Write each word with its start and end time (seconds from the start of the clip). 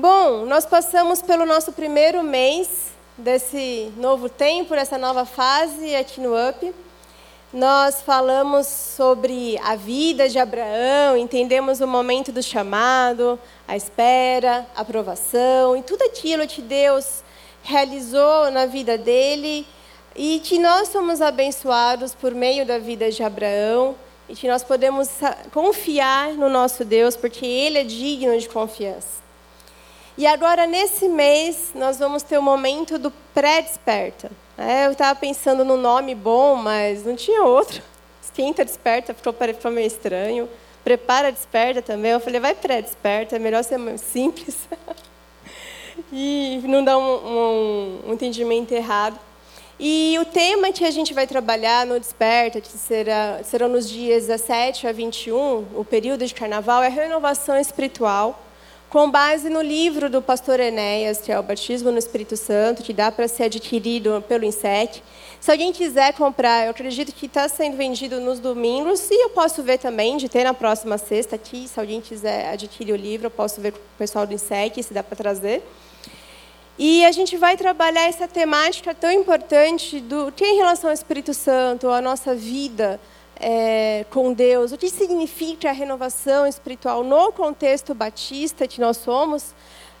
Bom, 0.00 0.46
nós 0.46 0.64
passamos 0.64 1.20
pelo 1.20 1.44
nosso 1.44 1.72
primeiro 1.72 2.22
mês 2.22 2.92
desse 3.16 3.92
novo 3.96 4.28
tempo, 4.28 4.72
dessa 4.72 4.96
nova 4.96 5.24
fase 5.24 5.96
aqui 5.96 6.20
no 6.20 6.36
UP. 6.36 6.72
Nós 7.52 8.00
falamos 8.00 8.68
sobre 8.68 9.58
a 9.58 9.74
vida 9.74 10.28
de 10.28 10.38
Abraão, 10.38 11.16
entendemos 11.16 11.80
o 11.80 11.86
momento 11.88 12.30
do 12.30 12.40
chamado, 12.40 13.40
a 13.66 13.76
espera, 13.76 14.64
a 14.76 14.82
aprovação 14.82 15.76
e 15.76 15.82
tudo 15.82 16.02
aquilo 16.02 16.46
que 16.46 16.62
Deus 16.62 17.24
realizou 17.64 18.52
na 18.52 18.66
vida 18.66 18.96
dele 18.96 19.66
e 20.14 20.40
que 20.44 20.60
nós 20.60 20.90
somos 20.90 21.20
abençoados 21.20 22.14
por 22.14 22.32
meio 22.36 22.64
da 22.64 22.78
vida 22.78 23.10
de 23.10 23.24
Abraão 23.24 23.96
e 24.28 24.36
que 24.36 24.46
nós 24.46 24.62
podemos 24.62 25.08
confiar 25.52 26.34
no 26.34 26.48
nosso 26.48 26.84
Deus 26.84 27.16
porque 27.16 27.44
ele 27.44 27.78
é 27.78 27.82
digno 27.82 28.38
de 28.38 28.48
confiança. 28.48 29.26
E 30.18 30.26
agora, 30.26 30.66
nesse 30.66 31.08
mês, 31.08 31.70
nós 31.76 32.00
vamos 32.00 32.24
ter 32.24 32.36
o 32.36 32.42
momento 32.42 32.98
do 32.98 33.08
pré-desperta. 33.32 34.28
É, 34.58 34.86
eu 34.86 34.90
estava 34.90 35.16
pensando 35.16 35.64
no 35.64 35.76
nome 35.76 36.12
bom, 36.12 36.56
mas 36.56 37.04
não 37.04 37.14
tinha 37.14 37.44
outro. 37.44 37.80
Esquenta 38.20 38.64
desperta, 38.64 39.14
ficou, 39.14 39.32
ficou 39.32 39.70
meio 39.70 39.86
estranho. 39.86 40.48
Prepara 40.82 41.30
desperta 41.30 41.80
também. 41.80 42.10
Eu 42.10 42.18
falei, 42.18 42.40
vai 42.40 42.52
pré-desperta, 42.52 43.36
é 43.36 43.38
melhor 43.38 43.62
ser 43.62 43.78
simples. 43.96 44.56
e 46.12 46.62
não 46.64 46.82
dar 46.82 46.98
um, 46.98 47.02
um, 47.02 48.00
um, 48.08 48.12
entendimento 48.12 48.74
errado. 48.74 49.20
E 49.78 50.18
o 50.20 50.24
tema 50.24 50.72
que 50.72 50.84
a 50.84 50.90
gente 50.90 51.14
vai 51.14 51.28
trabalhar 51.28 51.86
no 51.86 52.00
Desperta, 52.00 52.60
que 52.60 52.76
será, 52.76 53.38
serão 53.44 53.68
nos 53.68 53.88
dias 53.88 54.26
17 54.26 54.88
a 54.88 54.92
21, 54.92 55.66
o 55.76 55.84
período 55.88 56.26
de 56.26 56.34
carnaval, 56.34 56.82
é 56.82 56.88
renovação 56.88 57.56
espiritual 57.56 58.47
com 58.88 59.10
base 59.10 59.50
no 59.50 59.60
livro 59.60 60.08
do 60.08 60.22
pastor 60.22 60.58
Enéas, 60.58 61.20
que 61.20 61.30
é 61.30 61.38
o 61.38 61.42
Batismo 61.42 61.90
no 61.90 61.98
Espírito 61.98 62.38
Santo, 62.38 62.82
que 62.82 62.94
dá 62.94 63.12
para 63.12 63.28
ser 63.28 63.44
adquirido 63.44 64.24
pelo 64.26 64.46
INSEC. 64.46 65.02
Se 65.38 65.50
alguém 65.50 65.72
quiser 65.72 66.14
comprar, 66.14 66.64
eu 66.64 66.70
acredito 66.70 67.12
que 67.12 67.26
está 67.26 67.46
sendo 67.50 67.76
vendido 67.76 68.18
nos 68.18 68.40
domingos, 68.40 69.10
e 69.10 69.24
eu 69.24 69.30
posso 69.30 69.62
ver 69.62 69.78
também, 69.78 70.16
de 70.16 70.26
ter 70.28 70.42
na 70.42 70.54
próxima 70.54 70.96
sexta 70.96 71.36
aqui, 71.36 71.68
se 71.68 71.78
alguém 71.78 72.00
quiser 72.00 72.50
adquirir 72.50 72.94
o 72.94 72.96
livro, 72.96 73.26
eu 73.26 73.30
posso 73.30 73.60
ver 73.60 73.72
com 73.72 73.78
o 73.78 73.98
pessoal 73.98 74.26
do 74.26 74.32
INSEC, 74.32 74.82
se 74.82 74.94
dá 74.94 75.02
para 75.02 75.16
trazer. 75.16 75.62
E 76.78 77.04
a 77.04 77.12
gente 77.12 77.36
vai 77.36 77.58
trabalhar 77.58 78.04
essa 78.08 78.26
temática 78.26 78.94
tão 78.94 79.10
importante 79.12 80.00
do 80.00 80.32
que 80.32 80.44
é 80.44 80.52
em 80.52 80.56
relação 80.56 80.88
ao 80.88 80.94
Espírito 80.94 81.34
Santo, 81.34 81.88
a 81.88 82.00
nossa 82.00 82.34
vida, 82.34 82.98
é, 83.40 84.04
com 84.10 84.32
Deus, 84.32 84.72
o 84.72 84.78
que 84.78 84.90
significa 84.90 85.70
a 85.70 85.72
renovação 85.72 86.46
espiritual 86.46 87.04
no 87.04 87.32
contexto 87.32 87.94
batista 87.94 88.66
que 88.66 88.80
nós 88.80 88.96
somos, 88.96 89.54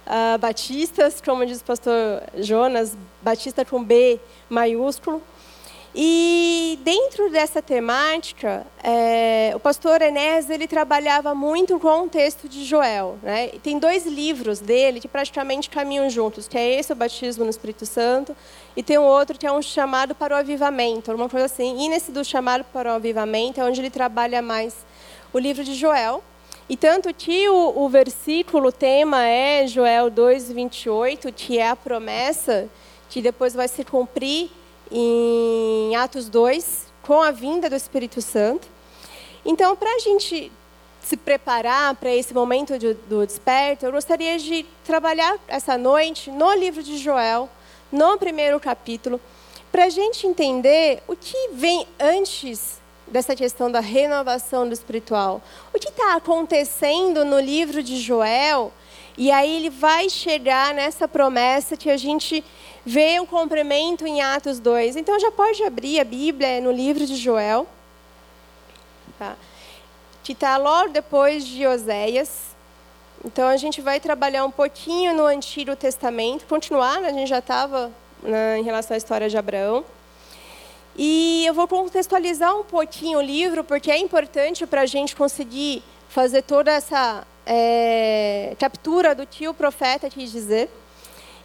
uh, 0.06 0.38
batistas, 0.38 1.20
como 1.20 1.46
diz 1.46 1.60
o 1.60 1.64
pastor 1.64 2.22
Jonas, 2.38 2.96
batista 3.22 3.64
com 3.64 3.82
B 3.82 4.18
maiúsculo. 4.48 5.22
E 6.00 6.78
dentro 6.84 7.28
dessa 7.28 7.60
temática, 7.60 8.64
é, 8.84 9.50
o 9.56 9.58
pastor 9.58 10.00
Enéas 10.00 10.48
ele 10.48 10.68
trabalhava 10.68 11.34
muito 11.34 11.76
com 11.80 12.04
o 12.04 12.08
texto 12.08 12.48
de 12.48 12.64
Joel. 12.64 13.18
Né? 13.20 13.48
Tem 13.64 13.80
dois 13.80 14.06
livros 14.06 14.60
dele 14.60 15.00
que 15.00 15.08
praticamente 15.08 15.68
caminham 15.68 16.08
juntos, 16.08 16.46
que 16.46 16.56
é 16.56 16.78
esse, 16.78 16.92
o 16.92 16.94
Batismo 16.94 17.42
no 17.42 17.50
Espírito 17.50 17.84
Santo, 17.84 18.36
e 18.76 18.82
tem 18.84 18.96
um 18.96 19.02
outro 19.02 19.36
que 19.36 19.44
é 19.44 19.50
um 19.50 19.60
chamado 19.60 20.14
para 20.14 20.36
o 20.36 20.38
avivamento, 20.38 21.12
uma 21.12 21.28
coisa 21.28 21.46
assim. 21.46 21.76
E 21.80 21.88
nesse 21.88 22.12
do 22.12 22.24
chamado 22.24 22.62
para 22.72 22.92
o 22.92 22.94
avivamento 22.94 23.60
é 23.60 23.64
onde 23.64 23.80
ele 23.80 23.90
trabalha 23.90 24.40
mais 24.40 24.76
o 25.32 25.38
livro 25.40 25.64
de 25.64 25.74
Joel. 25.74 26.22
E 26.68 26.76
tanto 26.76 27.12
que 27.12 27.48
o, 27.48 27.72
o 27.74 27.88
versículo, 27.88 28.68
o 28.68 28.72
tema 28.72 29.26
é 29.26 29.66
Joel 29.66 30.10
2, 30.10 30.52
28, 30.52 31.32
que 31.32 31.58
é 31.58 31.68
a 31.68 31.74
promessa 31.74 32.68
que 33.10 33.20
depois 33.20 33.52
vai 33.52 33.66
se 33.66 33.82
cumprir 33.82 34.48
em 34.90 35.94
Atos 35.96 36.28
2, 36.28 36.86
com 37.02 37.22
a 37.22 37.30
vinda 37.30 37.68
do 37.70 37.76
Espírito 37.76 38.20
Santo. 38.20 38.68
Então, 39.44 39.74
para 39.76 39.94
a 39.94 39.98
gente 39.98 40.52
se 41.02 41.16
preparar 41.16 41.94
para 41.94 42.14
esse 42.14 42.34
momento 42.34 42.78
de, 42.78 42.92
do 42.92 43.26
desperto, 43.26 43.86
eu 43.86 43.92
gostaria 43.92 44.38
de 44.38 44.66
trabalhar 44.84 45.38
essa 45.48 45.78
noite 45.78 46.30
no 46.30 46.52
livro 46.52 46.82
de 46.82 46.98
Joel, 46.98 47.48
no 47.90 48.18
primeiro 48.18 48.60
capítulo, 48.60 49.18
para 49.72 49.84
a 49.84 49.88
gente 49.88 50.26
entender 50.26 51.02
o 51.08 51.16
que 51.16 51.50
vem 51.54 51.86
antes 51.98 52.78
dessa 53.06 53.34
questão 53.34 53.70
da 53.70 53.80
renovação 53.80 54.66
do 54.66 54.74
espiritual. 54.74 55.42
O 55.74 55.78
que 55.78 55.88
está 55.88 56.14
acontecendo 56.14 57.24
no 57.24 57.40
livro 57.40 57.82
de 57.82 57.98
Joel, 57.98 58.72
e 59.16 59.30
aí 59.30 59.56
ele 59.56 59.70
vai 59.70 60.08
chegar 60.10 60.74
nessa 60.74 61.08
promessa 61.08 61.76
que 61.76 61.90
a 61.90 61.96
gente 61.96 62.44
vê 62.88 63.20
um 63.20 63.26
complemento 63.26 64.06
em 64.06 64.22
Atos 64.22 64.58
2. 64.58 64.96
Então 64.96 65.20
já 65.20 65.30
pode 65.30 65.62
abrir 65.62 66.00
a 66.00 66.04
Bíblia 66.04 66.58
no 66.58 66.72
livro 66.72 67.04
de 67.04 67.16
Joel, 67.16 67.66
tá? 69.18 69.36
que 70.24 70.32
está 70.32 70.56
logo 70.56 70.88
depois 70.88 71.46
de 71.46 71.66
Oséias. 71.66 72.56
Então 73.22 73.46
a 73.46 73.58
gente 73.58 73.82
vai 73.82 74.00
trabalhar 74.00 74.42
um 74.46 74.50
pouquinho 74.50 75.14
no 75.14 75.26
Antigo 75.26 75.76
Testamento, 75.76 76.46
continuar, 76.46 77.02
né? 77.02 77.08
a 77.08 77.12
gente 77.12 77.28
já 77.28 77.40
estava 77.40 77.92
né, 78.22 78.58
em 78.58 78.62
relação 78.62 78.94
à 78.94 78.98
história 78.98 79.28
de 79.28 79.36
Abraão. 79.36 79.84
E 80.96 81.44
eu 81.46 81.52
vou 81.52 81.68
contextualizar 81.68 82.58
um 82.58 82.64
pouquinho 82.64 83.18
o 83.18 83.22
livro, 83.22 83.62
porque 83.62 83.90
é 83.90 83.98
importante 83.98 84.66
para 84.66 84.80
a 84.80 84.86
gente 84.86 85.14
conseguir 85.14 85.82
fazer 86.08 86.40
toda 86.40 86.72
essa 86.72 87.22
é, 87.44 88.56
captura 88.58 89.14
do 89.14 89.26
que 89.26 89.46
o 89.46 89.52
profeta 89.52 90.08
quis 90.08 90.32
dizer. 90.32 90.70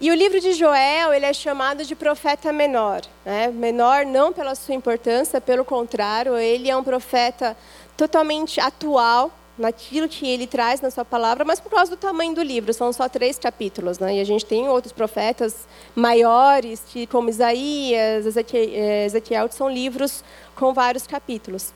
E 0.04 0.12
o 0.12 0.14
livro 0.14 0.38
de 0.42 0.52
Joel, 0.52 1.14
ele 1.14 1.26
é 1.26 1.32
chamado 1.32 1.86
de 1.86 1.96
profeta 1.96 2.52
menor. 2.52 3.04
Né? 3.24 3.48
Menor 3.48 4.06
não 4.06 4.34
pela 4.34 4.54
sua 4.54 4.76
importância, 4.76 5.40
pelo 5.40 5.64
contrário, 5.64 6.36
ele 6.36 6.70
é 6.70 6.76
um 6.76 6.84
profeta 6.84 7.56
totalmente 7.96 8.60
atual 8.60 9.32
naquilo 9.58 10.10
que 10.10 10.28
ele 10.28 10.46
traz 10.46 10.82
na 10.82 10.92
sua 10.92 11.06
palavra, 11.06 11.46
mas 11.46 11.62
por 11.62 11.72
causa 11.72 11.92
do 11.92 11.96
tamanho 11.96 12.36
do 12.36 12.44
livro, 12.44 12.74
são 12.74 12.92
só 12.92 13.08
três 13.08 13.40
capítulos. 13.40 13.98
Né? 13.98 14.18
E 14.18 14.20
a 14.20 14.26
gente 14.26 14.46
tem 14.46 14.68
outros 14.68 14.92
profetas 14.92 15.66
maiores, 15.96 16.82
que, 16.86 17.08
como 17.08 17.30
Isaías, 17.30 18.26
Ezequiel, 18.26 19.06
Ezequiel, 19.06 19.48
que 19.48 19.56
são 19.56 19.70
livros 19.70 20.22
com 20.54 20.74
vários 20.74 21.08
capítulos. 21.08 21.72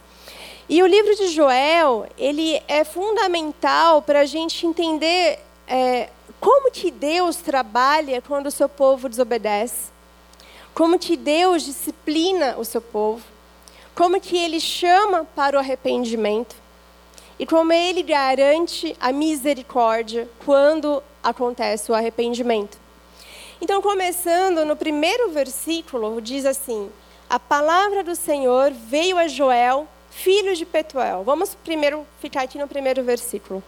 E 0.68 0.84
o 0.84 0.86
livro 0.86 1.16
de 1.16 1.30
Joel, 1.30 2.06
ele 2.18 2.62
é 2.68 2.84
fundamental 2.84 4.02
para 4.02 4.20
a 4.20 4.26
gente 4.26 4.68
entender 4.68 5.40
é, 5.66 6.09
como 6.40 6.72
que 6.72 6.92
Deus 6.92 7.38
trabalha 7.38 8.22
quando 8.22 8.48
o 8.48 8.52
seu 8.52 8.70
povo 8.70 9.09
desobedece? 9.09 9.92
Como 10.74 11.00
que 11.00 11.18
Deus 11.18 11.64
disciplina 11.64 12.56
o 12.58 12.64
seu 12.64 12.81
povo? 12.81 13.24
Como 13.96 14.22
que 14.22 14.38
ele 14.38 14.59
chama 14.59 15.26
para 15.36 15.58
o 15.58 15.59
arrependimento? 15.59 16.56
E 17.40 17.46
como 17.46 17.74
ele 17.74 18.03
garante 18.03 18.96
a 19.00 19.12
misericórdia 19.12 20.30
quando 20.46 21.02
acontece 21.24 21.92
o 21.92 21.96
arrependimento? 21.96 22.78
Então, 23.59 23.81
começando 23.81 24.64
no 24.66 24.76
primeiro 24.76 25.31
versículo, 25.31 26.22
diz 26.22 26.46
assim: 26.46 26.92
A 27.28 27.40
palavra 27.40 28.03
do 28.03 28.16
Senhor 28.16 28.72
veio 28.72 29.18
a 29.18 29.28
Joel, 29.28 29.88
filho 30.12 30.56
de 30.56 30.66
Petuel. 30.66 31.24
Vamos 31.24 31.56
primeiro 31.56 32.06
ficar 32.20 32.44
aqui 32.44 32.59
no 32.59 32.68
primeiro 32.68 33.03
versículo. 33.03 33.64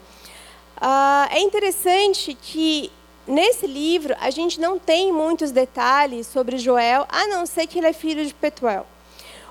Uh, 0.82 1.28
é 1.32 1.40
interessante 1.42 2.34
que 2.34 2.92
nesse 3.28 3.68
livro 3.68 4.16
a 4.20 4.30
gente 4.30 4.60
não 4.60 4.80
tem 4.80 5.12
muitos 5.12 5.52
detalhes 5.52 6.26
sobre 6.26 6.58
Joel, 6.58 7.06
a 7.10 7.28
não 7.28 7.46
ser 7.46 7.68
que 7.68 7.80
ele 7.80 7.88
é 7.88 7.94
filho 7.94 8.26
de 8.26 8.34
Petuel. 8.34 8.88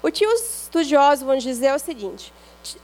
O 0.02 0.10
que 0.10 0.26
os 0.26 0.62
estudiosos 0.62 1.24
vão 1.24 1.36
dizer 1.36 1.66
é 1.66 1.74
o 1.74 1.78
seguinte: 1.78 2.32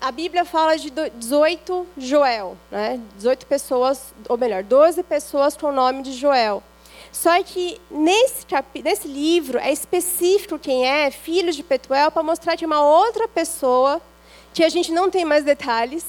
a 0.01 0.11
Bíblia 0.11 0.45
fala 0.45 0.77
de 0.77 0.91
18 0.91 1.87
Joel, 1.97 2.57
né? 2.71 3.01
18 3.17 3.47
pessoas, 3.47 4.13
ou 4.29 4.37
melhor, 4.37 4.63
12 4.63 5.03
pessoas 5.03 5.57
com 5.57 5.69
o 5.69 5.73
nome 5.73 6.03
de 6.03 6.13
Joel. 6.13 6.63
Só 7.13 7.41
que 7.45 7.81
nesse, 7.91 8.45
nesse 8.83 9.07
livro 9.07 9.59
é 9.59 9.73
específico 9.73 10.59
quem 10.59 10.85
é 10.85 11.11
filho 11.11 11.53
de 11.53 11.63
Petuel 11.63 12.11
para 12.11 12.23
mostrar 12.25 12.57
que 12.57 12.65
é 12.65 12.67
uma 12.67 12.85
outra 12.85 13.29
pessoa 13.29 14.03
que 14.53 14.65
a 14.65 14.69
gente 14.69 14.91
não 14.91 15.09
tem 15.09 15.25
mais 15.25 15.45
detalhes 15.45 16.05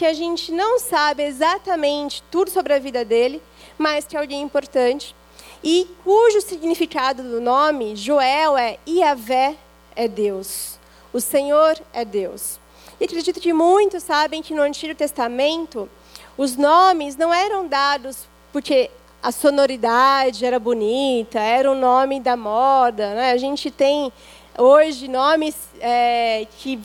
que 0.00 0.06
a 0.06 0.14
gente 0.14 0.50
não 0.50 0.78
sabe 0.78 1.22
exatamente 1.24 2.22
tudo 2.30 2.50
sobre 2.50 2.72
a 2.72 2.78
vida 2.78 3.04
dele, 3.04 3.42
mas 3.76 4.06
que 4.06 4.16
é 4.16 4.18
alguém 4.18 4.40
importante, 4.40 5.14
e 5.62 5.86
cujo 6.02 6.40
significado 6.40 7.22
do 7.22 7.38
nome, 7.38 7.94
Joel, 7.94 8.56
é 8.56 8.78
Iavé 8.88 9.56
é 9.94 10.08
Deus. 10.08 10.78
O 11.12 11.20
Senhor 11.20 11.78
é 11.92 12.02
Deus. 12.02 12.58
E 12.98 13.04
acredito 13.04 13.38
que 13.38 13.52
muitos 13.52 14.02
sabem 14.02 14.40
que 14.40 14.54
no 14.54 14.62
Antigo 14.62 14.94
Testamento, 14.94 15.86
os 16.34 16.56
nomes 16.56 17.14
não 17.14 17.30
eram 17.30 17.68
dados 17.68 18.26
porque 18.54 18.90
a 19.22 19.30
sonoridade 19.30 20.46
era 20.46 20.58
bonita, 20.58 21.38
era 21.38 21.70
o 21.70 21.74
nome 21.74 22.20
da 22.20 22.38
moda. 22.38 23.14
Né? 23.14 23.32
A 23.32 23.36
gente 23.36 23.70
tem 23.70 24.10
hoje 24.56 25.08
nomes 25.08 25.56
é, 25.78 26.46
que 26.56 26.80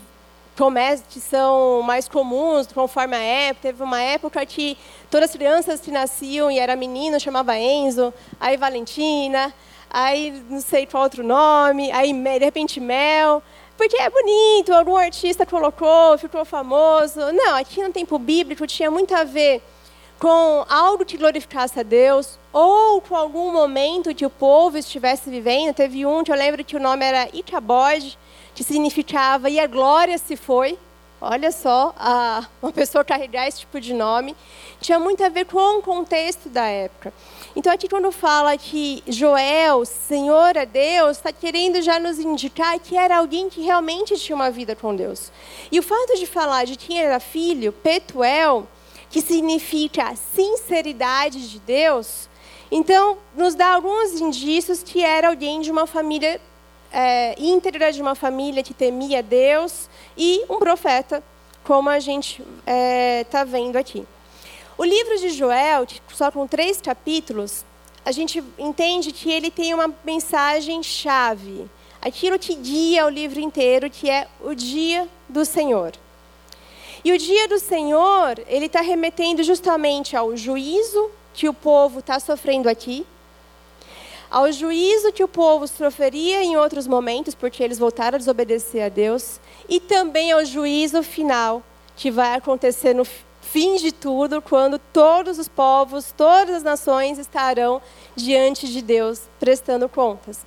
promessas 0.55 1.05
são 1.21 1.81
mais 1.81 2.07
comuns, 2.07 2.67
conforme 2.67 3.15
a 3.15 3.21
época. 3.21 3.67
Teve 3.67 3.83
uma 3.83 4.01
época 4.01 4.45
que 4.45 4.77
todas 5.09 5.29
as 5.29 5.35
crianças 5.35 5.81
que 5.81 5.91
nasciam 5.91 6.49
e 6.49 6.57
era 6.57 6.75
menino 6.75 7.19
chamava 7.19 7.57
Enzo, 7.57 8.13
aí 8.39 8.55
Valentina, 8.57 9.53
aí 9.89 10.43
não 10.49 10.61
sei 10.61 10.85
qual 10.85 11.03
outro 11.03 11.23
nome, 11.23 11.91
aí 11.91 12.13
de 12.13 12.45
repente 12.45 12.79
Mel. 12.79 13.43
Porque 13.77 13.97
é 13.97 14.09
bonito, 14.09 14.73
algum 14.73 14.95
artista 14.95 15.45
colocou, 15.45 16.17
ficou 16.17 16.45
famoso. 16.45 17.19
Não, 17.33 17.55
aqui 17.55 17.83
no 17.83 17.91
tempo 17.91 18.17
bíblico 18.17 18.65
tinha 18.65 18.89
muito 18.89 19.13
a 19.13 19.25
ver 19.25 19.61
com 20.17 20.65
algo 20.69 21.05
que 21.05 21.17
glorificasse 21.17 21.77
a 21.77 21.83
Deus, 21.83 22.39
ou 22.53 23.01
com 23.01 23.17
algum 23.17 23.51
momento 23.51 24.15
que 24.15 24.25
o 24.25 24.29
povo 24.29 24.77
estivesse 24.77 25.29
vivendo. 25.29 25.73
Teve 25.73 26.05
um 26.05 26.23
que 26.23 26.31
eu 26.31 26.35
lembro 26.37 26.63
que 26.63 26.77
o 26.77 26.79
nome 26.79 27.03
era 27.03 27.27
Icabod, 27.33 28.17
que 28.55 28.63
significava 28.63 29.49
e 29.49 29.59
a 29.59 29.67
glória 29.67 30.17
se 30.17 30.37
foi. 30.37 30.79
Olha 31.19 31.51
só, 31.51 31.93
a, 31.97 32.45
uma 32.61 32.71
pessoa 32.71 33.03
carregar 33.03 33.47
esse 33.47 33.61
tipo 33.61 33.79
de 33.79 33.93
nome. 33.93 34.35
Tinha 34.79 34.99
muito 34.99 35.23
a 35.23 35.29
ver 35.29 35.45
com 35.45 35.79
o 35.79 35.81
contexto 35.81 36.49
da 36.49 36.65
época. 36.65 37.13
Então, 37.55 37.73
aqui, 37.73 37.89
quando 37.89 38.11
fala 38.11 38.57
que 38.57 39.03
Joel, 39.07 39.85
Senhor 39.85 40.55
é 40.55 40.65
Deus, 40.65 41.17
está 41.17 41.31
querendo 41.31 41.81
já 41.81 41.99
nos 41.99 42.19
indicar 42.19 42.79
que 42.79 42.95
era 42.97 43.17
alguém 43.17 43.49
que 43.49 43.61
realmente 43.61 44.17
tinha 44.17 44.35
uma 44.35 44.51
vida 44.51 44.75
com 44.75 44.95
Deus. 44.95 45.31
E 45.71 45.79
o 45.79 45.83
fato 45.83 46.15
de 46.15 46.25
falar 46.25 46.65
de 46.65 46.75
quem 46.75 47.01
era 47.01 47.19
filho, 47.19 47.71
Petuel, 47.71 48.67
que 49.09 49.21
significa 49.21 50.15
sinceridade 50.15 51.49
de 51.49 51.59
Deus, 51.59 52.29
então 52.69 53.17
nos 53.35 53.55
dá 53.55 53.73
alguns 53.73 54.19
indícios 54.19 54.83
que 54.83 55.03
era 55.03 55.29
alguém 55.29 55.61
de 55.61 55.71
uma 55.71 55.87
família 55.87 56.41
é, 56.95 57.35
íntegra, 57.37 57.91
de 57.91 58.01
uma 58.01 58.15
família 58.15 58.63
que 58.63 58.73
temia 58.73 59.21
Deus 59.21 59.89
e 60.17 60.45
um 60.49 60.59
profeta, 60.59 61.21
como 61.61 61.89
a 61.89 61.99
gente 61.99 62.41
está 62.41 62.71
é, 62.71 63.23
tá 63.25 63.43
vendo 63.43 63.75
aqui. 63.75 64.07
O 64.77 64.83
livro 64.85 65.17
de 65.17 65.29
Joel, 65.31 65.85
só 66.13 66.31
com 66.31 66.47
três 66.47 66.79
capítulos, 66.79 67.65
a 68.05 68.13
gente 68.13 68.41
entende 68.57 69.11
que 69.11 69.29
ele 69.29 69.51
tem 69.51 69.73
uma 69.73 69.93
mensagem 70.05 70.81
chave. 70.81 71.69
Aquilo 72.01 72.39
que 72.39 72.55
guia 72.55 73.05
o 73.05 73.09
livro 73.09 73.41
inteiro, 73.41 73.89
que 73.89 74.09
é 74.09 74.27
o 74.41 74.53
dia 74.53 75.09
do 75.27 75.43
Senhor. 75.43 75.91
E 77.03 77.11
o 77.11 77.17
dia 77.17 77.47
do 77.49 77.59
Senhor, 77.59 78.39
ele 78.47 78.67
está 78.67 78.79
remetendo 78.79 79.43
justamente 79.43 80.15
ao 80.15 80.37
juízo 80.37 81.11
que 81.33 81.49
o 81.49 81.53
povo 81.53 81.99
está 81.99 82.19
sofrendo 82.21 82.69
aqui, 82.69 83.05
ao 84.35 84.51
juízo 84.51 85.13
que 85.13 85.23
o 85.23 85.29
povo 85.29 85.65
sofreria 85.65 86.43
em 86.43 86.57
outros 86.57 86.85
momentos, 86.87 87.33
porque 87.33 87.63
eles 87.63 87.79
voltaram 87.79 88.17
a 88.17 88.19
desobedecer 88.19 88.83
a 88.83 88.89
Deus, 88.89 89.39
e 89.69 89.79
também 89.79 90.33
ao 90.33 90.43
juízo 90.43 91.01
final 91.01 91.63
que 91.95 92.11
vai 92.11 92.35
acontecer 92.35 92.93
no 92.93 93.05
fim 93.41 93.77
de 93.77 93.93
tudo, 93.93 94.41
quando 94.41 94.77
todos 94.77 95.39
os 95.39 95.47
povos, 95.47 96.11
todas 96.11 96.53
as 96.53 96.63
nações 96.63 97.17
estarão 97.17 97.81
diante 98.13 98.67
de 98.67 98.81
Deus 98.81 99.21
prestando 99.39 99.87
contas. 99.87 100.45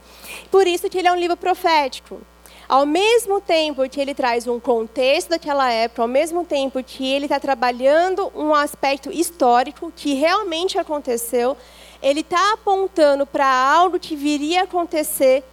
Por 0.50 0.66
isso 0.66 0.90
que 0.90 0.98
ele 0.98 1.08
é 1.08 1.12
um 1.12 1.16
livro 1.16 1.38
profético. 1.38 2.20
Ao 2.68 2.84
mesmo 2.84 3.40
tempo 3.40 3.88
que 3.88 3.98
ele 3.98 4.12
traz 4.12 4.46
um 4.46 4.60
contexto 4.60 5.30
daquela 5.30 5.72
época, 5.72 6.02
ao 6.02 6.08
mesmo 6.08 6.44
tempo 6.44 6.84
que 6.84 7.10
ele 7.10 7.24
está 7.24 7.40
trabalhando 7.40 8.30
um 8.36 8.54
aspecto 8.54 9.10
histórico 9.10 9.90
que 9.96 10.12
realmente 10.12 10.78
aconteceu, 10.78 11.56
ele 12.02 12.20
está 12.20 12.52
apontando 12.52 13.26
para 13.26 13.46
algo 13.46 13.98
que 13.98 14.14
viria 14.14 14.60
a 14.60 14.64
acontecer, 14.64 15.44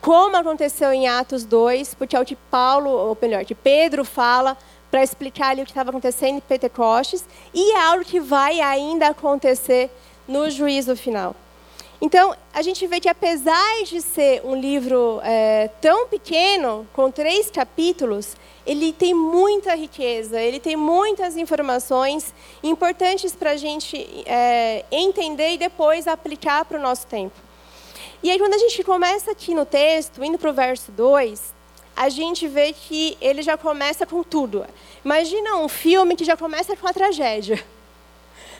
como 0.00 0.36
aconteceu 0.36 0.92
em 0.92 1.06
Atos 1.06 1.44
2, 1.44 1.94
porque 1.94 2.16
é 2.16 2.20
o 2.20 2.24
que 2.24 2.36
Paulo, 2.36 2.90
ou 2.90 3.16
melhor, 3.20 3.44
que 3.44 3.54
Pedro 3.54 4.04
fala 4.04 4.56
para 4.90 5.02
explicar 5.02 5.50
ali 5.50 5.62
o 5.62 5.64
que 5.64 5.70
estava 5.70 5.90
acontecendo 5.90 6.36
em 6.36 6.40
Pentecostes, 6.40 7.24
e 7.54 7.72
é 7.72 7.80
algo 7.80 8.04
que 8.04 8.20
vai 8.20 8.60
ainda 8.60 9.08
acontecer 9.08 9.90
no 10.26 10.50
juízo 10.50 10.96
final. 10.96 11.34
Então, 12.04 12.34
a 12.52 12.62
gente 12.62 12.84
vê 12.88 12.98
que 12.98 13.08
apesar 13.08 13.84
de 13.84 14.02
ser 14.02 14.42
um 14.44 14.56
livro 14.56 15.20
é, 15.22 15.70
tão 15.80 16.08
pequeno, 16.08 16.84
com 16.92 17.12
três 17.12 17.48
capítulos, 17.48 18.36
ele 18.66 18.92
tem 18.92 19.14
muita 19.14 19.76
riqueza, 19.76 20.40
ele 20.40 20.58
tem 20.58 20.74
muitas 20.74 21.36
informações 21.36 22.34
importantes 22.60 23.36
para 23.36 23.52
a 23.52 23.56
gente 23.56 23.96
é, 24.26 24.84
entender 24.90 25.52
e 25.52 25.58
depois 25.58 26.08
aplicar 26.08 26.64
para 26.64 26.76
o 26.76 26.82
nosso 26.82 27.06
tempo. 27.06 27.36
E 28.20 28.32
aí, 28.32 28.38
quando 28.38 28.54
a 28.54 28.58
gente 28.58 28.82
começa 28.82 29.30
aqui 29.30 29.54
no 29.54 29.64
texto, 29.64 30.24
indo 30.24 30.38
para 30.38 30.50
o 30.50 30.52
verso 30.52 30.90
2, 30.90 31.54
a 31.94 32.08
gente 32.08 32.48
vê 32.48 32.72
que 32.72 33.16
ele 33.20 33.42
já 33.42 33.56
começa 33.56 34.04
com 34.04 34.24
tudo. 34.24 34.66
Imagina 35.04 35.56
um 35.58 35.68
filme 35.68 36.16
que 36.16 36.24
já 36.24 36.36
começa 36.36 36.74
com 36.76 36.88
a 36.88 36.92
tragédia. 36.92 37.62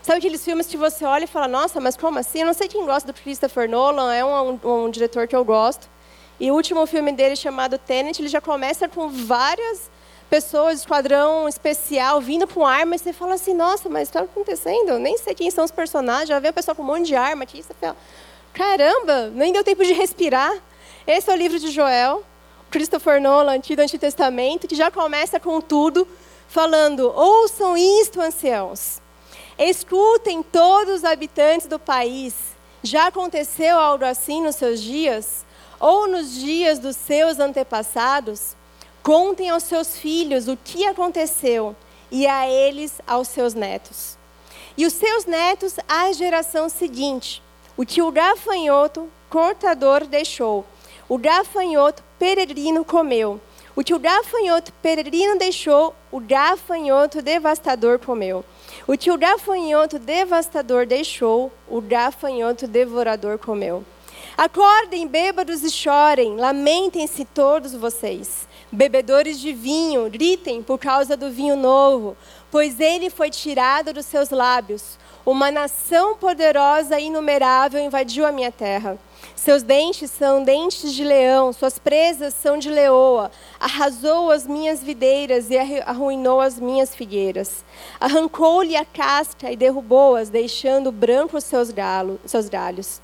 Sabe 0.02 0.18
aqueles 0.18 0.44
filmes 0.44 0.66
que 0.66 0.76
você 0.76 1.04
olha 1.04 1.24
e 1.24 1.28
fala, 1.28 1.46
nossa, 1.46 1.80
mas 1.80 1.96
como 1.96 2.18
assim? 2.18 2.40
Eu 2.40 2.46
não 2.46 2.52
sei 2.54 2.66
quem 2.66 2.84
gosta 2.84 3.12
do 3.12 3.16
Christopher 3.16 3.70
Nolan, 3.70 4.12
é 4.12 4.24
um, 4.24 4.58
um, 4.64 4.84
um 4.84 4.90
diretor 4.90 5.28
que 5.28 5.36
eu 5.36 5.44
gosto. 5.44 5.88
E 6.40 6.50
o 6.50 6.54
último 6.54 6.84
filme 6.86 7.12
dele, 7.12 7.36
chamado 7.36 7.78
Tenet, 7.78 8.20
ele 8.20 8.28
já 8.28 8.40
começa 8.40 8.88
com 8.88 9.08
várias 9.08 9.88
pessoas, 10.28 10.80
esquadrão 10.80 11.48
especial, 11.48 12.20
vindo 12.20 12.48
com 12.48 12.66
arma, 12.66 12.96
e 12.96 12.98
você 12.98 13.12
fala 13.12 13.34
assim, 13.34 13.54
nossa, 13.54 13.88
mas 13.88 14.08
está 14.08 14.22
acontecendo? 14.22 14.88
Eu 14.88 14.98
nem 14.98 15.16
sei 15.18 15.36
quem 15.36 15.52
são 15.52 15.64
os 15.64 15.70
personagens, 15.70 16.28
já 16.28 16.40
vê 16.40 16.48
a 16.48 16.52
pessoa 16.52 16.74
com 16.74 16.82
um 16.82 16.86
monte 16.86 17.06
de 17.06 17.14
arma 17.14 17.44
aqui, 17.44 17.62
você 17.62 17.72
fala, 17.74 17.96
caramba, 18.52 19.28
nem 19.28 19.52
deu 19.52 19.62
tempo 19.62 19.84
de 19.84 19.92
respirar. 19.92 20.52
Esse 21.06 21.30
é 21.30 21.34
o 21.34 21.36
livro 21.36 21.60
de 21.60 21.70
Joel, 21.70 22.24
Christopher 22.70 23.20
Nolan, 23.20 23.52
Antigo 23.52 23.82
Antitestamento, 23.82 24.66
que 24.66 24.74
já 24.74 24.90
começa 24.90 25.38
com 25.38 25.60
tudo, 25.60 26.08
falando: 26.48 27.12
ouçam 27.14 27.76
isto, 27.76 28.20
anciãos. 28.20 29.01
Escutem 29.64 30.42
todos 30.42 30.96
os 30.96 31.04
habitantes 31.04 31.68
do 31.68 31.78
país. 31.78 32.34
Já 32.82 33.06
aconteceu 33.06 33.78
algo 33.78 34.04
assim 34.04 34.42
nos 34.42 34.56
seus 34.56 34.82
dias? 34.82 35.46
Ou 35.78 36.08
nos 36.08 36.34
dias 36.34 36.80
dos 36.80 36.96
seus 36.96 37.38
antepassados? 37.38 38.56
Contem 39.04 39.50
aos 39.50 39.62
seus 39.62 39.96
filhos 39.96 40.48
o 40.48 40.56
que 40.56 40.84
aconteceu, 40.84 41.76
e 42.10 42.26
a 42.26 42.50
eles 42.50 43.00
aos 43.06 43.28
seus 43.28 43.54
netos. 43.54 44.18
E 44.76 44.84
os 44.84 44.94
seus 44.94 45.26
netos 45.26 45.76
à 45.88 46.12
geração 46.12 46.68
seguinte, 46.68 47.40
o 47.76 47.86
que 47.86 48.02
o 48.02 48.10
gafanhoto 48.10 49.08
cortador 49.30 50.06
deixou, 50.06 50.66
o 51.08 51.16
gafanhoto 51.16 52.02
peregrino 52.18 52.84
comeu. 52.84 53.40
O 53.74 53.82
que 53.82 53.94
o 53.94 53.98
gafanhoto 53.98 54.70
peregrino 54.82 55.38
deixou, 55.38 55.94
o 56.10 56.20
gafanhoto 56.20 57.22
devastador 57.22 57.98
comeu. 57.98 58.44
O 58.86 58.98
que 58.98 59.12
o 59.12 59.18
gafanhoto 59.18 59.98
devastador 59.98 60.86
deixou, 60.86 61.52
o 61.68 61.80
gafanhoto 61.80 62.66
devorador 62.66 63.38
comeu. 63.38 63.84
Acordem, 64.36 65.06
bêbados, 65.06 65.62
e 65.62 65.70
chorem, 65.70 66.36
lamentem-se 66.36 67.24
todos 67.24 67.74
vocês. 67.74 68.48
Bebedores 68.72 69.38
de 69.38 69.52
vinho, 69.52 70.10
gritem 70.10 70.62
por 70.62 70.78
causa 70.78 71.16
do 71.16 71.30
vinho 71.30 71.54
novo, 71.54 72.16
pois 72.50 72.80
ele 72.80 73.08
foi 73.08 73.30
tirado 73.30 73.92
dos 73.92 74.06
seus 74.06 74.30
lábios. 74.30 74.98
Uma 75.24 75.50
nação 75.50 76.16
poderosa 76.16 76.98
e 76.98 77.06
inumerável 77.06 77.80
invadiu 77.80 78.26
a 78.26 78.32
minha 78.32 78.50
terra. 78.50 78.98
Seus 79.44 79.64
dentes 79.64 80.08
são 80.08 80.44
dentes 80.44 80.94
de 80.94 81.02
leão, 81.02 81.52
suas 81.52 81.76
presas 81.76 82.32
são 82.32 82.56
de 82.56 82.70
leoa. 82.70 83.28
Arrasou 83.58 84.30
as 84.30 84.46
minhas 84.46 84.80
videiras 84.80 85.50
e 85.50 85.58
arruinou 85.80 86.40
as 86.40 86.60
minhas 86.60 86.94
figueiras. 86.94 87.64
Arrancou-lhe 87.98 88.76
a 88.76 88.84
casca 88.84 89.50
e 89.50 89.56
derrubou-as, 89.56 90.30
deixando 90.30 90.92
brancos 90.92 91.42
seus, 91.42 91.72
galo, 91.72 92.20
seus 92.24 92.48
galhos. 92.48 93.00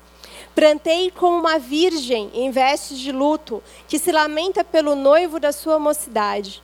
Plantei 0.55 1.11
como 1.11 1.37
uma 1.37 1.59
virgem 1.59 2.31
em 2.33 2.49
vestes 2.51 2.97
de 2.99 3.11
luto, 3.11 3.61
que 3.85 3.99
se 3.99 4.09
lamenta 4.09 4.63
pelo 4.63 4.95
noivo 4.95 5.41
da 5.41 5.51
sua 5.51 5.77
mocidade. 5.77 6.63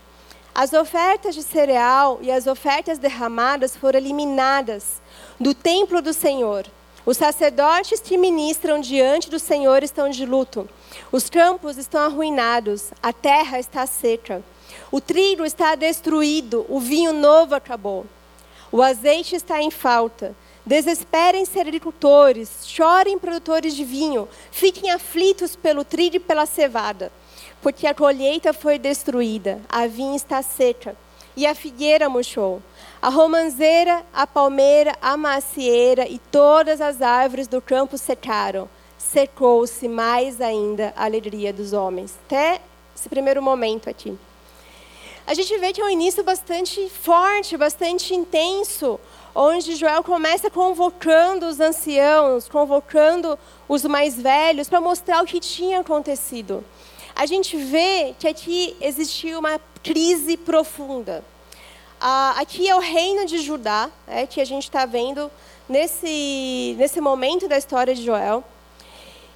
As 0.54 0.72
ofertas 0.72 1.36
de 1.36 1.44
cereal 1.44 2.20
e 2.22 2.32
as 2.32 2.48
ofertas 2.48 2.98
derramadas 2.98 3.76
foram 3.76 4.00
eliminadas 4.00 5.02
do 5.38 5.54
templo 5.54 6.02
do 6.02 6.14
Senhor. 6.14 6.66
Os 7.06 7.18
sacerdotes 7.18 8.00
que 8.00 8.18
ministram 8.18 8.80
diante 8.80 9.30
do 9.30 9.38
Senhor 9.38 9.84
estão 9.84 10.10
de 10.10 10.26
luto. 10.26 10.68
Os 11.12 11.30
campos 11.30 11.78
estão 11.78 12.02
arruinados, 12.02 12.92
a 13.02 13.14
terra 13.14 13.60
está 13.60 13.86
seca. 13.86 14.44
O 14.92 15.00
trigo 15.00 15.46
está 15.46 15.76
destruído, 15.76 16.66
o 16.68 16.80
vinho 16.80 17.14
novo 17.14 17.54
acabou. 17.54 18.06
O 18.72 18.82
azeite 18.82 19.36
está 19.36 19.62
em 19.62 19.70
falta. 19.70 20.36
Desesperem-se 20.66 21.60
agricultores, 21.60 22.68
chorem 22.68 23.20
produtores 23.20 23.76
de 23.76 23.84
vinho, 23.84 24.28
fiquem 24.50 24.90
aflitos 24.90 25.56
pelo 25.56 25.86
trigo 25.86 26.16
e 26.16 26.20
pela 26.20 26.48
cevada, 26.48 27.12
porque 27.62 27.86
a 27.86 27.94
colheita 27.94 28.52
foi 28.52 28.80
destruída, 28.80 29.62
a 29.70 29.86
vinha 29.86 30.16
está 30.16 30.42
seca 30.42 30.98
e 31.38 31.46
a 31.46 31.54
figueira 31.54 32.10
murchou. 32.10 32.64
A 33.06 33.10
romanzeira, 33.10 34.04
a 34.12 34.26
palmeira, 34.26 34.98
a 35.00 35.16
macieira 35.16 36.10
e 36.10 36.18
todas 36.18 36.82
as 36.82 37.04
árvores 37.04 37.48
do 37.48 37.62
campo 37.62 38.00
secaram. 38.00 38.68
Secou-se 38.98 39.88
mais 39.88 40.42
ainda 40.42 40.92
a 40.98 41.06
alegria 41.06 41.54
dos 41.54 41.72
homens. 41.72 42.16
Até 42.26 42.60
esse 42.96 43.08
primeiro 43.08 43.44
momento 43.44 43.92
aqui. 43.92 44.18
a 45.28 45.36
gente 45.36 45.56
vê 45.60 45.72
que 45.72 45.82
é 45.82 45.86
um 45.86 45.90
início 45.92 46.24
bastante 46.24 46.90
forte, 46.90 47.56
bastante 47.56 48.16
intenso, 48.16 49.00
onde 49.36 49.76
Joel 49.76 50.04
começa 50.04 50.50
convocando 50.50 51.46
os 51.46 51.60
anciãos, 51.60 52.50
convocando 52.50 53.38
os 53.70 53.84
mais 53.84 54.20
velhos 54.20 54.68
para 54.68 54.82
mostrar 54.82 55.22
o 55.22 55.28
que 55.28 55.40
tinha 55.40 55.82
acontecido. 55.82 56.66
A 57.16 57.28
gente 57.28 57.56
vê 57.56 58.16
que 58.18 58.28
aqui 58.28 58.76
existia 58.82 59.38
uma 59.38 59.62
crise 59.84 60.36
profunda. 60.38 61.24
Ah, 62.08 62.36
aqui 62.38 62.70
é 62.70 62.76
o 62.76 62.80
reino 62.80 63.26
de 63.26 63.40
Judá, 63.40 63.90
é, 64.08 64.28
que 64.28 64.40
a 64.40 64.46
gente 64.46 64.66
está 64.66 64.86
vendo 64.86 65.32
nesse, 65.68 66.76
nesse 66.78 67.02
momento 67.02 67.48
da 67.48 67.58
história 67.58 67.96
de 67.96 68.06
Joel. 68.06 68.44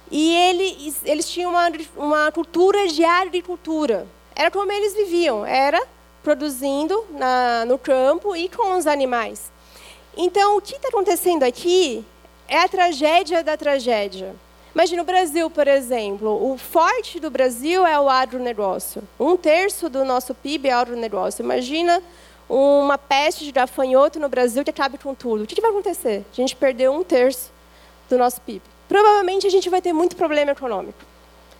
E 0.08 0.32
eles, 0.36 1.00
eles 1.04 1.28
tinham 1.28 1.50
uma, 1.50 1.68
uma 1.96 2.30
cultura 2.30 2.86
de 2.86 3.04
agricultura. 3.04 4.06
Era 4.36 4.52
como 4.52 4.70
eles 4.70 4.94
viviam, 4.94 5.44
era 5.44 5.84
produzindo 6.22 7.04
na, 7.10 7.64
no 7.64 7.76
campo 7.76 8.36
e 8.36 8.48
com 8.48 8.76
os 8.76 8.86
animais. 8.86 9.50
Então, 10.16 10.56
o 10.56 10.60
que 10.60 10.76
está 10.76 10.90
acontecendo 10.90 11.42
aqui 11.42 12.04
é 12.46 12.60
a 12.60 12.68
tragédia 12.68 13.42
da 13.42 13.56
tragédia. 13.56 14.32
Imagina 14.72 15.02
o 15.02 15.04
Brasil, 15.04 15.50
por 15.50 15.66
exemplo. 15.66 16.52
O 16.52 16.56
forte 16.56 17.18
do 17.18 17.32
Brasil 17.32 17.84
é 17.84 17.98
o 17.98 18.08
agronegócio. 18.08 19.02
Um 19.18 19.36
terço 19.36 19.88
do 19.88 20.04
nosso 20.04 20.36
PIB 20.36 20.68
é 20.68 20.72
agronegócio. 20.72 21.42
Imagina 21.42 22.00
uma 22.50 22.98
peste 22.98 23.44
de 23.44 23.52
gafanhoto 23.52 24.18
no 24.18 24.28
Brasil 24.28 24.64
que 24.64 24.70
acabe 24.70 24.98
com 24.98 25.14
tudo. 25.14 25.44
O 25.44 25.46
que 25.46 25.60
vai 25.60 25.70
acontecer? 25.70 26.24
A 26.32 26.34
gente 26.34 26.56
perdeu 26.56 26.92
um 26.92 27.04
terço 27.04 27.52
do 28.08 28.18
nosso 28.18 28.40
PIB. 28.40 28.60
Provavelmente 28.88 29.46
a 29.46 29.50
gente 29.50 29.70
vai 29.70 29.80
ter 29.80 29.92
muito 29.92 30.16
problema 30.16 30.50
econômico. 30.50 30.98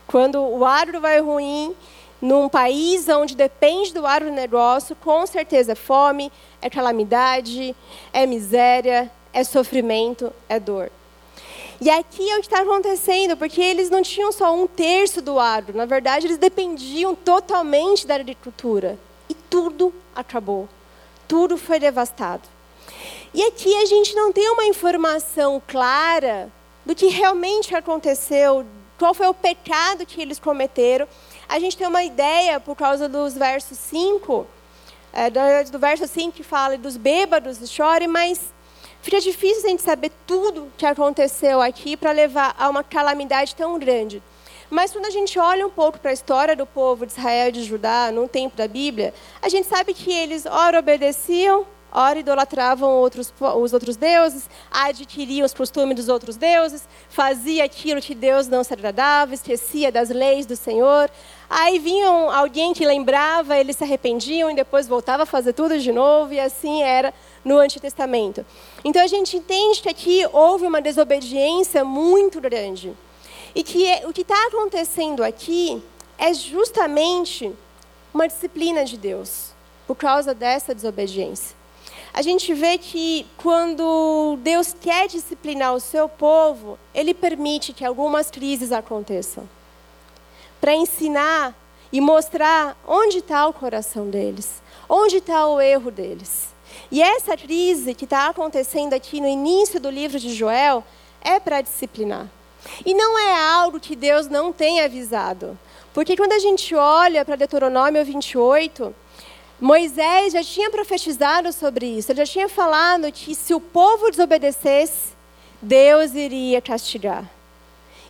Quando 0.08 0.42
o 0.42 0.64
agro 0.64 1.00
vai 1.00 1.20
ruim, 1.20 1.76
num 2.20 2.48
país 2.48 3.08
onde 3.08 3.36
depende 3.36 3.94
do 3.94 4.04
agronegócio, 4.04 4.96
com 4.96 5.24
certeza 5.26 5.72
é 5.72 5.76
fome, 5.76 6.32
é 6.60 6.68
calamidade, 6.68 7.74
é 8.12 8.26
miséria, 8.26 9.08
é 9.32 9.44
sofrimento, 9.44 10.32
é 10.48 10.58
dor. 10.58 10.90
E 11.80 11.88
aqui 11.88 12.28
é 12.28 12.36
o 12.36 12.40
que 12.40 12.46
está 12.46 12.62
acontecendo, 12.62 13.36
porque 13.36 13.60
eles 13.62 13.88
não 13.88 14.02
tinham 14.02 14.32
só 14.32 14.52
um 14.52 14.66
terço 14.66 15.22
do 15.22 15.38
agro, 15.38 15.76
na 15.76 15.86
verdade, 15.86 16.26
eles 16.26 16.36
dependiam 16.36 17.14
totalmente 17.14 18.06
da 18.06 18.16
agricultura. 18.16 18.98
E 19.28 19.34
tudo 19.34 19.94
acabou, 20.14 20.68
tudo 21.30 21.56
foi 21.56 21.78
devastado. 21.78 22.42
E 23.32 23.40
aqui 23.44 23.72
a 23.76 23.86
gente 23.86 24.16
não 24.16 24.32
tem 24.32 24.50
uma 24.50 24.64
informação 24.64 25.62
clara 25.64 26.50
do 26.84 26.92
que 26.92 27.06
realmente 27.06 27.72
aconteceu, 27.72 28.66
qual 28.98 29.14
foi 29.14 29.28
o 29.28 29.34
pecado 29.34 30.04
que 30.04 30.20
eles 30.20 30.40
cometeram. 30.40 31.06
A 31.48 31.60
gente 31.60 31.76
tem 31.76 31.86
uma 31.86 32.02
ideia 32.02 32.58
por 32.58 32.74
causa 32.74 33.08
dos 33.08 33.34
versos 33.34 33.78
5, 33.78 34.44
é, 35.12 35.30
do 35.30 35.78
verso 35.78 36.08
5 36.08 36.32
que 36.32 36.42
fala 36.42 36.76
dos 36.76 36.96
bêbados 36.96 37.70
chore, 37.70 38.08
mas 38.08 38.52
fica 39.00 39.20
difícil 39.20 39.66
a 39.66 39.68
gente 39.68 39.82
saber 39.82 40.10
tudo 40.26 40.72
que 40.76 40.84
aconteceu 40.84 41.62
aqui 41.62 41.96
para 41.96 42.10
levar 42.10 42.56
a 42.58 42.68
uma 42.68 42.82
calamidade 42.82 43.54
tão 43.54 43.78
grande. 43.78 44.20
Mas 44.70 44.92
quando 44.92 45.06
a 45.06 45.10
gente 45.10 45.38
olha 45.38 45.66
um 45.66 45.70
pouco 45.70 45.98
para 45.98 46.10
a 46.10 46.14
história 46.14 46.54
do 46.54 46.64
povo 46.64 47.04
de 47.04 47.12
Israel 47.12 47.48
e 47.48 47.52
de 47.52 47.64
Judá, 47.64 48.12
no 48.12 48.28
tempo 48.28 48.56
da 48.56 48.68
Bíblia, 48.68 49.12
a 49.42 49.48
gente 49.48 49.66
sabe 49.66 49.92
que 49.92 50.12
eles, 50.12 50.46
ora, 50.46 50.78
obedeciam 50.78 51.66
ora 51.92 52.18
idolatravam 52.18 52.88
outros, 52.88 53.32
os 53.40 53.72
outros 53.72 53.96
deuses, 53.96 54.48
adquiriam 54.70 55.44
os 55.44 55.52
costumes 55.52 55.96
dos 55.96 56.08
outros 56.08 56.36
deuses, 56.36 56.88
fazia 57.08 57.64
aquilo 57.64 58.00
que 58.00 58.14
Deus 58.14 58.46
não 58.46 58.62
se 58.62 58.72
agradava, 58.72 59.34
esquecia 59.34 59.90
das 59.90 60.08
leis 60.08 60.46
do 60.46 60.56
Senhor. 60.56 61.10
Aí 61.48 61.78
vinham 61.78 62.30
alguém 62.30 62.72
que 62.72 62.86
lembrava, 62.86 63.58
eles 63.58 63.76
se 63.76 63.84
arrependiam 63.84 64.50
e 64.50 64.54
depois 64.54 64.86
voltava 64.86 65.24
a 65.24 65.26
fazer 65.26 65.52
tudo 65.52 65.78
de 65.78 65.92
novo, 65.92 66.32
e 66.32 66.40
assim 66.40 66.82
era 66.82 67.12
no 67.44 67.58
Antigo 67.58 67.82
Testamento. 67.82 68.46
Então 68.84 69.02
a 69.02 69.08
gente 69.08 69.36
entende 69.36 69.82
que 69.82 69.88
aqui 69.88 70.24
houve 70.32 70.66
uma 70.66 70.80
desobediência 70.80 71.84
muito 71.84 72.40
grande. 72.40 72.94
E 73.54 73.62
que 73.62 73.86
é, 73.86 74.06
o 74.06 74.12
que 74.12 74.22
está 74.22 74.46
acontecendo 74.46 75.22
aqui 75.22 75.82
é 76.18 76.32
justamente 76.34 77.52
uma 78.12 78.26
disciplina 78.26 78.84
de 78.84 78.96
Deus, 78.96 79.52
por 79.86 79.96
causa 79.96 80.34
dessa 80.34 80.74
desobediência 80.74 81.60
a 82.12 82.22
gente 82.22 82.52
vê 82.52 82.76
que 82.76 83.26
quando 83.36 84.36
Deus 84.42 84.74
quer 84.78 85.06
disciplinar 85.06 85.74
o 85.74 85.80
seu 85.80 86.08
povo, 86.08 86.78
Ele 86.92 87.14
permite 87.14 87.72
que 87.72 87.84
algumas 87.84 88.30
crises 88.30 88.72
aconteçam 88.72 89.48
para 90.60 90.74
ensinar 90.74 91.54
e 91.92 92.00
mostrar 92.00 92.76
onde 92.86 93.18
está 93.18 93.46
o 93.46 93.52
coração 93.52 94.10
deles, 94.10 94.60
onde 94.88 95.16
está 95.16 95.46
o 95.46 95.60
erro 95.60 95.90
deles. 95.90 96.48
E 96.90 97.00
essa 97.00 97.36
crise 97.36 97.94
que 97.94 98.04
está 98.04 98.28
acontecendo 98.28 98.92
aqui 98.92 99.20
no 99.20 99.26
início 99.26 99.80
do 99.80 99.88
livro 99.88 100.18
de 100.18 100.34
Joel 100.34 100.84
é 101.22 101.40
para 101.40 101.60
disciplinar. 101.60 102.28
E 102.84 102.94
não 102.94 103.18
é 103.18 103.36
algo 103.54 103.80
que 103.80 103.96
Deus 103.96 104.28
não 104.28 104.52
tenha 104.52 104.84
avisado. 104.84 105.58
Porque 105.92 106.16
quando 106.16 106.32
a 106.32 106.38
gente 106.38 106.74
olha 106.74 107.24
para 107.24 107.36
Deuteronômio 107.36 108.04
28, 108.04 108.94
Moisés 109.60 110.32
já 110.32 110.42
tinha 110.42 110.70
profetizado 110.70 111.52
sobre 111.52 111.86
isso, 111.86 112.12
ele 112.12 112.24
já 112.24 112.32
tinha 112.32 112.48
falado 112.48 113.10
que 113.12 113.34
se 113.34 113.52
o 113.52 113.60
povo 113.60 114.10
desobedecesse, 114.10 115.14
Deus 115.60 116.14
iria 116.14 116.62
castigar. 116.62 117.28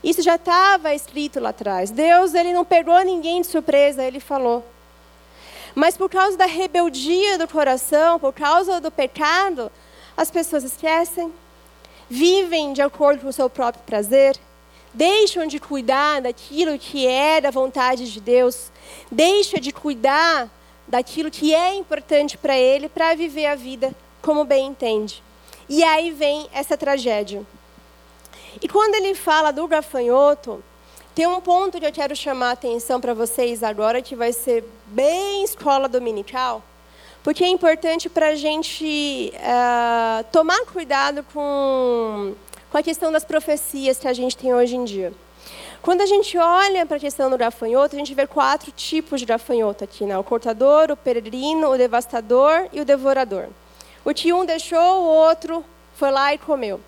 Isso 0.03 0.23
já 0.23 0.37
estava 0.37 0.95
escrito 0.95 1.41
lá 1.41 1.51
atrás. 1.51 1.91
Deus 1.91 2.35
ele 2.35 2.53
não 2.53 2.65
pegou 2.65 2.99
ninguém 3.01 3.41
de 3.41 3.49
surpresa, 3.49 4.05
ele 4.05 4.21
falou. 4.21 4.65
Mas 5.75 5.97
por 5.97 6.09
causa 6.09 6.37
da 6.37 6.47
rebeldia 6.47 7.39
do 7.39 7.47
coração, 7.47 8.19
por 8.19 8.33
causa 8.33 8.81
do 8.81 8.91
pecado, 8.91 9.71
as 10.17 10.31
pessoas 10.31 10.65
esquecem, 10.65 11.33
vivem 12.11 12.73
de 12.73 12.83
acordo 12.83 13.21
com 13.21 13.29
o 13.29 13.33
seu 13.33 13.49
próprio 13.49 13.85
prazer, 13.85 14.37
deixam 14.93 15.47
de 15.47 15.61
cuidar 15.61 16.21
daquilo 16.21 16.77
que 16.77 17.07
é 17.07 17.41
da 17.41 17.53
vontade 17.53 18.13
de 18.13 18.21
Deus, 18.21 18.73
deixam 19.11 19.61
de 19.61 19.71
cuidar 19.71 20.51
daquilo 20.89 21.31
que 21.31 21.55
é 21.55 21.77
importante 21.77 22.37
para 22.37 22.59
ele 22.59 22.89
para 22.89 23.15
viver 23.15 23.47
a 23.47 23.55
vida 23.55 23.95
como 24.21 24.45
bem 24.45 24.67
entende. 24.67 25.23
E 25.69 25.85
aí 25.85 26.11
vem 26.11 26.49
essa 26.53 26.77
tragédia. 26.77 27.47
E 28.61 28.69
quando 28.69 28.97
ele 28.97 29.15
fala 29.15 29.53
do 29.53 29.69
gafanhoto, 29.69 30.65
tem 31.15 31.29
um 31.29 31.41
ponto 31.41 31.79
que 31.79 31.87
eu 31.87 31.93
quero 31.93 32.17
chamar 32.17 32.49
a 32.49 32.53
atenção 32.53 33.01
para 33.01 33.15
vocês 33.15 33.63
agora, 33.63 34.03
que 34.03 34.17
vai 34.17 34.33
ser 34.33 34.65
bem 34.87 35.45
escola 35.45 35.89
dominical, 35.89 36.61
porque 37.23 37.45
é 37.45 37.49
importante 37.49 38.09
para 38.09 38.29
a 38.29 38.35
gente 38.35 39.33
uh, 39.35 40.25
tomar 40.33 40.65
cuidado 40.67 41.25
com, 41.33 42.35
com 42.71 42.79
a 42.79 42.83
questão 42.83 43.13
das 43.13 43.25
profecias 43.25 43.99
que 43.99 44.09
a 44.09 44.13
gente 44.13 44.37
tem 44.37 44.55
hoje 44.55 44.77
em 44.77 44.85
dia. 44.85 45.13
Quando 45.83 46.03
a 46.03 46.07
gente 46.07 46.37
olha 46.37 46.85
para 46.85 46.99
a 46.99 47.01
questão 47.01 47.31
do 47.31 47.39
gafanhoto, 47.39 47.97
a 47.97 47.99
gente 47.99 48.15
vê 48.15 48.27
quatro 48.27 48.71
tipos 48.71 49.21
de 49.21 49.27
gafanhoto 49.27 49.83
aqui, 49.85 50.05
né? 50.05 50.17
O 50.19 50.25
cortador, 50.25 50.91
o 50.91 50.97
peregrino, 50.97 51.71
o 51.71 51.77
devastador 51.77 52.69
e 52.73 52.81
o 52.81 52.85
devorador. 52.85 53.49
O 54.05 54.13
que 54.13 54.33
um 54.33 54.45
deixou, 54.45 54.79
o 54.79 55.05
outro 55.05 55.65
foi 55.95 56.11
lá 56.11 56.35
e 56.35 56.39
comeu. 56.39 56.81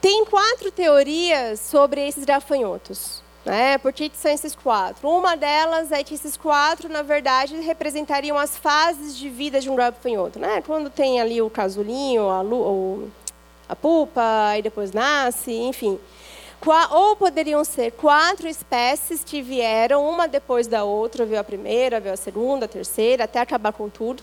Tem 0.00 0.24
quatro 0.24 0.70
teorias 0.70 1.60
sobre 1.60 2.06
esses 2.06 2.24
gafanhotos. 2.24 3.21
Né? 3.44 3.76
Por 3.78 3.92
que 3.92 4.10
são 4.14 4.30
esses 4.30 4.54
quatro? 4.54 5.08
Uma 5.08 5.36
delas 5.36 5.90
é 5.90 6.04
que 6.04 6.14
esses 6.14 6.36
quatro, 6.36 6.88
na 6.88 7.02
verdade, 7.02 7.58
representariam 7.60 8.38
as 8.38 8.56
fases 8.56 9.16
de 9.16 9.28
vida 9.28 9.60
de 9.60 9.68
um 9.68 9.74
gafanhoto. 9.74 10.38
Né? 10.38 10.62
Quando 10.64 10.88
tem 10.90 11.20
ali 11.20 11.42
o 11.42 11.50
casulinho, 11.50 12.28
a, 12.28 12.42
a 13.68 13.76
pupa, 13.76 14.56
e 14.56 14.62
depois 14.62 14.92
nasce, 14.92 15.52
enfim 15.52 15.98
ou 16.90 17.16
poderiam 17.16 17.64
ser 17.64 17.90
quatro 17.92 18.46
espécies 18.46 19.24
que 19.24 19.42
vieram 19.42 20.08
uma 20.08 20.28
depois 20.28 20.68
da 20.68 20.84
outra, 20.84 21.26
veio 21.26 21.40
a 21.40 21.44
primeira, 21.44 21.98
veio 21.98 22.14
a 22.14 22.16
segunda, 22.16 22.66
a 22.66 22.68
terceira, 22.68 23.24
até 23.24 23.40
acabar 23.40 23.72
com 23.72 23.88
tudo. 23.88 24.22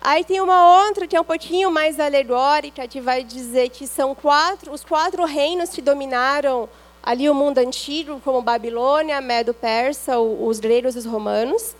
Aí 0.00 0.24
tem 0.24 0.40
uma 0.40 0.84
outra 0.84 1.06
que 1.06 1.16
é 1.16 1.20
um 1.20 1.24
pouquinho 1.24 1.70
mais 1.70 2.00
alegórica, 2.00 2.86
que 2.88 3.00
vai 3.00 3.22
dizer 3.22 3.70
que 3.70 3.86
são 3.86 4.14
quatro, 4.14 4.72
os 4.72 4.84
quatro 4.84 5.24
reinos 5.24 5.70
que 5.70 5.80
dominaram 5.80 6.68
ali 7.06 7.30
o 7.30 7.34
mundo 7.34 7.58
antigo, 7.58 8.20
como 8.24 8.42
Babilônia, 8.42 9.20
Medo-Persa, 9.20 10.18
os 10.18 10.58
gregos 10.58 10.96
e 10.96 10.98
os 10.98 11.06
romanos. 11.06 11.76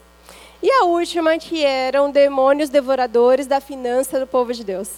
E 0.62 0.71
a 0.71 0.85
última, 0.85 1.37
que 1.37 1.64
eram 1.64 2.12
demônios 2.12 2.71
devoradores 2.71 3.49
da 3.49 3.61
finança 3.61 4.21
do 4.21 4.26
povo 4.26 4.52
de 4.52 4.62
Deus. 4.62 4.88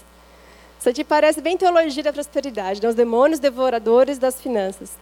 Isso 0.78 0.88
aqui 0.88 1.02
parece 1.02 1.40
bem 1.40 1.56
teologia 1.56 2.02
da 2.02 2.12
prosperidade, 2.12 2.82
né? 2.82 2.88
os 2.90 2.94
demônios 2.94 3.40
devoradores 3.40 4.18
das 4.18 4.38
finanças. 4.38 4.92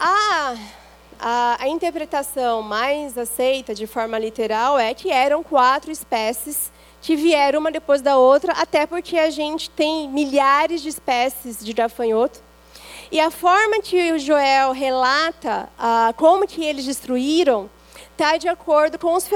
A, 0.00 0.56
a, 1.20 1.56
a 1.60 1.68
interpretação 1.68 2.62
mais 2.62 3.18
aceita 3.18 3.74
de 3.74 3.86
forma 3.86 4.18
literal 4.18 4.78
é 4.78 4.94
que 4.94 5.10
eram 5.10 5.42
quatro 5.42 5.92
espécies 5.92 6.72
que 7.02 7.14
vieram 7.14 7.60
uma 7.60 7.70
depois 7.70 8.00
da 8.00 8.16
outra, 8.16 8.54
até 8.54 8.86
porque 8.86 9.18
a 9.18 9.28
gente 9.28 9.68
tem 9.70 10.08
milhares 10.08 10.80
de 10.80 10.88
espécies 10.88 11.62
de 11.62 11.72
gafanhoto. 11.74 12.45
E 13.10 13.20
a 13.20 13.30
forma 13.30 13.80
que 13.80 14.12
o 14.12 14.18
Joel 14.18 14.72
relata 14.72 15.68
ah, 15.78 16.12
como 16.16 16.46
que 16.46 16.64
eles 16.64 16.84
destruíram 16.84 17.70
está 18.16 18.38
de 18.38 18.48
acordo 18.48 18.98
com 18.98 19.12
os 19.14 19.28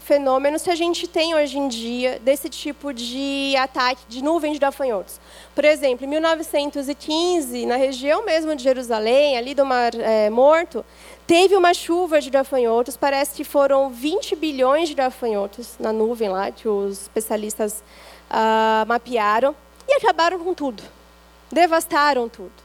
fenômenos 0.00 0.62
que 0.62 0.70
a 0.70 0.74
gente 0.74 1.06
tem 1.06 1.36
hoje 1.36 1.56
em 1.56 1.68
dia 1.68 2.18
desse 2.18 2.48
tipo 2.48 2.92
de 2.92 3.54
ataque 3.56 4.02
de 4.08 4.24
nuvens 4.24 4.54
de 4.54 4.58
gafanhotos. 4.58 5.20
Por 5.54 5.64
exemplo, 5.64 6.04
em 6.04 6.08
1915, 6.08 7.64
na 7.64 7.76
região 7.76 8.24
mesmo 8.24 8.56
de 8.56 8.62
Jerusalém, 8.64 9.38
ali 9.38 9.54
do 9.54 9.64
Mar 9.64 9.94
é, 9.94 10.28
Morto, 10.30 10.84
teve 11.28 11.54
uma 11.54 11.72
chuva 11.72 12.20
de 12.20 12.28
gafanhotos, 12.28 12.96
parece 12.96 13.36
que 13.36 13.44
foram 13.44 13.88
20 13.88 14.34
bilhões 14.34 14.88
de 14.88 14.96
gafanhotos 14.96 15.76
na 15.78 15.92
nuvem 15.92 16.28
lá, 16.28 16.50
que 16.50 16.68
os 16.68 17.02
especialistas 17.02 17.84
ah, 18.28 18.84
mapearam, 18.88 19.54
e 19.86 19.94
acabaram 19.94 20.40
com 20.40 20.52
tudo, 20.52 20.82
devastaram 21.52 22.28
tudo. 22.28 22.64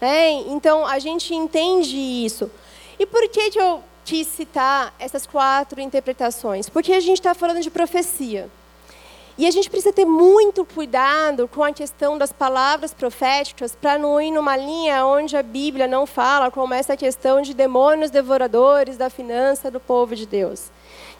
É, 0.00 0.30
então, 0.30 0.86
a 0.86 0.98
gente 0.98 1.34
entende 1.34 1.96
isso. 1.96 2.50
E 2.98 3.06
por 3.06 3.28
que, 3.28 3.50
que 3.50 3.60
eu 3.60 3.82
quis 4.04 4.26
citar 4.26 4.94
essas 4.98 5.26
quatro 5.26 5.80
interpretações? 5.80 6.68
Porque 6.68 6.92
a 6.92 7.00
gente 7.00 7.18
está 7.18 7.34
falando 7.34 7.60
de 7.60 7.70
profecia. 7.70 8.48
E 9.38 9.46
a 9.46 9.50
gente 9.50 9.68
precisa 9.68 9.92
ter 9.92 10.06
muito 10.06 10.64
cuidado 10.64 11.46
com 11.46 11.62
a 11.62 11.70
questão 11.70 12.16
das 12.16 12.32
palavras 12.32 12.94
proféticas 12.94 13.76
para 13.76 13.98
não 13.98 14.18
ir 14.18 14.30
numa 14.30 14.56
linha 14.56 15.04
onde 15.04 15.36
a 15.36 15.42
Bíblia 15.42 15.86
não 15.86 16.06
fala, 16.06 16.50
como 16.50 16.72
essa 16.72 16.96
questão 16.96 17.42
de 17.42 17.52
demônios 17.52 18.10
devoradores 18.10 18.96
da 18.96 19.10
finança 19.10 19.70
do 19.70 19.78
povo 19.78 20.16
de 20.16 20.24
Deus. 20.24 20.70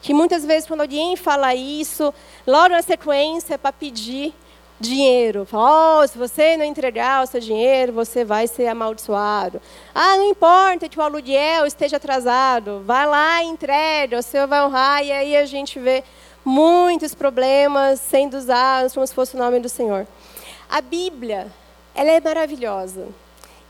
Que 0.01 0.15
muitas 0.15 0.47
vezes, 0.47 0.67
quando 0.67 0.81
alguém 0.81 1.15
fala 1.15 1.55
isso, 1.55 2.15
logo 2.47 2.71
na 2.71 2.81
sequência 2.81 3.55
é 3.55 3.59
para 3.59 3.71
pedir 3.71 4.33
dinheiro. 4.79 5.47
Oh, 5.53 6.07
se 6.07 6.19
você 6.19 6.57
não 6.57 6.65
entregar 6.65 7.25
o 7.25 7.27
seu 7.27 7.41
dinheiro, 7.41 7.93
você 7.93 8.25
vai 8.25 8.47
ser 8.47 8.67
amaldiçoado. 8.67 9.61
Ah, 9.95 10.17
não 10.17 10.31
importa 10.31 10.89
que 10.89 10.99
o 10.99 11.03
aluguel 11.03 11.67
esteja 11.67 11.97
atrasado, 11.97 12.83
vai 12.85 13.07
lá 13.07 13.43
e 13.43 13.47
entrega, 13.47 14.19
o 14.19 14.23
Senhor 14.23 14.47
vai 14.47 14.65
honrar, 14.65 15.05
e 15.05 15.13
aí 15.13 15.37
a 15.37 15.47
gente 15.47 15.79
vê 15.79 16.05
muitos 16.45 17.15
problemas 17.15 18.01
sendo 18.01 18.37
usados 18.37 18.93
como 18.93 19.07
se 19.07 19.15
fosse 19.15 19.35
o 19.35 19.39
nome 19.39 19.59
do 19.61 19.69
Senhor. 19.69 20.07
A 20.69 20.81
Bíblia, 20.81 21.53
ela 21.95 22.11
é 22.11 22.21
maravilhosa. 22.21 23.09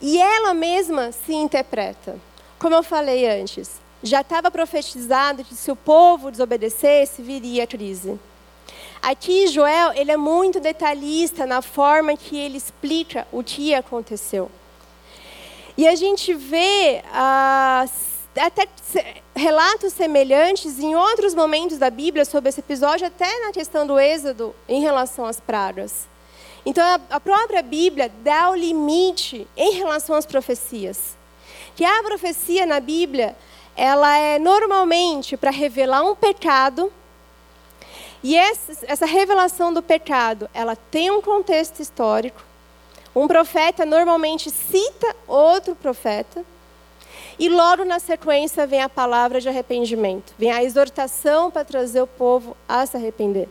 E 0.00 0.18
ela 0.18 0.52
mesma 0.52 1.10
se 1.10 1.32
interpreta. 1.32 2.18
Como 2.58 2.74
eu 2.74 2.82
falei 2.82 3.26
antes, 3.28 3.80
já 4.02 4.20
estava 4.20 4.50
profetizado 4.50 5.42
que 5.42 5.54
se 5.54 5.70
o 5.70 5.76
povo 5.76 6.30
desobedecesse, 6.30 7.22
viria 7.22 7.64
a 7.64 7.66
crise. 7.66 8.18
Aqui, 9.06 9.46
Joel, 9.46 9.92
ele 9.92 10.10
é 10.10 10.16
muito 10.16 10.58
detalhista 10.58 11.46
na 11.46 11.62
forma 11.62 12.16
que 12.16 12.36
ele 12.36 12.58
explica 12.58 13.24
o 13.30 13.40
que 13.40 13.72
aconteceu. 13.72 14.50
E 15.78 15.86
a 15.86 15.94
gente 15.94 16.34
vê 16.34 17.04
ah, 17.12 17.86
até 18.36 18.66
relatos 19.32 19.92
semelhantes 19.92 20.80
em 20.80 20.96
outros 20.96 21.36
momentos 21.36 21.78
da 21.78 21.88
Bíblia 21.88 22.24
sobre 22.24 22.48
esse 22.48 22.58
episódio, 22.58 23.06
até 23.06 23.46
na 23.46 23.52
questão 23.52 23.86
do 23.86 23.96
Êxodo 23.96 24.52
em 24.68 24.80
relação 24.80 25.24
às 25.24 25.38
pragas. 25.38 26.08
Então, 26.64 26.84
a 27.08 27.20
própria 27.20 27.62
Bíblia 27.62 28.10
dá 28.24 28.50
o 28.50 28.56
limite 28.56 29.46
em 29.56 29.74
relação 29.74 30.16
às 30.16 30.26
profecias. 30.26 31.16
Que 31.76 31.84
a 31.84 32.02
profecia 32.02 32.66
na 32.66 32.80
Bíblia, 32.80 33.36
ela 33.76 34.18
é 34.18 34.40
normalmente 34.40 35.36
para 35.36 35.52
revelar 35.52 36.02
um 36.02 36.16
pecado, 36.16 36.92
e 38.22 38.36
essa, 38.36 39.06
revelação 39.06 39.72
do 39.72 39.82
pecado, 39.82 40.48
ela 40.52 40.74
tem 40.74 41.10
um 41.10 41.20
contexto 41.20 41.80
histórico. 41.80 42.42
Um 43.14 43.26
profeta 43.26 43.86
normalmente 43.86 44.50
cita 44.50 45.16
outro 45.26 45.74
profeta, 45.74 46.44
e 47.38 47.48
logo 47.48 47.84
na 47.84 47.98
sequência 47.98 48.66
vem 48.66 48.80
a 48.80 48.88
palavra 48.88 49.40
de 49.40 49.48
arrependimento, 49.48 50.34
vem 50.38 50.50
a 50.50 50.64
exortação 50.64 51.50
para 51.50 51.64
trazer 51.64 52.00
o 52.00 52.06
povo 52.06 52.56
a 52.66 52.84
se 52.86 52.96
arrepender. 52.96 53.48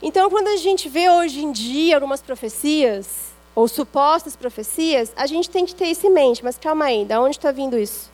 Então, 0.00 0.30
quando 0.30 0.48
a 0.48 0.56
gente 0.56 0.88
vê 0.88 1.10
hoje 1.10 1.44
em 1.44 1.52
dia 1.52 1.96
algumas 1.96 2.22
profecias, 2.22 3.26
ou 3.56 3.66
supostas 3.66 4.36
profecias, 4.36 5.10
a 5.16 5.26
gente 5.26 5.48
tem 5.48 5.64
que 5.64 5.74
ter 5.74 5.86
isso 5.86 6.06
em 6.06 6.10
mente. 6.10 6.44
Mas 6.44 6.58
calma 6.58 6.84
aí, 6.84 7.06
de 7.06 7.16
onde 7.16 7.38
está 7.38 7.50
vindo 7.50 7.78
isso? 7.78 8.10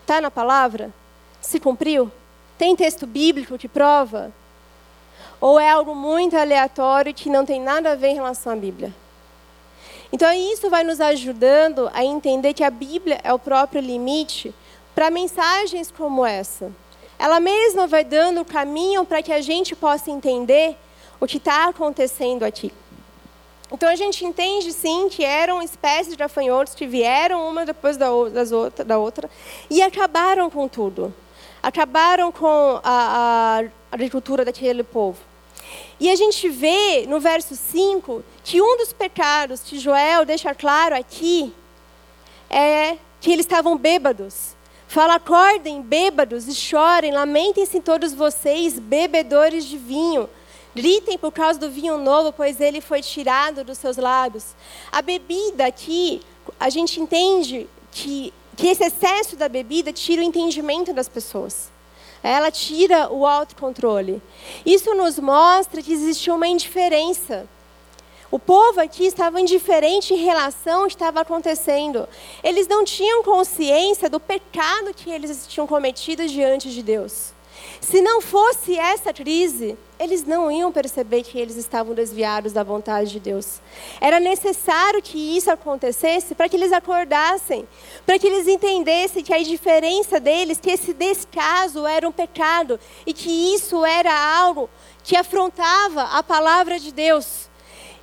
Está 0.00 0.20
na 0.20 0.30
palavra? 0.30 0.92
Se 1.40 1.60
cumpriu? 1.60 2.10
Tem 2.58 2.74
texto 2.74 3.06
bíblico 3.06 3.56
que 3.56 3.68
prova? 3.68 4.32
Ou 5.42 5.58
é 5.58 5.68
algo 5.68 5.92
muito 5.92 6.36
aleatório 6.36 7.12
que 7.12 7.28
não 7.28 7.44
tem 7.44 7.60
nada 7.60 7.90
a 7.90 7.94
ver 7.96 8.10
em 8.10 8.14
relação 8.14 8.52
à 8.52 8.54
Bíblia? 8.54 8.94
Então, 10.12 10.32
isso 10.32 10.70
vai 10.70 10.84
nos 10.84 11.00
ajudando 11.00 11.90
a 11.92 12.04
entender 12.04 12.54
que 12.54 12.62
a 12.62 12.70
Bíblia 12.70 13.20
é 13.24 13.34
o 13.34 13.40
próprio 13.40 13.82
limite 13.82 14.54
para 14.94 15.10
mensagens 15.10 15.90
como 15.90 16.24
essa. 16.24 16.70
Ela 17.18 17.40
mesma 17.40 17.88
vai 17.88 18.04
dando 18.04 18.42
o 18.42 18.44
caminho 18.44 19.04
para 19.04 19.20
que 19.20 19.32
a 19.32 19.40
gente 19.40 19.74
possa 19.74 20.12
entender 20.12 20.76
o 21.18 21.26
que 21.26 21.38
está 21.38 21.66
acontecendo 21.66 22.44
aqui. 22.44 22.72
Então, 23.72 23.88
a 23.88 23.96
gente 23.96 24.24
entende, 24.24 24.72
sim, 24.72 25.08
que 25.08 25.24
eram 25.24 25.60
espécies 25.60 26.12
de 26.12 26.16
gafanhotos 26.16 26.72
que 26.72 26.86
vieram 26.86 27.48
uma 27.48 27.66
depois 27.66 27.96
da 27.96 28.12
outra, 28.12 28.84
da 28.84 28.96
outra 28.96 29.28
e 29.68 29.82
acabaram 29.82 30.48
com 30.48 30.68
tudo. 30.68 31.12
Acabaram 31.60 32.30
com 32.30 32.80
a, 32.84 33.60
a 33.60 33.64
agricultura 33.90 34.44
daquele 34.44 34.84
povo. 34.84 35.31
E 35.98 36.10
a 36.10 36.16
gente 36.16 36.48
vê 36.48 37.06
no 37.06 37.20
verso 37.20 37.54
5 37.54 38.24
que 38.42 38.60
um 38.60 38.76
dos 38.76 38.92
pecados 38.92 39.60
que 39.60 39.78
Joel 39.78 40.24
deixa 40.24 40.54
claro 40.54 40.96
aqui 40.96 41.52
é 42.50 42.98
que 43.20 43.30
eles 43.30 43.46
estavam 43.46 43.76
bêbados. 43.76 44.56
Fala, 44.88 45.14
acordem, 45.14 45.80
bêbados, 45.80 46.46
e 46.46 46.54
chorem, 46.54 47.12
lamentem-se 47.12 47.80
todos 47.80 48.12
vocês, 48.12 48.78
bebedores 48.78 49.64
de 49.64 49.78
vinho. 49.78 50.28
Gritem 50.74 51.16
por 51.16 51.32
causa 51.32 51.58
do 51.58 51.70
vinho 51.70 51.96
novo, 51.96 52.32
pois 52.32 52.60
ele 52.60 52.80
foi 52.80 53.00
tirado 53.00 53.64
dos 53.64 53.78
seus 53.78 53.96
lábios. 53.96 54.54
A 54.90 55.00
bebida 55.00 55.66
aqui, 55.66 56.20
a 56.58 56.68
gente 56.68 57.00
entende 57.00 57.66
que, 57.90 58.34
que 58.56 58.68
esse 58.68 58.84
excesso 58.84 59.36
da 59.36 59.48
bebida 59.48 59.92
tira 59.92 60.20
o 60.20 60.24
entendimento 60.24 60.92
das 60.92 61.08
pessoas. 61.08 61.70
Ela 62.22 62.50
tira 62.50 63.12
o 63.12 63.26
autocontrole. 63.26 64.22
Isso 64.64 64.94
nos 64.94 65.18
mostra 65.18 65.82
que 65.82 65.92
existia 65.92 66.34
uma 66.34 66.46
indiferença. 66.46 67.46
O 68.30 68.38
povo 68.38 68.80
aqui 68.80 69.04
estava 69.04 69.40
indiferente 69.40 70.14
em 70.14 70.24
relação 70.24 70.80
ao 70.80 70.86
que 70.86 70.94
estava 70.94 71.20
acontecendo. 71.20 72.08
Eles 72.42 72.66
não 72.66 72.82
tinham 72.84 73.22
consciência 73.22 74.08
do 74.08 74.18
pecado 74.18 74.94
que 74.94 75.10
eles 75.10 75.46
tinham 75.46 75.66
cometido 75.66 76.26
diante 76.26 76.70
de 76.70 76.82
Deus. 76.82 77.32
Se 77.80 78.00
não 78.00 78.20
fosse 78.20 78.78
essa 78.78 79.12
crise, 79.12 79.76
eles 80.02 80.24
não 80.24 80.50
iam 80.50 80.72
perceber 80.72 81.22
que 81.22 81.38
eles 81.38 81.56
estavam 81.56 81.94
desviados 81.94 82.52
da 82.52 82.62
vontade 82.62 83.12
de 83.12 83.20
Deus. 83.20 83.60
Era 84.00 84.18
necessário 84.18 85.00
que 85.00 85.36
isso 85.36 85.50
acontecesse 85.50 86.34
para 86.34 86.48
que 86.48 86.56
eles 86.56 86.72
acordassem, 86.72 87.68
para 88.04 88.18
que 88.18 88.26
eles 88.26 88.48
entendessem 88.48 89.22
que 89.22 89.32
a 89.32 89.42
diferença 89.42 90.18
deles, 90.18 90.58
que 90.60 90.70
esse 90.70 90.92
descaso 90.92 91.86
era 91.86 92.08
um 92.08 92.12
pecado 92.12 92.80
e 93.06 93.12
que 93.12 93.54
isso 93.54 93.84
era 93.84 94.12
algo 94.36 94.68
que 95.04 95.16
afrontava 95.16 96.02
a 96.02 96.22
palavra 96.22 96.78
de 96.78 96.92
Deus. 96.92 97.48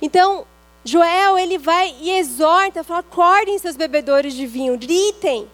Então, 0.00 0.46
Joel, 0.82 1.36
ele 1.38 1.58
vai 1.58 1.94
e 2.00 2.10
exorta, 2.12 2.82
fala: 2.82 3.00
acordem 3.00 3.58
seus 3.58 3.76
bebedores 3.76 4.32
de 4.32 4.46
vinho, 4.46 4.78
gritem 4.78 5.48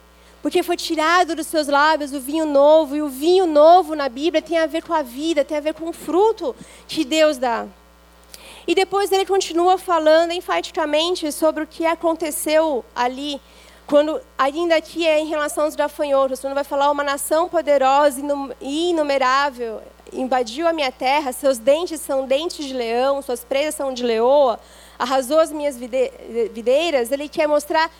porque 0.47 0.63
foi 0.63 0.77
tirado 0.77 1.35
dos 1.35 1.49
seus 1.49 1.67
lábios 1.67 2.13
o 2.13 2.21
vinho 2.21 2.47
novo, 2.47 2.95
e 2.95 3.03
o 3.03 3.09
vinho 3.09 3.49
novo 3.49 3.97
na 3.97 4.09
Bíblia 4.09 4.41
tem 4.41 4.57
a 4.57 4.67
ver 4.67 4.81
com 4.81 4.95
a 4.95 5.03
vida, 5.03 5.45
tem 5.45 5.57
a 5.59 5.61
ver 5.61 5.75
com 5.75 5.89
o 5.89 5.93
fruto 5.93 6.55
que 6.87 7.05
Deus 7.05 7.37
dá. 7.37 7.67
E 8.65 8.73
depois 8.73 9.11
ele 9.11 9.27
continua 9.27 9.77
falando 9.77 10.31
enfaticamente 10.31 11.33
sobre 11.33 11.65
o 11.65 11.67
que 11.67 11.85
aconteceu 11.85 12.85
ali, 12.95 13.41
quando 13.89 14.21
ainda 14.39 14.77
aqui 14.77 15.05
é 15.05 15.19
em 15.19 15.27
relação 15.27 15.65
aos 15.65 15.75
gafanhotos, 15.75 16.39
quando 16.39 16.55
vai 16.55 16.63
falar 16.63 16.93
uma 16.93 17.03
nação 17.03 17.49
poderosa 17.49 18.23
e 18.61 18.91
inumerável 18.91 19.83
invadiu 20.13 20.69
a 20.69 20.73
minha 20.73 20.93
terra, 20.93 21.33
seus 21.33 21.59
dentes 21.59 22.01
são 22.01 22.25
dentes 22.25 22.65
de 22.65 22.73
leão, 22.73 23.21
suas 23.21 23.43
presas 23.43 23.75
são 23.75 23.93
de 23.93 24.05
leoa, 24.05 24.61
arrasou 24.97 25.41
as 25.41 25.51
minhas 25.51 25.77
videiras, 25.77 27.11
ele 27.11 27.29
quer 27.29 27.49
mostrar 27.49 27.91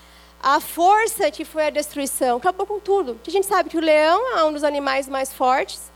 a 0.43 0.61
força 0.61 1.31
que 1.31 1.45
foi 1.45 1.67
a 1.67 1.71
destruição, 1.71 2.37
acabou 2.37 2.67
com 2.67 2.79
tudo. 2.79 3.19
A 3.27 3.31
gente 3.31 3.47
sabe 3.47 3.71
que 3.71 3.77
o 3.77 3.81
leão 3.81 4.39
é 4.39 4.45
um 4.45 4.53
dos 4.53 4.65
animais 4.65 5.09
mais 5.09 5.33
fortes, 5.33 5.91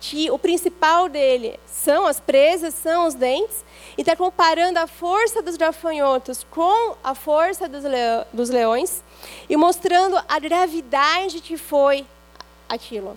que 0.00 0.30
o 0.30 0.38
principal 0.38 1.08
dele 1.08 1.58
são 1.66 2.06
as 2.06 2.20
presas, 2.20 2.74
são 2.74 3.06
os 3.06 3.14
dentes, 3.14 3.64
e 3.96 4.02
está 4.02 4.14
comparando 4.14 4.78
a 4.78 4.86
força 4.86 5.40
dos 5.40 5.56
gafanhotos 5.56 6.44
com 6.50 6.96
a 7.02 7.14
força 7.14 7.68
dos, 7.68 7.84
leão, 7.84 8.26
dos 8.32 8.50
leões, 8.50 9.02
e 9.48 9.56
mostrando 9.56 10.20
a 10.28 10.38
gravidade 10.38 11.40
que 11.40 11.56
foi 11.56 12.04
aquilo. 12.68 13.16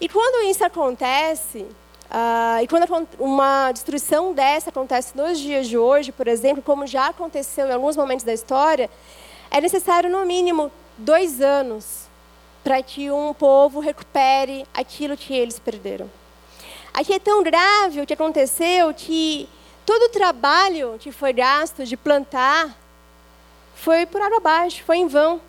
E 0.00 0.08
quando 0.08 0.50
isso 0.50 0.64
acontece, 0.64 1.60
uh, 1.60 2.62
e 2.62 2.68
quando 2.68 2.86
uma 3.18 3.72
destruição 3.72 4.34
dessa 4.34 4.70
acontece 4.70 5.16
nos 5.16 5.38
dias 5.38 5.66
de 5.66 5.78
hoje, 5.78 6.12
por 6.12 6.28
exemplo, 6.28 6.62
como 6.62 6.86
já 6.86 7.06
aconteceu 7.06 7.68
em 7.68 7.72
alguns 7.72 7.96
momentos 7.96 8.24
da 8.24 8.32
história, 8.32 8.90
é 9.54 9.60
necessário, 9.60 10.10
no 10.10 10.26
mínimo, 10.26 10.68
dois 10.98 11.40
anos 11.40 12.08
para 12.64 12.82
que 12.82 13.08
um 13.08 13.32
povo 13.32 13.78
recupere 13.78 14.66
aquilo 14.74 15.16
que 15.16 15.32
eles 15.32 15.60
perderam. 15.60 16.10
Aqui 16.92 17.12
é 17.12 17.20
tão 17.20 17.40
grave 17.40 18.00
o 18.00 18.06
que 18.06 18.14
aconteceu 18.14 18.92
que 18.92 19.48
todo 19.86 20.06
o 20.06 20.08
trabalho 20.08 20.96
que 20.98 21.12
foi 21.12 21.32
gasto 21.32 21.84
de 21.84 21.96
plantar 21.96 22.76
foi 23.76 24.06
por 24.06 24.20
água 24.20 24.38
abaixo, 24.38 24.82
foi 24.82 24.96
em 24.96 25.06
vão. 25.06 25.40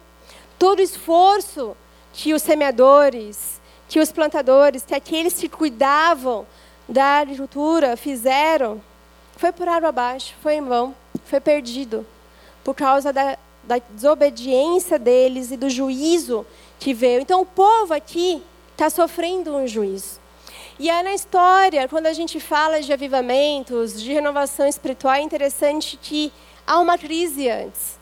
Todo 0.60 0.80
o 0.80 0.84
esforço 0.84 1.76
que 2.14 2.32
os 2.32 2.44
semeadores, 2.44 3.60
que 3.90 4.00
os 4.00 4.12
plantadores, 4.12 4.84
que 4.84 4.94
aqueles 4.94 5.34
que 5.34 5.50
cuidavam 5.50 6.46
da 6.88 7.22
agricultura 7.22 7.98
fizeram, 7.98 8.84
foi 9.36 9.52
por 9.52 9.68
água 9.68 9.90
abaixo, 9.90 10.36
foi 10.44 10.58
em 10.58 10.62
vão, 10.62 10.94
foi 11.26 11.40
perdido, 11.40 12.06
por 12.64 12.76
causa 12.76 13.12
da, 13.12 13.36
da 13.66 13.78
desobediência 13.78 14.98
deles 15.00 15.52
e 15.52 15.58
do 15.58 15.70
juízo 15.70 16.46
que 16.80 16.94
veio. 16.94 17.22
Então, 17.22 17.42
o 17.42 17.46
povo 17.46 17.94
aqui 17.94 18.42
está 18.72 18.90
sofrendo 18.90 19.56
um 19.56 19.68
juízo. 19.68 20.20
E 20.78 20.90
aí, 20.90 21.04
na 21.04 21.14
história, 21.14 21.88
quando 21.88 22.08
a 22.08 22.14
gente 22.14 22.40
fala 22.40 22.82
de 22.82 22.92
avivamentos, 22.92 24.02
de 24.02 24.12
renovação 24.12 24.68
espiritual, 24.68 25.16
é 25.16 25.22
interessante 25.22 25.98
que 26.02 26.34
há 26.68 26.80
uma 26.80 26.98
crise 26.98 27.50
antes. 27.50 27.98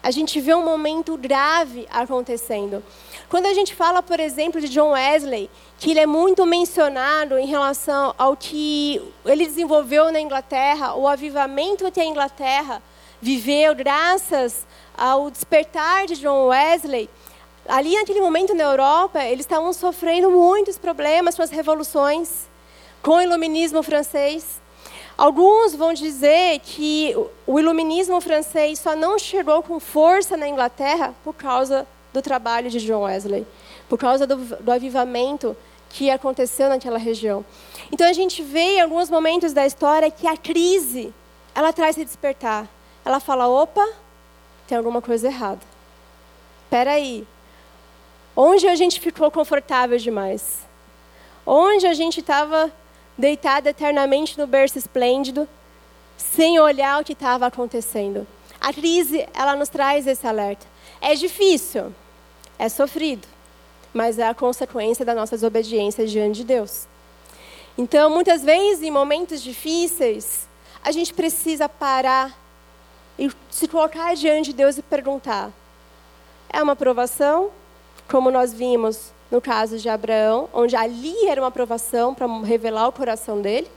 A 0.00 0.10
gente 0.10 0.38
vê 0.38 0.54
um 0.54 0.64
momento 0.64 1.16
grave 1.16 1.88
acontecendo. 1.90 2.84
Quando 3.28 3.46
a 3.46 3.54
gente 3.54 3.74
fala, 3.74 4.02
por 4.02 4.20
exemplo, 4.20 4.60
de 4.60 4.68
John 4.68 4.90
Wesley, 4.90 5.50
que 5.78 5.90
ele 5.90 6.00
é 6.00 6.06
muito 6.06 6.44
mencionado 6.44 7.38
em 7.38 7.46
relação 7.46 8.14
ao 8.18 8.36
que 8.36 9.02
ele 9.24 9.46
desenvolveu 9.46 10.12
na 10.12 10.20
Inglaterra, 10.20 10.94
o 10.94 11.08
avivamento 11.08 11.90
que 11.90 12.00
a 12.00 12.04
Inglaterra 12.04 12.82
viveu 13.20 13.74
graças 13.74 14.66
ao 14.96 15.30
despertar 15.30 16.06
de 16.06 16.16
John 16.16 16.46
Wesley, 16.46 17.08
ali 17.68 17.94
naquele 17.96 18.20
momento 18.20 18.54
na 18.54 18.64
Europa, 18.64 19.22
eles 19.24 19.40
estavam 19.40 19.72
sofrendo 19.72 20.30
muitos 20.30 20.78
problemas 20.78 21.34
com 21.34 21.42
as 21.42 21.50
revoluções, 21.50 22.48
com 23.02 23.12
o 23.12 23.20
iluminismo 23.20 23.82
francês. 23.82 24.62
Alguns 25.16 25.74
vão 25.74 25.92
dizer 25.92 26.60
que 26.60 27.14
o 27.46 27.58
iluminismo 27.58 28.20
francês 28.20 28.78
só 28.78 28.96
não 28.96 29.18
chegou 29.18 29.62
com 29.62 29.78
força 29.78 30.36
na 30.36 30.48
Inglaterra 30.48 31.14
por 31.22 31.34
causa 31.34 31.86
do 32.12 32.20
trabalho 32.20 32.70
de 32.70 32.80
John 32.80 33.02
Wesley, 33.02 33.46
por 33.88 33.98
causa 33.98 34.26
do, 34.26 34.36
do 34.36 34.72
avivamento 34.72 35.56
que 35.90 36.10
aconteceu 36.10 36.68
naquela 36.68 36.98
região. 36.98 37.44
Então 37.92 38.06
a 38.08 38.12
gente 38.12 38.42
vê 38.42 38.76
em 38.76 38.80
alguns 38.80 39.08
momentos 39.08 39.52
da 39.52 39.64
história 39.64 40.10
que 40.10 40.26
a 40.26 40.36
crise, 40.36 41.14
ela 41.54 41.72
traz 41.72 41.96
esse 41.96 42.04
despertar. 42.04 42.68
Ela 43.04 43.20
fala, 43.20 43.46
opa, 43.46 43.86
tem 44.66 44.76
alguma 44.78 45.02
coisa 45.02 45.28
errada. 45.28 45.60
Espera 46.64 46.92
aí, 46.92 47.26
Onde 48.36 48.66
a 48.66 48.74
gente 48.74 48.98
ficou 48.98 49.30
confortável 49.30 49.96
demais? 49.96 50.58
Onde 51.46 51.86
a 51.86 51.94
gente 51.94 52.18
estava 52.18 52.72
deitado 53.16 53.68
eternamente 53.68 54.36
no 54.36 54.44
berço 54.44 54.76
esplêndido, 54.76 55.48
sem 56.16 56.58
olhar 56.58 57.00
o 57.00 57.04
que 57.04 57.12
estava 57.12 57.46
acontecendo? 57.46 58.26
A 58.60 58.72
crise, 58.72 59.24
ela 59.34 59.54
nos 59.54 59.68
traz 59.68 60.06
esse 60.08 60.26
alerta. 60.26 60.66
É 61.00 61.14
difícil, 61.14 61.94
é 62.58 62.68
sofrido, 62.68 63.28
mas 63.92 64.18
é 64.18 64.26
a 64.26 64.34
consequência 64.34 65.04
da 65.04 65.14
nossa 65.14 65.36
desobediência 65.36 66.04
diante 66.04 66.38
de 66.38 66.44
Deus. 66.44 66.88
Então, 67.78 68.10
muitas 68.10 68.42
vezes, 68.42 68.82
em 68.82 68.90
momentos 68.90 69.40
difíceis, 69.40 70.48
a 70.82 70.90
gente 70.90 71.14
precisa 71.14 71.68
parar 71.68 72.36
e 73.18 73.30
se 73.50 73.68
colocar 73.68 74.14
diante 74.14 74.50
de 74.50 74.54
Deus 74.54 74.78
e 74.78 74.82
perguntar: 74.82 75.50
é 76.48 76.62
uma 76.62 76.72
aprovação 76.72 77.50
como 78.08 78.30
nós 78.30 78.52
vimos 78.52 79.12
no 79.30 79.40
caso 79.40 79.78
de 79.78 79.88
Abraão, 79.88 80.48
onde 80.52 80.76
ali 80.76 81.26
era 81.26 81.40
uma 81.40 81.48
aprovação 81.48 82.14
para 82.14 82.26
revelar 82.42 82.88
o 82.88 82.92
coração 82.92 83.40
dele, 83.40 83.70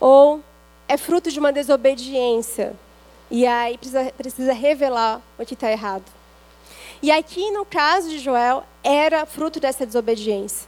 ou 0.00 0.40
é 0.86 0.96
fruto 0.96 1.30
de 1.30 1.38
uma 1.38 1.52
desobediência 1.52 2.74
e 3.30 3.46
aí 3.46 3.76
precisa, 3.76 4.12
precisa 4.16 4.52
revelar 4.52 5.20
o 5.38 5.44
que 5.44 5.54
está 5.54 5.70
errado. 5.70 6.04
E 7.02 7.10
aqui 7.10 7.50
no 7.50 7.64
caso 7.64 8.08
de 8.08 8.18
Joel 8.18 8.64
era 8.82 9.26
fruto 9.26 9.60
dessa 9.60 9.84
desobediência. 9.84 10.66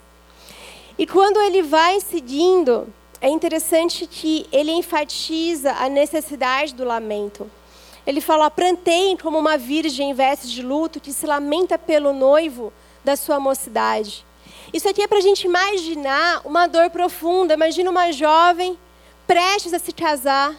E 0.98 1.06
quando 1.06 1.40
ele 1.40 1.62
vai 1.62 2.00
seguindo, 2.00 2.86
é 3.20 3.28
interessante 3.28 4.06
que 4.06 4.46
ele 4.52 4.70
enfatiza 4.70 5.72
a 5.72 5.88
necessidade 5.88 6.74
do 6.74 6.84
lamento. 6.84 7.50
Ele 8.06 8.20
fala: 8.20 8.50
Plantei 8.50 9.16
como 9.16 9.38
uma 9.38 9.56
virgem 9.56 10.10
em 10.10 10.14
vestes 10.14 10.50
de 10.50 10.62
luto 10.62 11.00
que 11.00 11.12
se 11.12 11.26
lamenta 11.26 11.78
pelo 11.78 12.12
noivo 12.12 12.72
da 13.04 13.16
sua 13.16 13.40
mocidade. 13.40 14.24
Isso 14.72 14.88
aqui 14.88 15.02
é 15.02 15.06
para 15.06 15.18
a 15.18 15.22
gente 15.22 15.46
imaginar 15.46 16.42
uma 16.44 16.66
dor 16.66 16.90
profunda. 16.90 17.54
Imagina 17.54 17.90
uma 17.90 18.12
jovem 18.12 18.78
prestes 19.26 19.72
a 19.72 19.78
se 19.78 19.92
casar, 19.92 20.54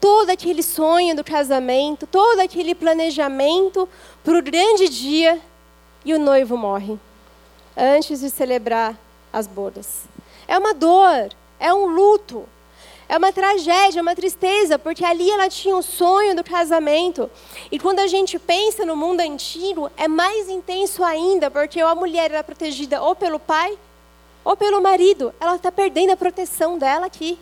todo 0.00 0.30
aquele 0.30 0.62
sonho 0.62 1.14
do 1.14 1.22
casamento, 1.22 2.06
todo 2.06 2.40
aquele 2.40 2.74
planejamento 2.74 3.88
para 4.22 4.38
o 4.38 4.42
grande 4.42 4.88
dia 4.88 5.40
e 6.04 6.14
o 6.14 6.18
noivo 6.18 6.56
morre 6.56 6.98
antes 7.76 8.20
de 8.20 8.30
celebrar 8.30 8.98
as 9.32 9.46
bodas. 9.46 10.04
É 10.46 10.56
uma 10.58 10.74
dor, 10.74 11.30
é 11.58 11.72
um 11.72 11.86
luto. 11.86 12.46
É 13.08 13.18
uma 13.18 13.32
tragédia, 13.32 13.98
é 13.98 14.02
uma 14.02 14.14
tristeza, 14.14 14.78
porque 14.78 15.04
ali 15.04 15.30
ela 15.30 15.48
tinha 15.48 15.76
o 15.76 15.82
sonho 15.82 16.34
do 16.34 16.42
casamento. 16.42 17.30
E 17.70 17.78
quando 17.78 17.98
a 17.98 18.06
gente 18.06 18.38
pensa 18.38 18.84
no 18.84 18.96
mundo 18.96 19.20
antigo, 19.20 19.90
é 19.96 20.08
mais 20.08 20.48
intenso 20.48 21.04
ainda, 21.04 21.50
porque 21.50 21.80
a 21.80 21.94
mulher 21.94 22.30
era 22.30 22.42
protegida 22.42 23.02
ou 23.02 23.14
pelo 23.14 23.38
pai 23.38 23.78
ou 24.42 24.56
pelo 24.56 24.80
marido. 24.80 25.34
Ela 25.38 25.56
está 25.56 25.70
perdendo 25.70 26.12
a 26.12 26.16
proteção 26.16 26.78
dela 26.78 27.06
aqui. 27.06 27.38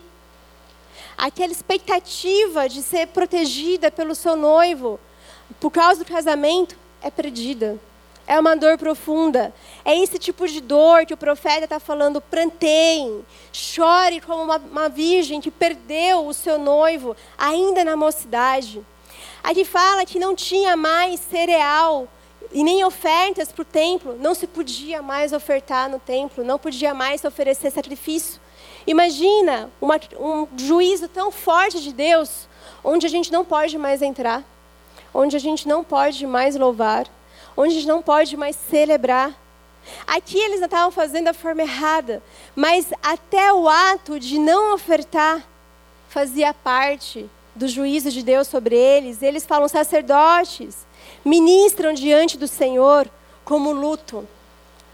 Aquela 1.17 1.51
expectativa 1.51 2.67
de 2.67 2.81
ser 2.81 3.07
protegida 3.07 3.89
pelo 3.89 4.15
seu 4.15 4.35
noivo 4.35 4.99
por 5.59 5.71
causa 5.71 6.03
do 6.03 6.05
casamento 6.05 6.75
é 7.01 7.09
perdida. 7.09 7.79
É 8.25 8.39
uma 8.39 8.55
dor 8.55 8.77
profunda. 8.77 9.53
É 9.83 9.97
esse 9.97 10.17
tipo 10.17 10.47
de 10.47 10.61
dor 10.61 11.05
que 11.05 11.13
o 11.13 11.17
profeta 11.17 11.65
está 11.65 11.79
falando. 11.79 12.21
Prantem, 12.21 13.23
chore 13.51 14.21
como 14.21 14.43
uma, 14.43 14.57
uma, 14.57 14.89
virgem 14.89 15.41
que 15.41 15.51
perdeu 15.51 16.25
o 16.25 16.33
seu 16.33 16.57
noivo 16.57 17.15
ainda 17.37 17.83
na 17.83 17.95
mocidade. 17.97 18.81
Aqui 19.43 19.65
fala 19.65 20.05
que 20.05 20.19
não 20.19 20.35
tinha 20.35 20.77
mais 20.77 21.19
cereal 21.19 22.07
e 22.53 22.63
nem 22.63 22.85
ofertas 22.85 23.51
para 23.51 23.61
o 23.61 23.65
templo. 23.65 24.17
Não 24.17 24.33
se 24.33 24.47
podia 24.47 25.01
mais 25.01 25.33
ofertar 25.33 25.89
no 25.89 25.99
templo, 25.99 26.45
não 26.45 26.57
podia 26.57 26.93
mais 26.93 27.25
oferecer 27.25 27.71
sacrifício. 27.71 28.39
Imagina 28.87 29.69
uma, 29.81 29.99
um 30.17 30.47
juízo 30.57 31.09
tão 31.09 31.29
forte 31.29 31.81
de 31.81 31.91
Deus, 31.91 32.47
onde 32.83 33.05
a 33.05 33.09
gente 33.09 33.31
não 33.33 33.43
pode 33.43 33.77
mais 33.77 34.01
entrar, 34.01 34.43
onde 35.13 35.35
a 35.35 35.39
gente 35.39 35.67
não 35.67 35.83
pode 35.83 36.25
mais 36.25 36.55
louvar 36.55 37.05
onde 37.55 37.73
a 37.73 37.75
gente 37.75 37.87
não 37.87 38.01
pode 38.01 38.35
mais 38.35 38.55
celebrar. 38.69 39.33
Aqui 40.07 40.37
eles 40.37 40.61
estavam 40.61 40.91
fazendo 40.91 41.25
da 41.25 41.33
forma 41.33 41.61
errada, 41.61 42.23
mas 42.55 42.87
até 43.01 43.51
o 43.51 43.67
ato 43.67 44.19
de 44.19 44.39
não 44.39 44.73
ofertar 44.73 45.43
fazia 46.07 46.53
parte 46.53 47.29
do 47.55 47.67
juízo 47.67 48.09
de 48.09 48.23
Deus 48.23 48.47
sobre 48.47 48.75
eles. 48.75 49.21
Eles 49.21 49.45
falam 49.45 49.67
sacerdotes, 49.67 50.85
ministram 51.23 51.93
diante 51.93 52.37
do 52.37 52.47
Senhor 52.47 53.09
como 53.43 53.71
luto, 53.71 54.27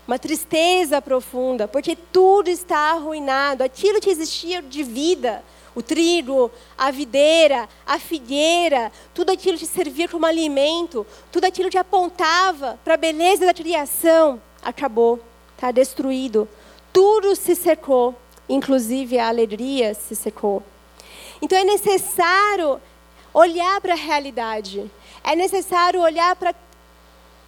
uma 0.07 0.17
tristeza 0.17 1.01
profunda, 1.01 1.67
porque 1.67 1.95
tudo 1.95 2.49
está 2.49 2.91
arruinado, 2.93 3.63
aquilo 3.63 4.01
que 4.01 4.09
existia 4.09 4.61
de 4.61 4.81
vida, 4.81 5.43
o 5.75 5.81
trigo, 5.81 6.51
a 6.77 6.91
videira, 6.91 7.69
a 7.85 7.99
figueira, 7.99 8.91
tudo 9.13 9.31
aquilo 9.31 9.57
que 9.57 9.65
servia 9.65 10.07
como 10.07 10.25
alimento, 10.25 11.05
tudo 11.31 11.45
aquilo 11.45 11.69
que 11.69 11.77
apontava 11.77 12.79
para 12.83 12.95
a 12.95 12.97
beleza 12.97 13.45
da 13.45 13.53
criação, 13.53 14.41
acabou, 14.61 15.19
está 15.55 15.71
destruído. 15.71 16.47
Tudo 16.91 17.35
se 17.35 17.55
secou, 17.55 18.15
inclusive 18.47 19.19
a 19.19 19.27
alegria 19.27 19.93
se 19.93 20.15
secou. 20.15 20.63
Então 21.41 21.57
é 21.57 21.63
necessário 21.63 22.81
olhar 23.33 23.79
para 23.79 23.93
a 23.93 23.97
realidade, 23.97 24.89
é 25.23 25.35
necessário 25.35 26.01
olhar 26.01 26.35
para 26.35 26.53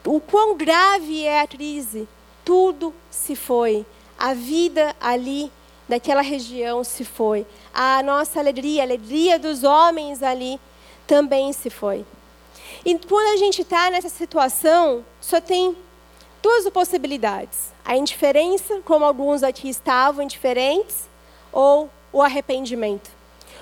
o 0.05 0.19
quão 0.19 0.55
grave 0.55 1.25
é 1.25 1.41
a 1.41 1.47
crise. 1.47 2.07
Tudo 2.45 2.93
se 3.10 3.36
foi, 3.36 3.86
a 4.17 4.34
vida 4.34 4.95
ali 4.99 5.51
daquela 5.88 6.21
região 6.21 6.84
se 6.84 7.03
foi. 7.03 7.45
A 7.73 8.03
nossa 8.03 8.39
alegria, 8.39 8.81
a 8.81 8.86
alegria 8.86 9.39
dos 9.39 9.63
homens 9.63 10.21
ali 10.21 10.60
também 11.07 11.53
se 11.53 11.69
foi. 11.69 12.05
E 12.86 12.97
quando 12.97 13.34
a 13.34 13.38
gente 13.38 13.62
está 13.62 13.89
nessa 13.89 14.10
situação, 14.10 15.05
só 15.19 15.39
tem 15.39 15.75
duas 16.41 16.67
possibilidades: 16.69 17.71
a 17.86 17.95
indiferença, 17.95 18.81
como 18.84 19.05
alguns 19.05 19.43
aqui 19.43 19.69
estavam 19.69 20.23
indiferentes, 20.23 21.10
ou 21.51 21.89
o 22.12 22.21
arrependimento. 22.21 23.10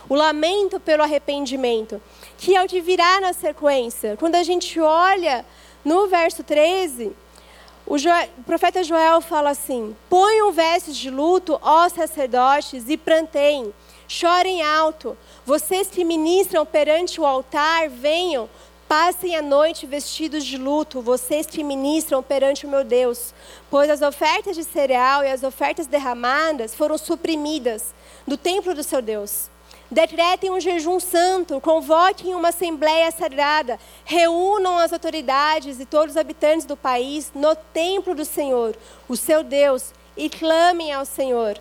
O 0.07 0.15
lamento 0.15 0.79
pelo 0.79 1.03
arrependimento, 1.03 2.01
que 2.37 2.55
é 2.55 2.63
o 2.63 2.67
que 2.67 2.81
virá 2.81 3.19
na 3.21 3.33
sequência. 3.33 4.17
Quando 4.17 4.35
a 4.35 4.43
gente 4.43 4.79
olha 4.79 5.45
no 5.83 6.07
verso 6.07 6.43
13, 6.43 7.11
O, 7.85 7.95
o, 7.95 8.43
profeta 8.43 8.83
Joel 8.83 9.21
fala 9.21 9.49
assim: 9.49 9.95
Ponham 10.09 10.51
vestes 10.51 10.95
de 10.95 11.09
luto, 11.09 11.59
ó 11.61 11.89
sacerdotes, 11.89 12.87
e 12.87 12.97
planteiem, 12.97 13.73
chorem 14.09 14.63
alto. 14.63 15.15
Vocês 15.45 15.87
que 15.87 16.03
ministram 16.03 16.65
perante 16.65 17.21
o 17.21 17.25
altar, 17.25 17.87
venham, 17.87 18.49
passem 18.87 19.35
a 19.35 19.41
noite 19.41 19.85
vestidos 19.85 20.43
de 20.43 20.57
luto, 20.57 20.99
vocês 20.99 21.45
que 21.45 21.63
ministram 21.63 22.21
perante 22.23 22.65
o 22.65 22.69
meu 22.69 22.83
Deus. 22.83 23.33
Pois 23.69 23.89
as 23.89 24.01
ofertas 24.01 24.57
de 24.57 24.63
cereal 24.63 25.23
e 25.23 25.29
as 25.29 25.43
ofertas 25.43 25.85
derramadas 25.85 26.73
foram 26.73 26.97
suprimidas 26.97 27.93
do 28.27 28.35
templo 28.35 28.73
do 28.73 28.83
seu 28.83 29.01
Deus. 29.01 29.47
Decretem 29.91 30.51
um 30.51 30.59
jejum 30.59 30.99
santo, 30.99 31.59
convoquem 31.61 32.35
uma 32.35 32.49
assembleia 32.49 33.09
sagrada, 33.11 33.79
reúnam 34.05 34.77
as 34.77 34.93
autoridades 34.93 35.79
e 35.79 35.85
todos 35.85 36.11
os 36.11 36.17
habitantes 36.17 36.65
do 36.65 36.77
país 36.77 37.31
no 37.33 37.55
templo 37.55 38.13
do 38.13 38.25
Senhor, 38.25 38.75
o 39.07 39.15
seu 39.15 39.43
Deus, 39.43 39.91
e 40.15 40.29
clamem 40.29 40.91
ao 40.93 41.05
Senhor. 41.05 41.59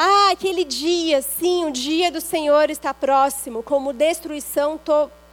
Ah, 0.00 0.30
aquele 0.30 0.62
dia, 0.62 1.20
sim, 1.20 1.64
o 1.64 1.72
dia 1.72 2.08
do 2.08 2.20
Senhor 2.20 2.70
está 2.70 2.94
próximo, 2.94 3.64
como 3.64 3.92
destruição 3.92 4.78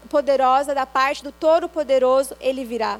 poderosa 0.10 0.74
da 0.74 0.88
parte 0.88 1.24
do 1.24 1.32
Todo-Poderoso, 1.32 2.36
ele 2.42 2.66
virá. 2.66 3.00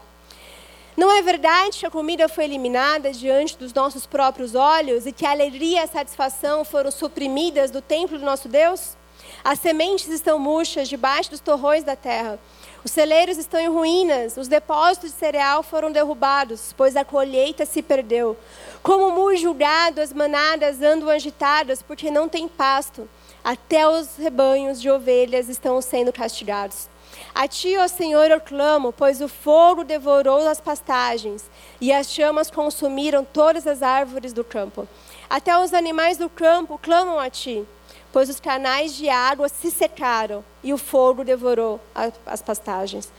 Não 0.96 1.12
é 1.12 1.24
verdade 1.24 1.80
que 1.80 1.86
a 1.88 1.90
comida 1.90 2.30
foi 2.30 2.44
eliminada 2.44 3.12
diante 3.12 3.58
dos 3.58 3.74
nossos 3.74 4.06
próprios 4.06 4.54
olhos 4.54 5.08
e 5.08 5.12
que 5.12 5.26
a 5.26 5.32
alegria 5.32 5.80
e 5.80 5.84
a 5.84 5.88
satisfação 5.88 6.64
foram 6.64 6.92
suprimidas 6.92 7.72
do 7.72 7.82
templo 7.82 8.20
do 8.20 8.24
nosso 8.24 8.48
Deus? 8.48 8.96
As 9.44 9.58
sementes 9.58 10.08
estão 10.10 10.38
murchas 10.38 10.88
debaixo 10.88 11.32
dos 11.32 11.40
torrões 11.40 11.84
da 11.84 11.96
terra. 11.96 12.38
Os 12.84 12.92
celeiros 12.92 13.40
estão 13.40 13.60
em 13.60 13.68
ruínas, 13.68 14.38
os 14.38 14.48
depósitos 14.48 15.10
de 15.10 15.18
cereal 15.18 15.64
foram 15.64 15.92
derrubados, 15.92 16.74
pois 16.78 16.96
a 16.96 17.04
colheita 17.04 17.66
se 17.66 17.82
perdeu. 17.82 18.38
Como 18.86 19.10
muro 19.10 19.36
julgado, 19.36 20.00
as 20.00 20.14
manadas 20.14 20.80
andam 20.80 21.10
agitadas, 21.10 21.82
porque 21.82 22.12
não 22.12 22.30
tem 22.30 22.48
pasto. 22.48 23.10
Até 23.44 23.88
os 23.88 24.16
rebanhos 24.16 24.80
de 24.80 24.92
ovelhas 24.92 25.50
estão 25.50 25.82
sendo 25.82 26.14
castigados. 26.14 26.88
A 27.34 27.48
ti, 27.48 27.76
ó 27.78 27.88
Senhor, 27.88 28.30
eu 28.30 28.40
clamo, 28.40 28.94
pois 28.94 29.22
o 29.22 29.28
fogo 29.28 29.84
devorou 29.84 30.48
as 30.48 30.62
pastagens, 30.62 31.50
e 31.82 31.92
as 31.92 32.12
chamas 32.12 32.52
consumiram 32.52 33.26
todas 33.26 33.66
as 33.66 33.82
árvores 33.82 34.34
do 34.34 34.44
campo. 34.44 34.88
Até 35.28 35.58
os 35.58 35.74
animais 35.74 36.20
do 36.20 36.30
campo 36.30 36.78
clamam 36.78 37.20
a 37.20 37.28
ti 37.28 37.66
pois 38.12 38.30
os 38.30 38.40
canais 38.40 38.96
de 38.96 39.10
água 39.10 39.50
se 39.50 39.70
secaram 39.70 40.42
e 40.64 40.72
o 40.72 40.78
fogo 40.78 41.26
devorou 41.26 41.82
as 42.26 42.42
pastagens. 42.42 43.12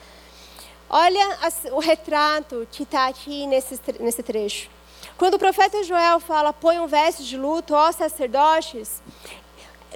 Olha 0.89 1.39
o 1.73 1.81
retrato 1.81 2.67
que 2.73 2.85
está 2.85 3.07
aqui 3.07 3.47
nesse 3.47 4.23
trecho. 4.23 4.76
Quando 5.19 5.35
o 5.35 5.39
profeta 5.39 5.83
Joel 5.83 6.21
fala, 6.21 6.53
põe 6.53 6.79
um 6.79 6.87
veste 6.87 7.25
de 7.25 7.39
luto, 7.39 7.75
ó 7.75 7.91
sacerdotes, 7.91 9.01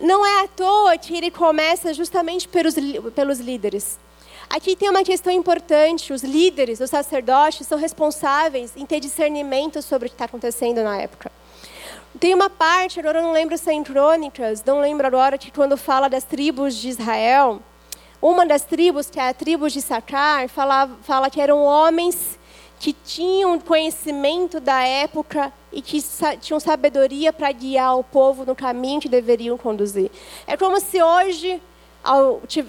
não 0.01 0.25
é 0.25 0.45
à 0.45 0.49
toa 0.49 0.97
que 0.97 1.15
ele 1.15 1.31
começa 1.31 1.93
justamente 1.93 2.49
pelos, 2.49 2.75
pelos 3.15 3.39
líderes. 3.39 3.99
Aqui 4.49 4.75
tem 4.75 4.89
uma 4.89 5.05
questão 5.05 5.33
importante: 5.33 6.13
os 6.13 6.23
líderes, 6.23 6.81
os 6.81 6.89
sacerdotes, 6.89 7.67
são 7.67 7.79
responsáveis 7.79 8.73
em 8.75 8.87
ter 8.87 8.99
discernimento 8.99 9.83
sobre 9.83 10.07
o 10.07 10.09
que 10.09 10.15
está 10.15 10.25
acontecendo 10.25 10.83
na 10.83 10.97
época. 10.97 11.31
Tem 12.19 12.35
uma 12.35 12.49
parte, 12.49 12.99
agora 12.99 13.19
eu 13.19 13.23
não 13.23 13.33
lembro 13.33 13.57
se 13.57 13.71
é 13.71 13.75
em 13.75 13.85
Crônicas, 13.85 14.65
não 14.65 14.81
lembro 14.81 15.07
agora, 15.07 15.39
que 15.39 15.51
quando 15.51 15.77
fala 15.77 16.09
das 16.09 16.25
tribos 16.25 16.75
de 16.75 16.89
Israel, 16.89 17.61
uma 18.21 18.45
das 18.45 18.63
tribos, 18.63 19.09
que 19.09 19.21
é 19.21 19.29
a 19.29 19.35
tribo 19.35 19.69
de 19.69 19.81
Sacar, 19.81 20.49
fala, 20.49 20.91
fala 21.03 21.31
que 21.31 21.41
eram 21.41 21.63
homens 21.63 22.40
que 22.81 22.95
tinham 22.95 23.61
conhecimento 23.61 24.59
da 24.59 24.83
época 24.83 25.53
e 25.71 25.83
que 25.83 26.03
tinham 26.41 26.59
sabedoria 26.59 27.31
para 27.31 27.53
guiar 27.53 27.99
o 27.99 28.03
povo 28.03 28.47
no 28.47 28.57
caminho 28.57 29.03
que 29.03 29.09
deveriam 29.09 29.59
conduzir. 29.59 30.11
É 30.47 30.57
como 30.57 30.81
se 30.81 31.01
hoje 31.03 31.61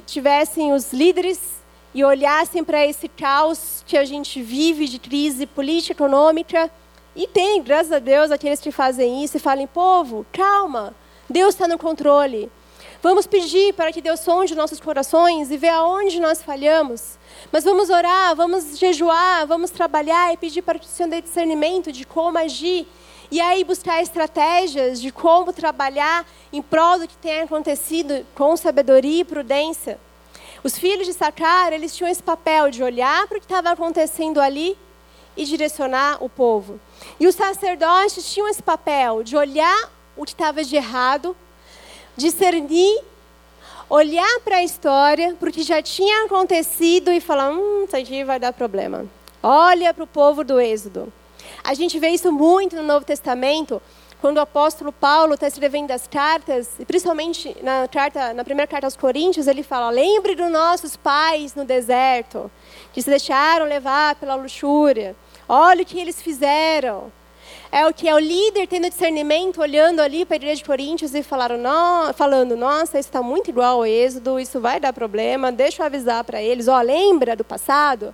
tivessem 0.05 0.73
os 0.73 0.91
líderes 0.91 1.61
e 1.93 2.03
olhassem 2.03 2.61
para 2.61 2.85
esse 2.85 3.07
caos 3.07 3.85
que 3.87 3.97
a 3.97 4.03
gente 4.03 4.41
vive 4.41 4.85
de 4.89 4.99
crise 4.99 5.45
política, 5.45 5.93
econômica, 5.93 6.69
e 7.15 7.25
tem, 7.25 7.63
graças 7.63 7.93
a 7.93 7.99
Deus, 7.99 8.31
aqueles 8.31 8.59
que 8.59 8.71
fazem 8.71 9.23
isso 9.23 9.37
e 9.37 9.39
falam: 9.39 9.65
povo, 9.65 10.25
calma, 10.33 10.93
Deus 11.29 11.55
está 11.55 11.69
no 11.69 11.77
controle. 11.77 12.51
Vamos 13.01 13.25
pedir 13.25 13.73
para 13.73 13.91
que 13.91 13.99
Deus 13.99 14.19
sonde 14.19 14.53
nossos 14.53 14.79
corações 14.79 15.49
e 15.49 15.57
ver 15.57 15.69
aonde 15.69 16.19
nós 16.19 16.43
falhamos. 16.43 17.17
Mas 17.51 17.63
vamos 17.63 17.89
orar, 17.89 18.35
vamos 18.35 18.77
jejuar, 18.77 19.47
vamos 19.47 19.71
trabalhar 19.71 20.31
e 20.31 20.37
pedir 20.37 20.61
para 20.61 20.77
que 20.77 20.85
o 20.85 20.89
Senhor 20.89 21.09
dê 21.09 21.19
discernimento 21.19 21.91
de 21.91 22.05
como 22.05 22.37
agir. 22.37 22.87
E 23.31 23.41
aí 23.41 23.63
buscar 23.63 24.03
estratégias 24.03 25.01
de 25.01 25.11
como 25.11 25.51
trabalhar 25.51 26.27
em 26.53 26.61
prol 26.61 26.99
do 26.99 27.07
que 27.07 27.17
tem 27.17 27.41
acontecido 27.41 28.23
com 28.35 28.55
sabedoria 28.55 29.21
e 29.21 29.25
prudência. 29.25 29.99
Os 30.63 30.77
filhos 30.77 31.07
de 31.07 31.13
Sacar, 31.13 31.73
eles 31.73 31.95
tinham 31.95 32.11
esse 32.11 32.21
papel 32.21 32.69
de 32.69 32.83
olhar 32.83 33.25
para 33.27 33.37
o 33.37 33.39
que 33.39 33.45
estava 33.45 33.71
acontecendo 33.71 34.39
ali 34.39 34.77
e 35.35 35.43
direcionar 35.43 36.23
o 36.23 36.29
povo. 36.29 36.79
E 37.19 37.25
os 37.25 37.33
sacerdotes 37.33 38.31
tinham 38.31 38.47
esse 38.47 38.61
papel 38.61 39.23
de 39.23 39.35
olhar 39.35 39.89
o 40.15 40.23
que 40.23 40.33
estava 40.33 40.63
de 40.63 40.75
errado, 40.75 41.35
discernir, 42.15 43.01
olhar 43.89 44.39
para 44.43 44.57
a 44.57 44.63
história, 44.63 45.35
para 45.39 45.49
o 45.49 45.51
que 45.51 45.63
já 45.63 45.81
tinha 45.81 46.25
acontecido 46.25 47.11
e 47.11 47.19
falar: 47.19 47.51
hum, 47.51 47.85
isso 47.85 47.95
aqui 47.95 48.23
vai 48.23 48.39
dar 48.39 48.53
problema. 48.53 49.05
Olha 49.43 49.93
para 49.93 50.03
o 50.03 50.07
povo 50.07 50.43
do 50.43 50.59
Êxodo. 50.59 51.11
A 51.63 51.73
gente 51.73 51.99
vê 51.99 52.09
isso 52.09 52.31
muito 52.31 52.75
no 52.75 52.83
Novo 52.83 53.05
Testamento, 53.05 53.81
quando 54.21 54.37
o 54.37 54.41
apóstolo 54.41 54.91
Paulo 54.91 55.33
está 55.33 55.47
escrevendo 55.47 55.89
as 55.91 56.07
cartas, 56.07 56.69
e 56.79 56.85
principalmente 56.85 57.57
na, 57.63 57.87
carta, 57.87 58.33
na 58.33 58.43
primeira 58.43 58.67
carta 58.67 58.85
aos 58.85 58.95
Coríntios, 58.95 59.47
ele 59.47 59.63
fala: 59.63 59.89
lembre 59.89 60.35
dos 60.35 60.51
nossos 60.51 60.95
pais 60.95 61.55
no 61.55 61.65
deserto, 61.65 62.49
que 62.93 63.01
se 63.01 63.09
deixaram 63.09 63.65
levar 63.65 64.15
pela 64.15 64.35
luxúria. 64.35 65.15
Olha 65.49 65.81
o 65.81 65.85
que 65.85 65.99
eles 65.99 66.21
fizeram. 66.21 67.11
É 67.73 67.87
o 67.87 67.93
que 67.93 68.09
é 68.09 68.13
o 68.13 68.19
líder 68.19 68.67
tendo 68.67 68.89
discernimento, 68.89 69.61
olhando 69.61 70.01
ali 70.01 70.25
para 70.25 70.35
a 70.35 70.39
igreja 70.39 70.57
de 70.57 70.65
Coríntios 70.65 71.15
e 71.15 71.23
falaram, 71.23 71.57
no, 71.57 72.13
falando: 72.13 72.57
Nossa, 72.57 72.99
isso 72.99 73.07
está 73.07 73.23
muito 73.23 73.49
igual 73.49 73.77
ao 73.77 73.85
Êxodo, 73.85 74.37
isso 74.37 74.59
vai 74.59 74.77
dar 74.77 74.91
problema, 74.91 75.53
deixa 75.53 75.81
eu 75.81 75.85
avisar 75.85 76.21
para 76.25 76.41
eles. 76.41 76.67
Ó, 76.67 76.81
lembra 76.81 77.33
do 77.33 77.45
passado? 77.45 78.13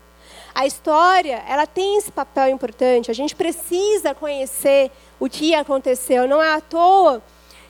A 0.53 0.67
história, 0.67 1.43
ela 1.47 1.65
tem 1.65 1.97
esse 1.97 2.11
papel 2.11 2.49
importante. 2.49 3.09
A 3.09 3.13
gente 3.15 3.35
precisa 3.35 4.13
conhecer 4.13 4.91
o 5.19 5.27
que 5.27 5.55
aconteceu. 5.55 6.27
Não 6.27 6.41
é 6.41 6.53
à 6.53 6.61
toa 6.61 7.23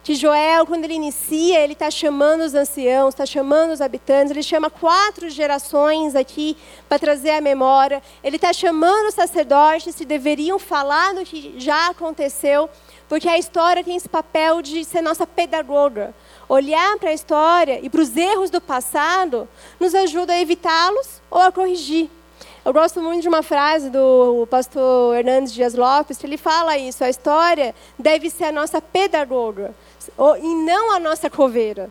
que 0.08 0.16
Joel, 0.16 0.66
quando 0.66 0.86
ele 0.86 0.94
inicia, 0.94 1.60
ele 1.60 1.74
está 1.74 1.92
chamando 1.92 2.40
os 2.40 2.54
anciãos, 2.54 3.10
está 3.10 3.26
chamando 3.26 3.74
os 3.74 3.82
habitantes, 3.82 4.32
ele 4.32 4.42
chama 4.42 4.70
quatro 4.70 5.30
gerações 5.30 6.16
aqui 6.16 6.56
para 6.88 6.98
trazer 6.98 7.32
a 7.32 7.42
memória, 7.42 8.02
ele 8.24 8.38
está 8.38 8.54
chamando 8.54 9.10
os 9.10 9.16
sacerdotes 9.16 9.96
que 9.96 10.06
deveriam 10.06 10.58
falar 10.58 11.14
do 11.14 11.26
que 11.26 11.56
já 11.58 11.90
aconteceu, 11.90 12.70
porque 13.10 13.28
a 13.28 13.38
história 13.38 13.84
tem 13.84 13.98
esse 13.98 14.08
papel 14.08 14.62
de 14.62 14.86
ser 14.86 15.02
nossa 15.02 15.28
pedagoga. 15.28 16.16
Olhar 16.48 16.98
para 17.00 17.10
a 17.10 17.14
história 17.14 17.78
e 17.84 17.90
para 17.90 18.00
os 18.00 18.16
erros 18.16 18.50
do 18.50 18.62
passado 18.62 19.46
nos 19.78 19.94
ajuda 19.94 20.32
a 20.32 20.40
evitá-los 20.40 21.22
ou 21.30 21.42
a 21.42 21.52
corrigir. 21.52 22.10
Eu 22.64 22.72
gosto 22.72 23.02
muito 23.02 23.22
de 23.22 23.28
uma 23.28 23.44
frase 23.44 23.90
do 23.90 24.48
pastor 24.50 25.18
Hernandes 25.18 25.54
Dias 25.54 25.74
Lopes, 25.74 26.18
que 26.18 26.26
ele 26.26 26.38
fala 26.38 26.78
isso: 26.78 27.04
a 27.04 27.10
história 27.10 27.76
deve 28.00 28.30
ser 28.30 28.46
a 28.46 28.52
nossa 28.54 28.82
pedagoga 28.82 29.76
e 30.42 30.56
não 30.56 30.94
a 30.94 31.00
nossa 31.00 31.30
coveira. 31.30 31.90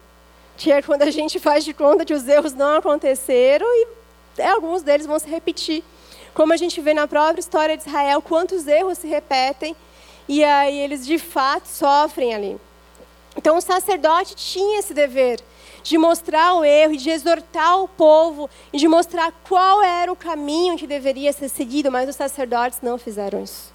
Que 0.57 0.73
é 0.73 0.83
quando 0.83 1.03
a 1.03 1.11
gente 1.11 1.39
faz 1.39 1.65
de 1.65 1.75
conta 1.75 2.05
que 2.05 2.15
os 2.15 2.27
erros 2.27 2.53
não 2.53 2.77
aconteceram 2.77 3.67
e 3.67 4.43
alguns 4.43 4.83
deles 4.83 5.07
vão 5.07 5.19
se 5.19 5.29
repetir. 5.29 5.85
Como 6.35 6.53
a 6.53 6.57
gente 6.57 6.81
vê 6.81 6.95
na 6.95 7.07
própria 7.07 7.41
história 7.41 7.77
de 7.77 7.87
Israel, 7.87 8.23
quantos 8.23 8.67
erros 8.67 8.99
se 8.99 9.07
repetem 9.07 9.75
e 10.29 10.43
aí 10.45 10.79
eles 10.79 11.07
de 11.07 11.19
fato 11.19 11.67
sofrem 11.67 12.35
ali. 12.35 12.59
Então 13.37 13.59
o 13.59 13.61
sacerdote 13.61 14.35
tinha 14.35 14.79
esse 14.79 14.95
dever 14.95 15.41
de 15.83 15.97
mostrar 15.97 16.55
o 16.55 16.65
erro 16.65 16.95
e 16.95 16.97
de 16.97 17.11
exortar 17.11 17.81
o 17.81 17.87
povo 17.87 18.51
e 18.73 18.79
de 18.79 18.89
mostrar 18.89 19.33
qual 19.49 19.83
era 19.83 20.11
o 20.11 20.17
caminho 20.17 20.77
que 20.77 20.87
deveria 20.87 21.33
ser 21.33 21.49
seguido, 21.49 21.93
mas 21.93 22.09
os 22.09 22.17
sacerdotes 22.17 22.81
não 22.83 22.99
fizeram 22.99 23.43
isso. 23.43 23.73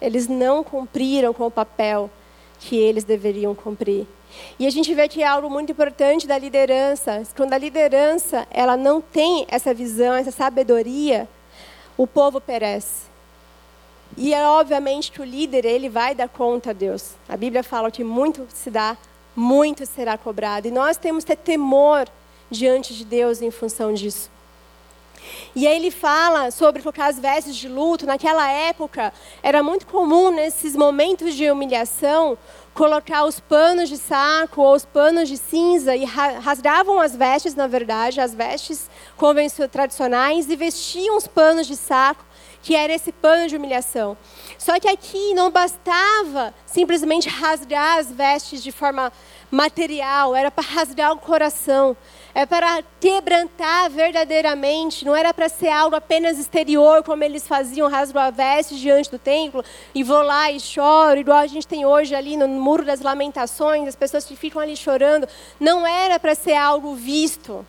Eles 0.00 0.26
não 0.26 0.64
cumpriram 0.64 1.32
com 1.32 1.46
o 1.46 1.50
papel 1.50 2.10
que 2.60 2.76
eles 2.76 3.04
deveriam 3.04 3.54
cumprir. 3.54 4.06
E 4.58 4.66
a 4.66 4.70
gente 4.70 4.94
vê 4.94 5.08
que 5.08 5.22
é 5.22 5.26
algo 5.26 5.50
muito 5.50 5.72
importante 5.72 6.26
da 6.26 6.38
liderança. 6.38 7.22
Quando 7.36 7.52
a 7.52 7.58
liderança 7.58 8.46
ela 8.50 8.76
não 8.76 9.00
tem 9.00 9.46
essa 9.48 9.74
visão, 9.74 10.14
essa 10.14 10.30
sabedoria, 10.30 11.28
o 11.96 12.06
povo 12.06 12.40
perece. 12.40 13.10
E 14.16 14.34
é 14.34 14.46
obviamente 14.46 15.10
que 15.10 15.20
o 15.20 15.24
líder 15.24 15.64
ele 15.64 15.88
vai 15.88 16.14
dar 16.14 16.28
conta 16.28 16.70
a 16.70 16.72
Deus. 16.72 17.14
A 17.28 17.36
Bíblia 17.36 17.62
fala 17.62 17.90
que 17.90 18.04
muito 18.04 18.46
se 18.52 18.70
dá, 18.70 18.96
muito 19.34 19.86
será 19.86 20.18
cobrado. 20.18 20.68
E 20.68 20.70
nós 20.70 20.96
temos 20.96 21.24
que 21.24 21.34
ter 21.34 21.42
temor 21.42 22.08
diante 22.50 22.94
de 22.94 23.04
Deus 23.04 23.40
em 23.40 23.50
função 23.50 23.92
disso. 23.92 24.30
E 25.54 25.66
aí 25.66 25.76
ele 25.76 25.90
fala 25.90 26.50
sobre 26.50 26.80
colocar 26.80 27.06
as 27.06 27.18
vestes 27.18 27.56
de 27.56 27.68
luto. 27.68 28.06
Naquela 28.06 28.48
época, 28.50 29.12
era 29.42 29.62
muito 29.62 29.86
comum, 29.86 30.30
nesses 30.30 30.76
momentos 30.76 31.34
de 31.34 31.50
humilhação, 31.50 32.38
colocar 32.72 33.24
os 33.24 33.40
panos 33.40 33.88
de 33.88 33.96
saco 33.96 34.62
ou 34.62 34.74
os 34.74 34.84
panos 34.84 35.28
de 35.28 35.36
cinza 35.36 35.96
e 35.96 36.04
rasgavam 36.04 37.00
as 37.00 37.16
vestes, 37.16 37.54
na 37.54 37.66
verdade, 37.66 38.20
as 38.20 38.32
vestes 38.32 38.88
tradicionais 39.70 40.48
e 40.48 40.54
vestiam 40.56 41.16
os 41.16 41.26
panos 41.26 41.66
de 41.66 41.76
saco, 41.76 42.24
que 42.62 42.76
era 42.76 42.92
esse 42.92 43.10
pano 43.10 43.48
de 43.48 43.56
humilhação. 43.56 44.16
Só 44.56 44.78
que 44.78 44.88
aqui 44.88 45.34
não 45.34 45.50
bastava 45.50 46.54
simplesmente 46.64 47.28
rasgar 47.28 47.98
as 47.98 48.12
vestes 48.12 48.62
de 48.62 48.70
forma 48.70 49.12
material, 49.50 50.36
era 50.36 50.50
para 50.50 50.64
rasgar 50.64 51.12
o 51.12 51.18
coração, 51.18 51.96
é 52.34 52.46
para 52.46 52.82
quebrantar 53.00 53.90
verdadeiramente, 53.90 55.04
não 55.04 55.14
era 55.16 55.32
para 55.34 55.48
ser 55.48 55.68
algo 55.68 55.96
apenas 55.96 56.38
exterior, 56.38 57.02
como 57.02 57.24
eles 57.24 57.46
faziam, 57.46 57.88
rasgo 57.88 58.18
a 58.18 58.30
veste 58.30 58.76
diante 58.76 59.10
do 59.10 59.18
templo, 59.18 59.64
e 59.94 60.02
vou 60.02 60.22
lá 60.22 60.50
e 60.50 60.60
choro, 60.60 61.18
igual 61.18 61.38
a 61.38 61.46
gente 61.46 61.66
tem 61.66 61.84
hoje 61.84 62.14
ali 62.14 62.36
no 62.36 62.46
Muro 62.48 62.84
das 62.84 63.00
Lamentações, 63.00 63.88
as 63.88 63.96
pessoas 63.96 64.24
que 64.24 64.36
ficam 64.36 64.60
ali 64.60 64.76
chorando. 64.76 65.28
Não 65.58 65.86
era 65.86 66.18
para 66.18 66.34
ser 66.34 66.54
algo 66.54 66.94
visto, 66.94 67.64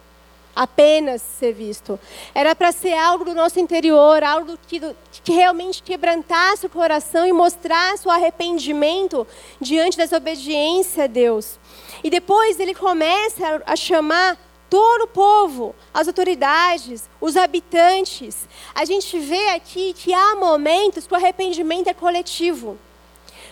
apenas 0.56 1.22
ser 1.22 1.54
visto. 1.54 2.00
Era 2.34 2.56
para 2.56 2.72
ser 2.72 2.94
algo 2.94 3.26
do 3.26 3.34
nosso 3.34 3.60
interior, 3.60 4.24
algo 4.24 4.58
que, 4.68 4.80
que, 5.24 5.32
realmente 5.32 5.82
quebrantasse 5.82 6.66
o 6.66 6.70
coração 6.70 7.26
e 7.26 7.34
mostrasse 7.34 8.08
o 8.08 8.12
arrependimento 8.12 9.26
diante 9.60 9.98
da 9.98 10.04
desobediência 10.04 11.06
a 11.06 11.08
Deus. 11.08 11.60
E 12.04 12.10
depois 12.10 12.60
ele 12.60 12.76
começa 12.76 13.62
a 13.66 13.76
chamar 13.76 14.38
todo 14.72 15.04
o 15.04 15.08
povo, 15.08 15.76
as 15.94 16.08
autoridades, 16.08 17.10
os 17.20 17.36
habitantes. 17.36 18.48
A 18.74 18.86
gente 18.86 19.20
vê 19.20 19.50
aqui 19.50 19.94
que 19.94 20.14
há 20.14 20.34
momentos 20.38 21.06
que 21.06 21.14
o 21.14 21.18
arrependimento 21.18 21.90
é 21.90 21.94
coletivo. 21.94 22.78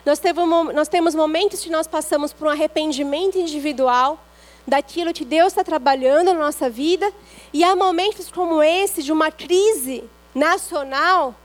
Nós 0.05 0.17
temos, 0.87 1.13
momentos 1.13 1.59
que 1.59 1.69
nós 1.69 1.87
passamos 1.87 2.31
por 2.31 2.47
um 2.47 2.49
arrependimento 2.49 3.37
individual 3.37 4.17
daquilo 4.65 5.11
que 5.11 5.25
Deus 5.25 5.47
está 5.47 5.61
trabalhando 5.61 6.33
na 6.33 6.39
nossa 6.39 6.69
vida, 6.69 7.11
e 7.51 7.65
há 7.65 7.75
momentos 7.75 8.31
como 8.31 8.63
esse 8.63 9.03
de 9.03 9.11
uma 9.11 9.29
crise 9.29 10.05
nacional 10.33 11.35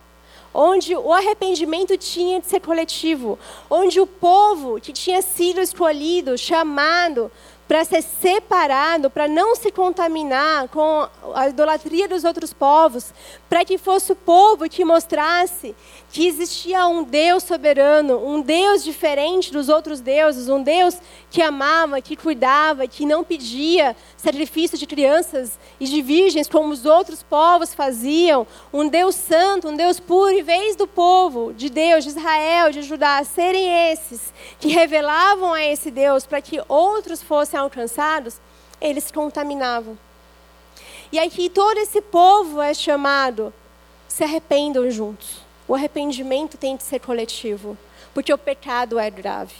onde 0.54 0.94
o 0.94 1.12
arrependimento 1.12 1.98
tinha 1.98 2.40
de 2.40 2.46
ser 2.46 2.60
coletivo, 2.60 3.37
onde 3.68 4.00
o 4.00 4.06
povo 4.06 4.80
que 4.80 4.92
tinha 4.92 5.20
sido 5.20 5.60
escolhido, 5.60 6.38
chamado 6.38 7.28
para 7.66 7.85
ser 7.85 8.03
separado, 8.03 9.11
para 9.11 9.27
não 9.27 9.57
se 9.57 9.72
contaminar 9.72 10.68
com 10.68 11.09
a 11.35 11.48
idolatria 11.48 12.07
dos 12.07 12.24
outros 12.24 12.53
povos, 12.53 13.12
para 13.54 13.64
que 13.64 13.78
fosse 13.78 14.10
o 14.10 14.16
povo 14.16 14.68
que 14.68 14.84
mostrasse 14.84 15.76
que 16.10 16.26
existia 16.26 16.88
um 16.88 17.04
Deus 17.04 17.44
soberano, 17.44 18.18
um 18.26 18.40
Deus 18.40 18.82
diferente 18.82 19.52
dos 19.52 19.68
outros 19.68 20.00
deuses, 20.00 20.48
um 20.48 20.60
Deus 20.60 20.98
que 21.30 21.40
amava, 21.40 22.00
que 22.00 22.16
cuidava, 22.16 22.88
que 22.88 23.06
não 23.06 23.22
pedia 23.22 23.94
sacrifício 24.16 24.76
de 24.76 24.88
crianças 24.88 25.56
e 25.78 25.84
de 25.84 26.02
virgens 26.02 26.48
como 26.48 26.72
os 26.72 26.84
outros 26.84 27.22
povos 27.22 27.72
faziam, 27.72 28.44
um 28.72 28.88
Deus 28.88 29.14
santo, 29.14 29.68
um 29.68 29.76
Deus 29.76 30.00
puro, 30.00 30.32
em 30.32 30.42
vez 30.42 30.74
do 30.74 30.88
povo 30.88 31.52
de 31.52 31.70
Deus, 31.70 32.02
de 32.02 32.10
Israel, 32.10 32.72
de 32.72 32.82
Judá, 32.82 33.22
serem 33.22 33.92
esses 33.92 34.34
que 34.58 34.66
revelavam 34.66 35.54
a 35.54 35.64
esse 35.64 35.92
Deus 35.92 36.26
para 36.26 36.42
que 36.42 36.60
outros 36.66 37.22
fossem 37.22 37.60
alcançados, 37.60 38.40
eles 38.80 39.12
contaminavam. 39.12 39.96
E 41.12 41.18
aqui 41.18 41.48
todo 41.48 41.78
esse 41.78 42.00
povo 42.00 42.60
é 42.60 42.74
chamado, 42.74 43.52
se 44.08 44.24
arrependam 44.24 44.90
juntos. 44.90 45.42
O 45.66 45.74
arrependimento 45.74 46.56
tem 46.56 46.76
de 46.76 46.82
ser 46.82 47.00
coletivo, 47.00 47.76
porque 48.12 48.32
o 48.32 48.38
pecado 48.38 48.98
é 48.98 49.10
grave. 49.10 49.54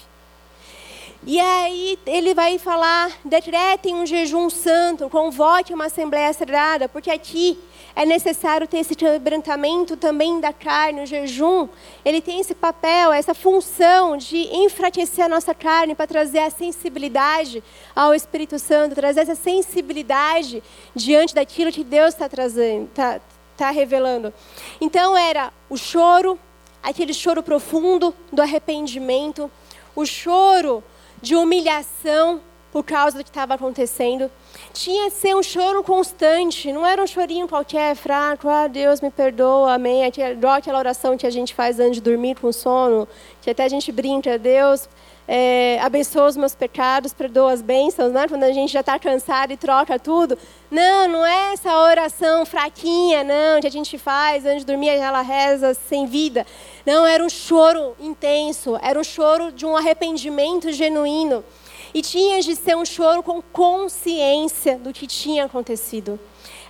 E 1.27 1.41
aí 1.41 1.99
ele 2.07 2.35
vai 2.35 2.59
falar: 2.59 3.11
decretem 3.25 3.95
um 3.95 4.07
jejum 4.07 4.51
santo, 4.51 5.09
convoque 5.09 5.73
uma 5.73 5.87
assembleia 5.87 6.33
sagrada, 6.33 6.89
porque 6.89 7.11
aqui 7.11 7.59
é 7.97 8.05
necessário 8.05 8.67
ter 8.67 8.79
esse 8.79 8.95
quebrantamento 8.95 9.97
também 9.97 10.41
da 10.41 10.53
carne. 10.53 11.03
O 11.03 11.07
jejum, 11.07 11.69
ele 12.05 12.21
tem 12.21 12.41
esse 12.41 12.55
papel, 12.55 13.13
essa 13.13 13.35
função 13.35 14.17
de 14.17 14.37
enfraquecer 14.55 15.25
a 15.25 15.29
nossa 15.29 15.55
carne 15.55 15.95
para 15.95 16.07
trazer 16.07 16.41
a 16.41 16.51
sensibilidade 16.51 17.63
ao 17.95 18.15
Espírito 18.15 18.59
Santo, 18.59 18.95
trazer 18.95 19.21
essa 19.21 19.35
sensibilidade 19.35 20.63
diante 20.95 21.35
daquilo 21.35 21.71
que 21.71 21.85
Deus 21.85 22.15
está 22.15 22.29
trazendo, 22.29 22.87
está 22.87 23.21
está 23.55 23.71
revelando. 23.71 24.35
Então 24.81 25.17
era 25.17 25.53
o 25.71 25.77
choro, 25.77 26.39
aquele 26.83 27.15
choro 27.15 27.43
profundo 27.43 28.15
do 28.33 28.43
arrependimento, 28.43 29.51
o 29.95 30.05
choro 30.05 30.83
de 31.23 31.37
humilhação 31.37 32.41
por 32.75 32.83
causa 32.83 33.19
do 33.19 33.23
que 33.23 33.31
estava 33.31 33.55
acontecendo. 33.55 34.29
Tinha 34.73 35.09
que 35.09 35.17
ser 35.17 35.37
um 35.37 35.45
choro 35.45 35.85
constante, 35.85 36.73
não 36.73 36.85
era 36.85 37.01
um 37.01 37.07
chorinho 37.07 37.47
qualquer, 37.47 37.95
fraco, 37.95 38.49
ah, 38.49 38.67
Deus 38.67 39.01
me 39.01 39.13
perdoa, 39.13 39.75
amém. 39.75 40.03
Igual 40.05 40.55
aquela 40.55 40.81
oração 40.81 41.17
que 41.17 41.25
a 41.25 41.31
gente 41.31 41.55
faz 41.55 41.79
antes 41.79 41.95
de 41.95 42.01
dormir 42.01 42.35
com 42.35 42.51
sono, 42.51 43.07
que 43.41 43.49
até 43.49 43.63
a 43.63 43.69
gente 43.69 43.93
brinca, 43.93 44.37
Deus, 44.37 44.89
é, 45.29 45.79
abençoa 45.83 46.27
os 46.27 46.37
meus 46.37 46.57
pecados, 46.57 47.13
perdoa 47.13 47.53
as 47.53 47.63
bênçãos, 47.63 48.13
né? 48.13 48.27
quando 48.27 48.43
a 48.43 48.51
gente 48.51 48.73
já 48.73 48.81
está 48.81 48.99
cansado 48.99 49.53
e 49.53 49.57
troca 49.57 49.97
tudo. 49.97 50.37
Não, 50.69 51.07
não 51.07 51.25
é 51.25 51.53
essa 51.53 51.79
oração 51.79 52.45
fraquinha, 52.45 53.23
não, 53.23 53.61
que 53.61 53.69
a 53.69 53.71
gente 53.71 53.97
faz 53.99 54.45
antes 54.45 54.65
de 54.65 54.67
dormir, 54.67 54.89
ela 54.89 55.23
reza 55.23 55.75
sem 55.75 56.07
vida. 56.07 56.45
Não, 56.85 57.07
era 57.07 57.23
um 57.23 57.31
choro 57.31 57.95
intenso, 58.01 58.77
era 58.83 58.99
um 58.99 59.05
choro 59.05 59.53
de 59.53 59.65
um 59.65 59.77
arrependimento 59.77 60.73
genuíno. 60.73 61.45
E 61.95 62.03
tinha 62.03 62.43
de 62.43 62.57
ser 62.57 62.77
um 62.77 62.85
choro 62.85 63.23
com 63.23 63.41
consciência 63.41 64.77
do 64.77 64.93
que 64.93 65.07
tinha 65.07 65.45
acontecido 65.45 66.19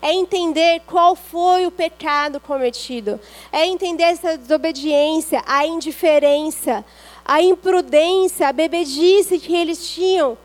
é 0.05 0.13
entender 0.13 0.83
qual 0.87 1.17
foi 1.17 1.67
o 1.67 1.71
pecado 1.71 2.39
cometido, 2.39 3.19
é 3.51 3.65
entender 3.65 4.03
essa 4.03 4.37
desobediência, 4.37 5.43
a 5.47 5.67
indiferença, 5.67 6.85
a 7.25 7.41
imprudência, 7.41 8.47
a 8.47 8.53
bebedice 8.53 9.39
que 9.39 9.57
eles 9.57 9.89
tinham 9.89 10.37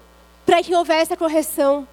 para 0.46 0.64
que 0.64 0.74
houvesse 0.74 1.14
a 1.14 1.18
correção, 1.18 1.86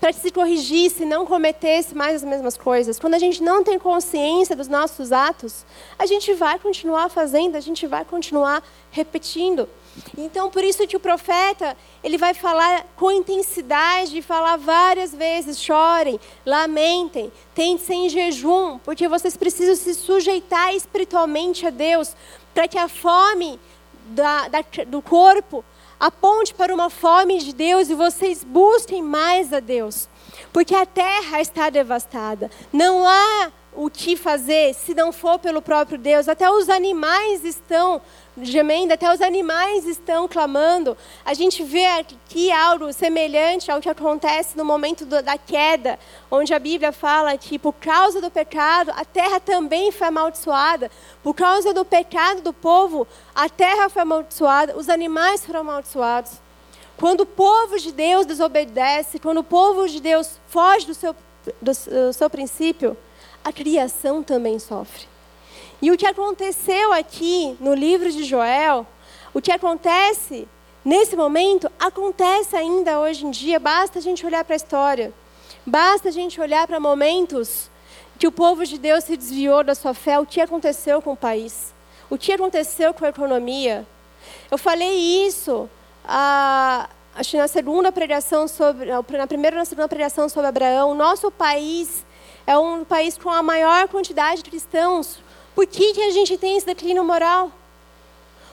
para 0.00 0.12
que 0.12 0.20
se 0.20 0.30
corrigisse, 0.30 1.04
não 1.04 1.26
cometesse 1.26 1.96
mais 1.96 2.14
as 2.14 2.22
mesmas 2.22 2.56
coisas. 2.56 2.96
Quando 2.96 3.14
a 3.14 3.18
gente 3.18 3.42
não 3.42 3.64
tem 3.64 3.76
consciência 3.76 4.54
dos 4.54 4.68
nossos 4.68 5.10
atos, 5.10 5.66
a 5.98 6.06
gente 6.06 6.32
vai 6.34 6.60
continuar 6.60 7.08
fazendo, 7.08 7.56
a 7.56 7.60
gente 7.60 7.88
vai 7.88 8.04
continuar 8.04 8.62
repetindo. 8.92 9.68
Então, 10.16 10.50
por 10.50 10.64
isso 10.64 10.86
que 10.86 10.96
o 10.96 11.00
profeta, 11.00 11.76
ele 12.02 12.18
vai 12.18 12.34
falar 12.34 12.86
com 12.96 13.10
intensidade, 13.10 14.22
falar 14.22 14.56
várias 14.56 15.14
vezes, 15.14 15.60
chorem, 15.60 16.20
lamentem, 16.44 17.32
tentem 17.54 18.06
em 18.06 18.08
jejum, 18.08 18.78
porque 18.78 19.08
vocês 19.08 19.36
precisam 19.36 19.76
se 19.76 19.94
sujeitar 19.94 20.74
espiritualmente 20.74 21.66
a 21.66 21.70
Deus, 21.70 22.14
para 22.54 22.68
que 22.68 22.78
a 22.78 22.88
fome 22.88 23.58
da, 24.06 24.48
da, 24.48 24.64
do 24.86 25.00
corpo 25.00 25.64
aponte 25.98 26.54
para 26.54 26.74
uma 26.74 26.88
fome 26.88 27.38
de 27.38 27.52
Deus 27.52 27.90
e 27.90 27.94
vocês 27.94 28.42
busquem 28.42 29.02
mais 29.02 29.52
a 29.52 29.60
Deus. 29.60 30.08
Porque 30.52 30.74
a 30.74 30.86
terra 30.86 31.40
está 31.40 31.68
devastada. 31.68 32.50
Não 32.72 33.06
há 33.06 33.52
o 33.74 33.88
que 33.88 34.16
fazer 34.16 34.74
se 34.74 34.94
não 34.94 35.12
for 35.12 35.38
pelo 35.38 35.62
próprio 35.62 35.98
Deus. 35.98 36.28
Até 36.28 36.50
os 36.50 36.68
animais 36.68 37.44
estão 37.44 38.00
gemendo, 38.38 38.92
até 38.92 39.12
os 39.12 39.20
animais 39.20 39.86
estão 39.86 40.28
clamando. 40.28 40.96
A 41.24 41.34
gente 41.34 41.62
vê 41.62 41.86
aqui 41.86 42.50
algo 42.52 42.92
semelhante 42.92 43.70
ao 43.70 43.80
que 43.80 43.88
acontece 43.88 44.56
no 44.56 44.64
momento 44.64 45.04
da 45.04 45.36
queda, 45.36 45.98
onde 46.30 46.54
a 46.54 46.58
Bíblia 46.58 46.92
fala 46.92 47.36
que 47.36 47.58
por 47.58 47.72
causa 47.74 48.20
do 48.20 48.30
pecado, 48.30 48.92
a 48.94 49.04
terra 49.04 49.40
também 49.40 49.90
foi 49.90 50.08
amaldiçoada. 50.08 50.90
Por 51.22 51.34
causa 51.34 51.74
do 51.74 51.84
pecado 51.84 52.40
do 52.42 52.52
povo, 52.52 53.06
a 53.34 53.48
terra 53.48 53.88
foi 53.88 54.02
amaldiçoada, 54.02 54.76
os 54.76 54.88
animais 54.88 55.44
foram 55.44 55.60
amaldiçoados. 55.60 56.32
Quando 56.96 57.22
o 57.22 57.26
povo 57.26 57.78
de 57.78 57.92
Deus 57.92 58.26
desobedece, 58.26 59.18
quando 59.18 59.38
o 59.38 59.44
povo 59.44 59.88
de 59.88 60.00
Deus 60.00 60.38
foge 60.46 60.86
do 60.86 60.94
seu, 60.94 61.14
do, 61.60 61.72
do 61.72 62.12
seu 62.12 62.28
princípio, 62.28 62.96
a 63.42 63.52
criação 63.52 64.22
também 64.22 64.58
sofre. 64.58 65.08
E 65.82 65.90
o 65.90 65.96
que 65.96 66.06
aconteceu 66.06 66.92
aqui 66.92 67.56
no 67.60 67.74
livro 67.74 68.10
de 68.10 68.24
Joel, 68.24 68.86
o 69.32 69.40
que 69.40 69.50
acontece 69.50 70.46
nesse 70.84 71.16
momento, 71.16 71.70
acontece 71.78 72.56
ainda 72.56 72.98
hoje 73.00 73.26
em 73.26 73.30
dia, 73.30 73.58
basta 73.58 73.98
a 73.98 74.02
gente 74.02 74.24
olhar 74.26 74.44
para 74.44 74.54
a 74.54 74.56
história. 74.56 75.12
Basta 75.64 76.08
a 76.08 76.12
gente 76.12 76.40
olhar 76.40 76.66
para 76.66 76.80
momentos 76.80 77.70
que 78.18 78.26
o 78.26 78.32
povo 78.32 78.66
de 78.66 78.78
Deus 78.78 79.04
se 79.04 79.16
desviou 79.16 79.64
da 79.64 79.74
sua 79.74 79.94
fé, 79.94 80.18
o 80.18 80.26
que 80.26 80.40
aconteceu 80.40 81.00
com 81.00 81.12
o 81.12 81.16
país, 81.16 81.72
o 82.10 82.18
que 82.18 82.32
aconteceu 82.32 82.92
com 82.92 83.04
a 83.04 83.08
economia. 83.08 83.86
Eu 84.50 84.58
falei 84.58 85.26
isso, 85.26 85.68
ah, 86.04 86.88
acho 87.14 87.36
na 87.36 87.48
segunda 87.48 87.90
pregação 87.90 88.46
sobre, 88.46 88.90
na 88.90 89.26
primeira 89.26 89.56
ou 89.56 89.60
na 89.60 89.64
segunda 89.64 89.88
pregação 89.88 90.28
sobre 90.28 90.48
Abraão. 90.48 90.94
Nosso 90.94 91.30
país 91.30 92.04
é 92.46 92.56
um 92.58 92.84
país 92.84 93.16
com 93.16 93.30
a 93.30 93.42
maior 93.42 93.88
quantidade 93.88 94.42
de 94.42 94.50
cristãos. 94.50 95.18
Por 95.60 95.66
que, 95.66 95.92
que 95.92 96.02
a 96.02 96.10
gente 96.10 96.38
tem 96.38 96.56
esse 96.56 96.64
declínio 96.64 97.04
moral? 97.04 97.52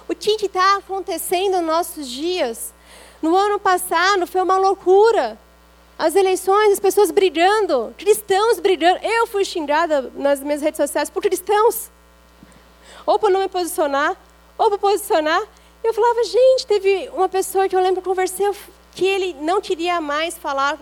O 0.10 0.14
que 0.14 0.32
está 0.46 0.76
acontecendo 0.76 1.56
nos 1.60 1.66
nossos 1.66 2.06
dias? 2.06 2.74
No 3.22 3.34
ano 3.34 3.58
passado 3.58 4.28
foi 4.28 4.42
uma 4.42 4.58
loucura. 4.58 5.40
As 5.98 6.18
eleições, 6.18 6.74
as 6.74 6.82
pessoas 6.82 7.10
brigando, 7.10 7.96
cristãos 7.98 8.60
brigando. 8.60 9.00
Eu 9.02 9.26
fui 9.26 9.46
xingada 9.46 10.12
nas 10.16 10.42
minhas 10.42 10.62
redes 10.62 10.76
sociais 10.76 11.10
por 11.10 11.24
cristãos. 11.24 11.90
Ou 13.06 13.18
por 13.18 13.32
não 13.32 13.40
me 13.40 13.48
posicionar, 13.48 14.18
ou 14.58 14.70
por 14.72 14.78
posicionar. 14.78 15.42
Eu 15.82 15.94
falava, 15.94 16.26
gente, 16.26 16.68
teve 16.68 17.10
uma 17.14 17.30
pessoa 17.30 17.70
que 17.70 17.76
eu 17.78 17.80
lembro 17.80 18.02
que 18.02 18.10
conversei, 18.10 18.52
que 18.92 19.06
ele 19.06 19.34
não 19.36 19.62
queria 19.62 20.02
mais 20.02 20.38
falar. 20.38 20.78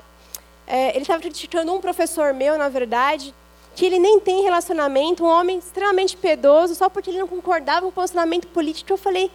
É, 0.65 0.89
ele 0.89 1.01
estava 1.01 1.21
criticando 1.21 1.71
um 1.71 1.79
professor 1.79 2.33
meu, 2.33 2.57
na 2.57 2.67
verdade, 2.67 3.31
que 3.75 3.85
ele 3.85 3.99
nem 3.99 4.19
tem 4.21 4.41
relacionamento, 4.41 5.23
um 5.23 5.27
homem 5.27 5.57
extremamente 5.57 6.15
piedoso, 6.15 6.73
só 6.73 6.89
porque 6.89 7.09
ele 7.09 7.19
não 7.19 7.27
concordava 7.27 7.81
com 7.81 7.89
o 7.89 7.91
posicionamento 7.91 8.47
político. 8.47 8.91
Eu 8.91 8.97
falei, 8.97 9.29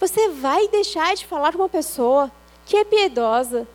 você 0.00 0.30
vai 0.30 0.66
deixar 0.68 1.14
de 1.14 1.26
falar 1.26 1.52
com 1.52 1.58
uma 1.58 1.68
pessoa 1.68 2.32
que 2.64 2.78
é 2.78 2.84
piedosa, 2.84 3.68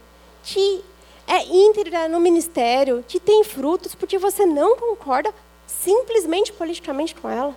que 0.44 0.84
é 1.28 1.46
íntegra 1.46 2.08
no 2.08 2.20
ministério, 2.20 3.06
que 3.08 3.20
tem 3.20 3.44
frutos, 3.44 3.94
porque 3.94 4.18
você 4.18 4.48
não 4.48 4.76
concorda 4.76 5.32
simplesmente 5.68 6.52
politicamente 6.52 7.14
com 7.14 7.30
ela. 7.30 7.56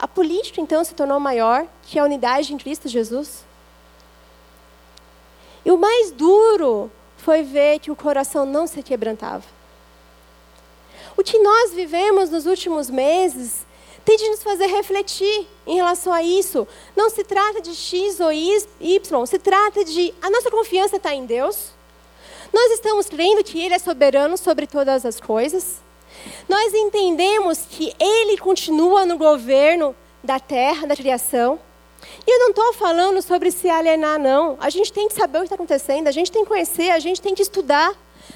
A 0.00 0.08
política, 0.08 0.60
então, 0.60 0.82
se 0.82 0.94
tornou 0.94 1.20
maior 1.20 1.64
que 1.84 1.96
a 1.96 2.02
unidade 2.02 2.52
em 2.52 2.58
Cristo 2.58 2.88
Jesus. 2.88 3.44
E 5.64 5.70
o 5.70 5.78
mais 5.78 6.10
duro 6.10 6.90
foi 7.16 7.44
ver 7.44 7.78
que 7.78 7.92
o 7.92 7.94
coração 7.94 8.44
não 8.44 8.66
se 8.66 8.82
quebrantava. 8.82 9.44
O 11.16 11.22
que 11.22 11.38
nós 11.38 11.72
vivemos 11.72 12.30
nos 12.30 12.46
últimos 12.46 12.88
meses 12.88 13.66
tem 14.04 14.16
de 14.16 14.28
nos 14.30 14.42
fazer 14.42 14.66
refletir 14.66 15.46
em 15.66 15.76
relação 15.76 16.12
a 16.12 16.22
isso. 16.22 16.66
Não 16.96 17.08
se 17.08 17.22
trata 17.22 17.60
de 17.60 17.74
X 17.74 18.18
ou 18.20 18.32
Y, 18.32 19.26
se 19.26 19.38
trata 19.38 19.84
de 19.84 20.12
a 20.20 20.30
nossa 20.30 20.50
confiança 20.50 20.96
está 20.96 21.14
em 21.14 21.24
Deus. 21.24 21.70
Nós 22.52 22.72
estamos 22.72 23.06
crendo 23.08 23.44
que 23.44 23.60
Ele 23.60 23.74
é 23.74 23.78
soberano 23.78 24.36
sobre 24.36 24.66
todas 24.66 25.06
as 25.06 25.20
coisas. 25.20 25.80
Nós 26.48 26.74
entendemos 26.74 27.60
que 27.68 27.94
Ele 27.98 28.36
continua 28.36 29.06
no 29.06 29.16
governo 29.16 29.94
da 30.22 30.38
terra, 30.38 30.86
da 30.86 30.96
criação. 30.96 31.58
E 32.26 32.30
eu 32.30 32.38
não 32.40 32.50
estou 32.50 32.72
falando 32.74 33.22
sobre 33.22 33.50
se 33.50 33.68
alienar, 33.68 34.18
não. 34.18 34.56
A 34.60 34.68
gente 34.68 34.92
tem 34.92 35.08
que 35.08 35.14
saber 35.14 35.38
o 35.38 35.40
que 35.42 35.46
está 35.46 35.54
acontecendo, 35.54 36.08
a 36.08 36.12
gente 36.12 36.30
tem 36.30 36.42
que 36.42 36.48
conhecer, 36.48 36.90
a 36.90 36.98
gente 36.98 37.22
tem 37.22 37.34
que 37.34 37.42
estudar, 37.42 37.94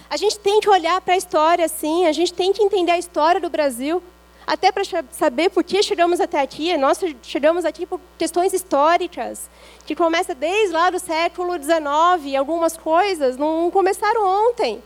a 0.09 0.16
gente 0.16 0.38
tem 0.38 0.61
que 0.61 0.68
olhar 0.68 1.01
para 1.01 1.14
a 1.14 1.16
história, 1.16 1.66
sim, 1.68 2.07
a 2.07 2.12
gente 2.12 2.32
tem 2.32 2.53
que 2.53 2.62
entender 2.62 2.92
a 2.92 2.99
história 2.99 3.40
do 3.40 3.51
Brasil, 3.51 4.03
até 4.47 4.70
para 4.70 4.82
saber 5.11 5.51
por 5.51 5.64
que 5.64 5.82
chegamos 5.82 6.20
até 6.20 6.40
aqui. 6.40 6.76
Nós 6.76 7.01
chegamos 7.22 7.64
aqui 7.64 7.84
por 7.84 8.01
questões 8.16 8.53
históricas, 8.53 9.51
que 9.84 9.97
começa 9.97 10.34
desde 10.34 10.72
lá 10.72 10.88
do 10.88 11.01
século 11.01 11.55
XIX, 11.55 12.38
algumas 12.38 12.76
coisas 12.76 13.36
não 13.36 13.70
começaram 13.70 14.49
ontem. 14.49 14.82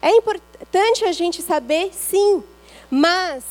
É 0.00 0.10
importante 0.10 1.04
a 1.04 1.12
gente 1.12 1.42
saber, 1.42 1.90
sim, 1.92 2.42
mas 2.90 3.44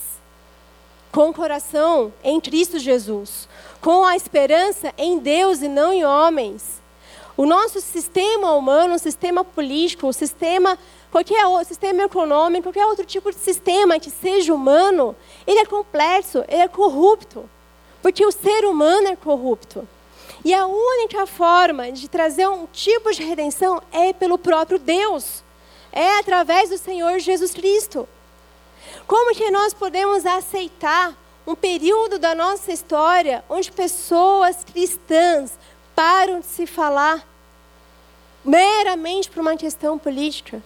com 1.11 1.29
o 1.29 1.33
coração 1.33 2.11
em 2.23 2.41
Cristo 2.41 2.79
Jesus, 2.79 3.47
com 3.79 4.03
a 4.03 4.15
esperança 4.15 4.91
em 4.97 5.19
Deus 5.19 5.61
e 5.61 5.67
não 5.67 5.93
em 5.93 6.03
homens. 6.03 6.82
O 7.35 7.45
nosso 7.45 7.81
sistema 7.81 8.53
humano, 8.53 8.95
o 8.95 8.99
sistema 8.99 9.43
político, 9.43 10.07
o 10.07 10.13
sistema 10.13 10.77
qualquer 11.13 11.45
outro 11.45 11.67
sistema 11.67 12.03
econômico, 12.03 12.63
qualquer 12.63 12.87
outro 12.87 13.05
tipo 13.05 13.31
de 13.31 13.37
sistema 13.37 13.99
que 13.99 14.09
seja 14.09 14.51
humano, 14.51 15.15
ele 15.45 15.59
é 15.59 15.65
complexo, 15.65 16.43
ele 16.47 16.61
é 16.61 16.67
corrupto. 16.67 17.47
Porque 18.01 18.25
o 18.25 18.31
ser 18.31 18.65
humano 18.65 19.07
é 19.07 19.15
corrupto. 19.15 19.87
E 20.43 20.53
a 20.53 20.65
única 20.65 21.25
forma 21.27 21.91
de 21.91 22.09
trazer 22.09 22.47
um 22.47 22.65
tipo 22.65 23.11
de 23.13 23.23
redenção 23.23 23.81
é 23.91 24.11
pelo 24.11 24.37
próprio 24.37 24.79
Deus. 24.79 25.43
É 25.91 26.17
através 26.17 26.69
do 26.69 26.77
Senhor 26.77 27.19
Jesus 27.19 27.53
Cristo. 27.53 28.09
Como 29.07 29.35
que 29.35 29.51
nós 29.51 29.73
podemos 29.73 30.25
aceitar 30.25 31.15
um 31.45 31.55
período 31.55 32.17
da 32.17 32.33
nossa 32.33 32.71
história 32.71 33.43
onde 33.49 33.71
pessoas 33.71 34.63
cristãs 34.63 35.51
param 35.95 36.39
de 36.39 36.45
se 36.45 36.65
falar 36.65 37.27
meramente 38.43 39.29
por 39.29 39.41
uma 39.41 39.55
questão 39.55 39.97
política? 39.97 40.61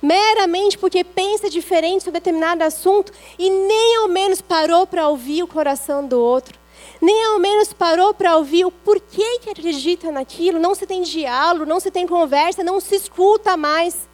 meramente 0.00 0.78
porque 0.78 1.02
pensa 1.02 1.48
diferente 1.48 2.04
sobre 2.04 2.20
determinado 2.20 2.62
assunto 2.62 3.12
e 3.38 3.48
nem 3.48 3.96
ao 3.96 4.08
menos 4.08 4.40
parou 4.40 4.86
para 4.86 5.08
ouvir 5.08 5.42
o 5.42 5.48
coração 5.48 6.06
do 6.06 6.20
outro, 6.20 6.58
nem 7.00 7.24
ao 7.24 7.38
menos 7.38 7.72
parou 7.72 8.14
para 8.14 8.36
ouvir 8.36 8.64
o 8.64 8.70
porquê 8.70 9.38
que 9.40 9.50
acredita 9.50 10.10
naquilo, 10.10 10.58
não 10.58 10.74
se 10.74 10.86
tem 10.86 11.02
diálogo, 11.02 11.66
não 11.66 11.80
se 11.80 11.90
tem 11.90 12.06
conversa, 12.06 12.62
não 12.62 12.80
se 12.80 12.94
escuta 12.94 13.56
mais. 13.56 14.08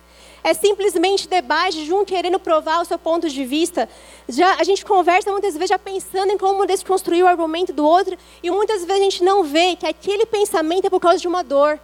É 0.44 0.54
simplesmente 0.54 1.28
debate 1.28 1.84
de 1.84 1.92
um 1.92 2.04
querendo 2.04 2.38
provar 2.38 2.80
o 2.80 2.84
seu 2.84 2.98
ponto 2.98 3.28
de 3.28 3.44
vista. 3.44 3.88
Já, 4.28 4.56
a 4.56 4.64
gente 4.64 4.84
conversa 4.84 5.30
muitas 5.30 5.54
vezes 5.54 5.68
já 5.68 5.78
pensando 5.78 6.32
em 6.32 6.38
como 6.38 6.66
desconstruir 6.66 7.22
o 7.22 7.28
argumento 7.28 7.72
do 7.72 7.86
outro, 7.86 8.16
e 8.42 8.50
muitas 8.50 8.84
vezes 8.84 9.00
a 9.00 9.04
gente 9.04 9.24
não 9.24 9.44
vê 9.44 9.76
que 9.76 9.86
aquele 9.86 10.26
pensamento 10.26 10.86
é 10.86 10.90
por 10.90 11.00
causa 11.00 11.18
de 11.18 11.28
uma 11.28 11.42
dor 11.42 11.78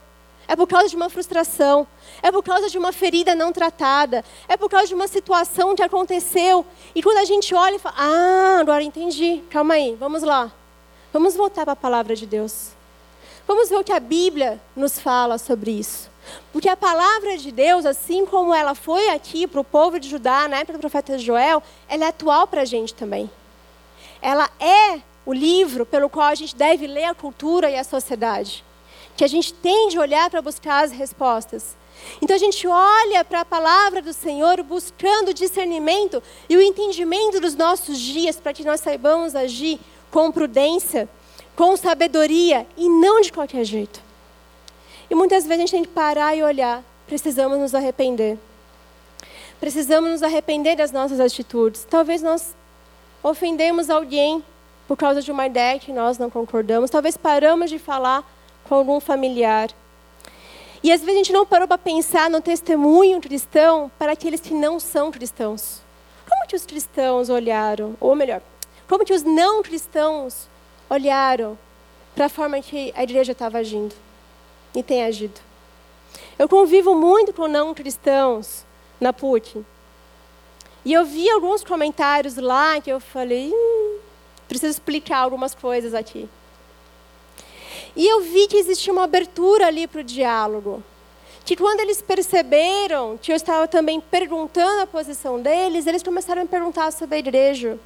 é 0.48 0.56
por 0.56 0.66
causa 0.66 0.88
de 0.88 0.96
uma 0.96 1.10
frustração, 1.10 1.86
é 2.22 2.32
por 2.32 2.42
causa 2.42 2.70
de 2.70 2.78
uma 2.78 2.90
ferida 2.90 3.34
não 3.34 3.52
tratada, 3.52 4.24
é 4.48 4.56
por 4.56 4.70
causa 4.70 4.88
de 4.88 4.94
uma 4.94 5.06
situação 5.06 5.76
que 5.76 5.82
aconteceu. 5.82 6.64
E 6.94 7.02
quando 7.02 7.18
a 7.18 7.24
gente 7.26 7.54
olha 7.54 7.76
e 7.76 7.78
fala, 7.78 7.96
ah, 7.98 8.58
agora 8.58 8.82
entendi, 8.82 9.42
calma 9.50 9.74
aí, 9.74 9.94
vamos 9.94 10.22
lá. 10.22 10.50
Vamos 11.12 11.36
voltar 11.36 11.64
para 11.64 11.72
a 11.72 11.76
palavra 11.76 12.16
de 12.16 12.26
Deus. 12.26 12.77
Vamos 13.48 13.68
ver 13.68 13.76
o 13.76 13.84
que 13.84 13.92
a 13.92 13.98
Bíblia 13.98 14.60
nos 14.76 15.00
fala 15.00 15.38
sobre 15.38 15.72
isso. 15.72 16.08
Porque 16.52 16.68
a 16.68 16.76
palavra 16.76 17.36
de 17.36 17.50
Deus, 17.50 17.84
assim 17.86 18.24
como 18.26 18.54
ela 18.54 18.74
foi 18.74 19.08
aqui 19.08 19.46
para 19.46 19.60
o 19.60 19.64
povo 19.64 19.98
de 19.98 20.08
Judá, 20.08 20.46
na 20.46 20.58
época 20.58 20.74
do 20.74 20.80
profeta 20.80 21.18
Joel, 21.18 21.60
ela 21.88 22.04
é 22.04 22.08
atual 22.08 22.46
para 22.46 22.60
a 22.60 22.64
gente 22.64 22.92
também. 22.94 23.28
Ela 24.22 24.50
é 24.60 25.00
o 25.24 25.32
livro 25.32 25.84
pelo 25.84 26.08
qual 26.08 26.26
a 26.26 26.34
gente 26.34 26.54
deve 26.54 26.86
ler 26.86 27.04
a 27.04 27.14
cultura 27.14 27.70
e 27.70 27.76
a 27.76 27.82
sociedade 27.82 28.62
que 29.18 29.24
a 29.24 29.28
gente 29.28 29.52
tem 29.52 29.88
de 29.88 29.98
olhar 29.98 30.30
para 30.30 30.40
buscar 30.40 30.84
as 30.84 30.92
respostas. 30.92 31.76
Então 32.22 32.36
a 32.36 32.38
gente 32.38 32.68
olha 32.68 33.24
para 33.24 33.40
a 33.40 33.44
palavra 33.44 34.00
do 34.00 34.12
Senhor 34.12 34.62
buscando 34.62 35.30
o 35.30 35.34
discernimento 35.34 36.22
e 36.48 36.56
o 36.56 36.62
entendimento 36.62 37.40
dos 37.40 37.56
nossos 37.56 37.98
dias 37.98 38.36
para 38.36 38.52
que 38.52 38.62
nós 38.62 38.80
saibamos 38.80 39.34
agir 39.34 39.80
com 40.08 40.30
prudência, 40.30 41.08
com 41.58 41.76
sabedoria 41.76 42.64
e 42.76 42.88
não 42.88 43.20
de 43.20 43.32
qualquer 43.32 43.64
jeito. 43.64 44.00
E 45.10 45.14
muitas 45.16 45.42
vezes 45.42 45.56
a 45.56 45.60
gente 45.62 45.70
tem 45.72 45.82
que 45.82 45.88
parar 45.88 46.32
e 46.36 46.40
olhar, 46.40 46.84
precisamos 47.04 47.58
nos 47.58 47.74
arrepender. 47.74 48.38
Precisamos 49.58 50.08
nos 50.08 50.22
arrepender 50.22 50.76
das 50.76 50.92
nossas 50.92 51.18
atitudes. 51.18 51.84
Talvez 51.90 52.22
nós 52.22 52.54
ofendemos 53.24 53.90
alguém 53.90 54.44
por 54.86 54.96
causa 54.96 55.20
de 55.20 55.32
uma 55.32 55.48
ideia 55.48 55.80
que 55.80 55.92
nós 55.92 56.16
não 56.16 56.30
concordamos. 56.30 56.90
Talvez 56.90 57.16
paramos 57.16 57.70
de 57.70 57.78
falar 57.80 58.22
com 58.68 58.76
algum 58.76 59.00
familiar. 59.00 59.68
E 60.80 60.92
às 60.92 61.00
vezes 61.00 61.14
a 61.16 61.18
gente 61.18 61.32
não 61.32 61.44
parou 61.44 61.66
para 61.66 61.76
pensar 61.76 62.30
no 62.30 62.40
testemunho 62.40 63.20
cristão 63.20 63.90
para 63.98 64.12
aqueles 64.12 64.40
que 64.40 64.54
não 64.54 64.78
são 64.78 65.10
cristãos. 65.10 65.80
Como 66.30 66.46
que 66.46 66.54
os 66.54 66.64
cristãos 66.64 67.28
olharam? 67.28 67.96
Ou 67.98 68.14
melhor, 68.14 68.42
como 68.86 69.04
que 69.04 69.12
os 69.12 69.24
não 69.24 69.60
cristãos 69.60 70.46
olharam 70.88 71.58
para 72.14 72.26
a 72.26 72.28
forma 72.28 72.60
que 72.60 72.92
a 72.96 73.02
igreja 73.02 73.32
estava 73.32 73.58
agindo 73.58 73.94
e 74.74 74.82
tem 74.82 75.04
agido? 75.04 75.40
Eu 76.38 76.48
convivo 76.48 76.94
muito 76.94 77.32
com 77.32 77.46
não 77.48 77.74
cristãos 77.74 78.64
na 79.00 79.12
PUC. 79.12 79.64
E 80.84 80.92
eu 80.92 81.04
vi 81.04 81.28
alguns 81.28 81.64
comentários 81.64 82.36
lá 82.36 82.80
que 82.80 82.90
eu 82.90 83.00
falei, 83.00 83.52
hum, 83.52 83.98
preciso 84.48 84.72
explicar 84.72 85.18
algumas 85.18 85.54
coisas 85.54 85.94
aqui. 85.94 86.28
E 87.94 88.06
eu 88.06 88.20
vi 88.22 88.46
que 88.46 88.56
existia 88.56 88.92
uma 88.92 89.04
abertura 89.04 89.66
ali 89.66 89.86
para 89.86 90.00
o 90.00 90.04
diálogo. 90.04 90.82
Que 91.44 91.56
quando 91.56 91.80
eles 91.80 92.00
perceberam 92.00 93.18
que 93.20 93.32
eu 93.32 93.36
estava 93.36 93.66
também 93.66 94.00
perguntando 94.00 94.82
a 94.82 94.86
posição 94.86 95.40
deles, 95.40 95.86
eles 95.86 96.02
começaram 96.02 96.42
a 96.42 96.44
me 96.44 96.50
perguntar 96.50 96.92
sobre 96.92 97.16
a 97.16 97.18
igreja. 97.18 97.78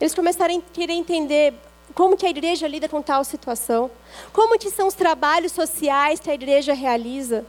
Eles 0.00 0.14
começaram 0.14 0.56
a 0.56 0.62
querer 0.72 0.92
entender 0.92 1.54
como 1.94 2.16
que 2.16 2.26
a 2.26 2.30
igreja 2.30 2.66
lida 2.68 2.88
com 2.88 3.02
tal 3.02 3.24
situação, 3.24 3.90
como 4.32 4.58
que 4.58 4.70
são 4.70 4.86
os 4.86 4.94
trabalhos 4.94 5.52
sociais 5.52 6.20
que 6.20 6.30
a 6.30 6.34
igreja 6.34 6.72
realiza. 6.72 7.44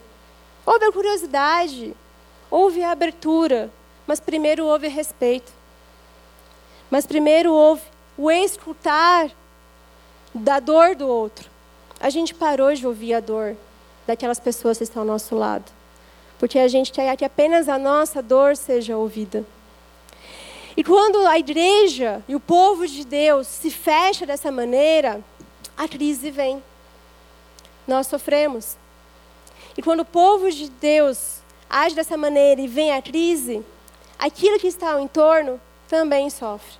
Houve 0.66 0.86
a 0.86 0.92
curiosidade, 0.92 1.96
houve 2.50 2.84
a 2.84 2.92
abertura, 2.92 3.72
mas 4.06 4.20
primeiro 4.20 4.66
houve 4.66 4.88
respeito. 4.88 5.52
Mas 6.90 7.06
primeiro 7.06 7.52
houve 7.54 7.84
o 8.18 8.30
escutar 8.30 9.32
da 10.34 10.60
dor 10.60 10.96
do 10.96 11.08
outro 11.08 11.52
a 12.02 12.10
gente 12.10 12.34
parou 12.34 12.74
de 12.74 12.86
ouvir 12.86 13.14
a 13.14 13.20
dor 13.20 13.56
daquelas 14.08 14.40
pessoas 14.40 14.80
que 14.80 14.84
estão 14.84 15.04
ao 15.04 15.08
nosso 15.08 15.36
lado. 15.36 15.72
Porque 16.40 16.58
a 16.58 16.68
gente 16.68 16.92
quer 16.92 17.16
que 17.16 17.24
apenas 17.24 17.70
a 17.70 17.78
nossa 17.78 18.24
dor 18.24 18.58
seja 18.58 18.98
ouvida. 18.98 19.46
E 20.76 20.84
quando 20.84 21.26
a 21.28 21.38
igreja 21.38 22.24
e 22.28 22.36
o 22.36 22.40
povo 22.40 22.88
de 22.88 23.06
Deus 23.06 23.48
se 23.48 23.70
fecha 23.70 24.26
dessa 24.26 24.52
maneira, 24.52 25.22
a 25.78 25.88
crise 25.88 26.32
vem. 26.32 26.64
Nós 27.88 28.08
sofremos. 28.08 28.78
E 29.78 29.82
quando 29.82 30.02
o 30.02 30.06
povo 30.06 30.50
de 30.52 30.70
Deus 30.70 31.40
age 31.70 31.96
dessa 31.96 32.18
maneira 32.18 32.62
e 32.62 32.68
vem 32.68 32.92
a 32.92 33.02
crise, 33.02 33.64
aquilo 34.18 34.60
que 34.60 34.68
está 34.68 34.94
ao 34.94 35.00
entorno 35.00 35.60
também 35.88 36.30
sofre. 36.30 36.80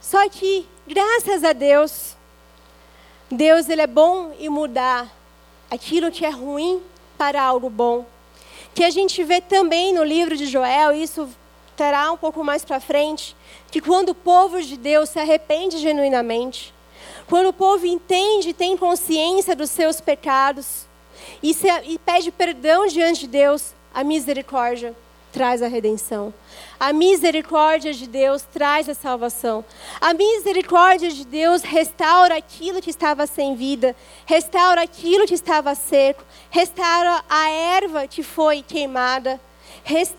Só 0.00 0.28
que, 0.28 0.66
graças 0.86 1.42
a 1.44 1.52
Deus, 1.52 2.16
Deus 3.30 3.68
ele 3.68 3.82
é 3.82 3.86
bom 3.86 4.32
em 4.38 4.48
mudar 4.48 5.12
aquilo 5.70 6.12
que 6.12 6.24
é 6.24 6.30
ruim 6.30 6.80
para 7.18 7.42
algo 7.42 7.68
bom. 7.68 8.06
Que 8.74 8.84
a 8.84 8.90
gente 8.90 9.22
vê 9.24 9.40
também 9.40 9.92
no 9.92 10.04
livro 10.04 10.36
de 10.36 10.46
Joel, 10.46 10.92
isso 10.92 11.28
terá 11.76 12.10
um 12.10 12.16
pouco 12.16 12.42
mais 12.42 12.64
para 12.64 12.80
frente, 12.80 13.36
que 13.70 13.80
quando 13.80 14.10
o 14.10 14.14
povo 14.14 14.60
de 14.62 14.76
Deus 14.76 15.10
se 15.10 15.18
arrepende 15.18 15.78
genuinamente, 15.78 16.74
quando 17.28 17.48
o 17.48 17.52
povo 17.52 17.86
entende 17.86 18.50
e 18.50 18.54
tem 18.54 18.76
consciência 18.76 19.54
dos 19.54 19.70
seus 19.70 20.00
pecados 20.00 20.86
e, 21.42 21.52
se, 21.52 21.68
e 21.84 21.98
pede 21.98 22.30
perdão 22.30 22.86
diante 22.86 23.20
de 23.20 23.26
Deus, 23.28 23.74
a 23.92 24.02
misericórdia 24.02 24.94
traz 25.32 25.62
a 25.62 25.68
redenção. 25.68 26.32
A 26.80 26.94
misericórdia 26.94 27.92
de 27.92 28.06
Deus 28.06 28.42
traz 28.42 28.88
a 28.88 28.94
salvação. 28.94 29.62
A 30.00 30.14
misericórdia 30.14 31.10
de 31.10 31.26
Deus 31.26 31.62
restaura 31.62 32.36
aquilo 32.38 32.80
que 32.80 32.88
estava 32.88 33.26
sem 33.26 33.54
vida, 33.54 33.94
restaura 34.24 34.80
aquilo 34.80 35.26
que 35.26 35.34
estava 35.34 35.74
seco, 35.74 36.24
restaura 36.48 37.22
a 37.28 37.50
erva 37.50 38.06
que 38.06 38.22
foi 38.22 38.62
queimada, 38.62 39.38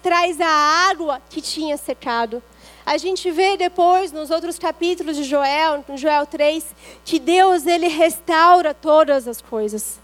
traz 0.02 0.40
a 0.40 0.48
água 0.48 1.22
que 1.30 1.42
tinha 1.42 1.78
secado. 1.78 2.42
A 2.86 2.98
gente 2.98 3.30
vê 3.32 3.58
depois 3.58 4.12
nos 4.12 4.32
outros 4.32 4.58
capítulos 4.58 5.18
de 5.18 5.24
Joel, 5.24 5.84
no 5.88 5.98
Joel 5.98 6.26
3, 6.26 6.66
que 7.04 7.20
Deus 7.20 7.66
ele 7.66 7.88
restaura 7.88 8.74
todas 8.74 9.28
as 9.28 9.42
coisas. 9.42 10.00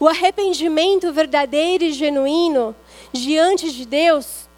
O 0.00 0.08
arrependimento 0.08 1.12
verdadeiro 1.12 1.84
e 1.84 1.92
genuíno 1.92 2.74
diante 3.12 3.70
de 3.70 3.84
Deus 3.84 4.48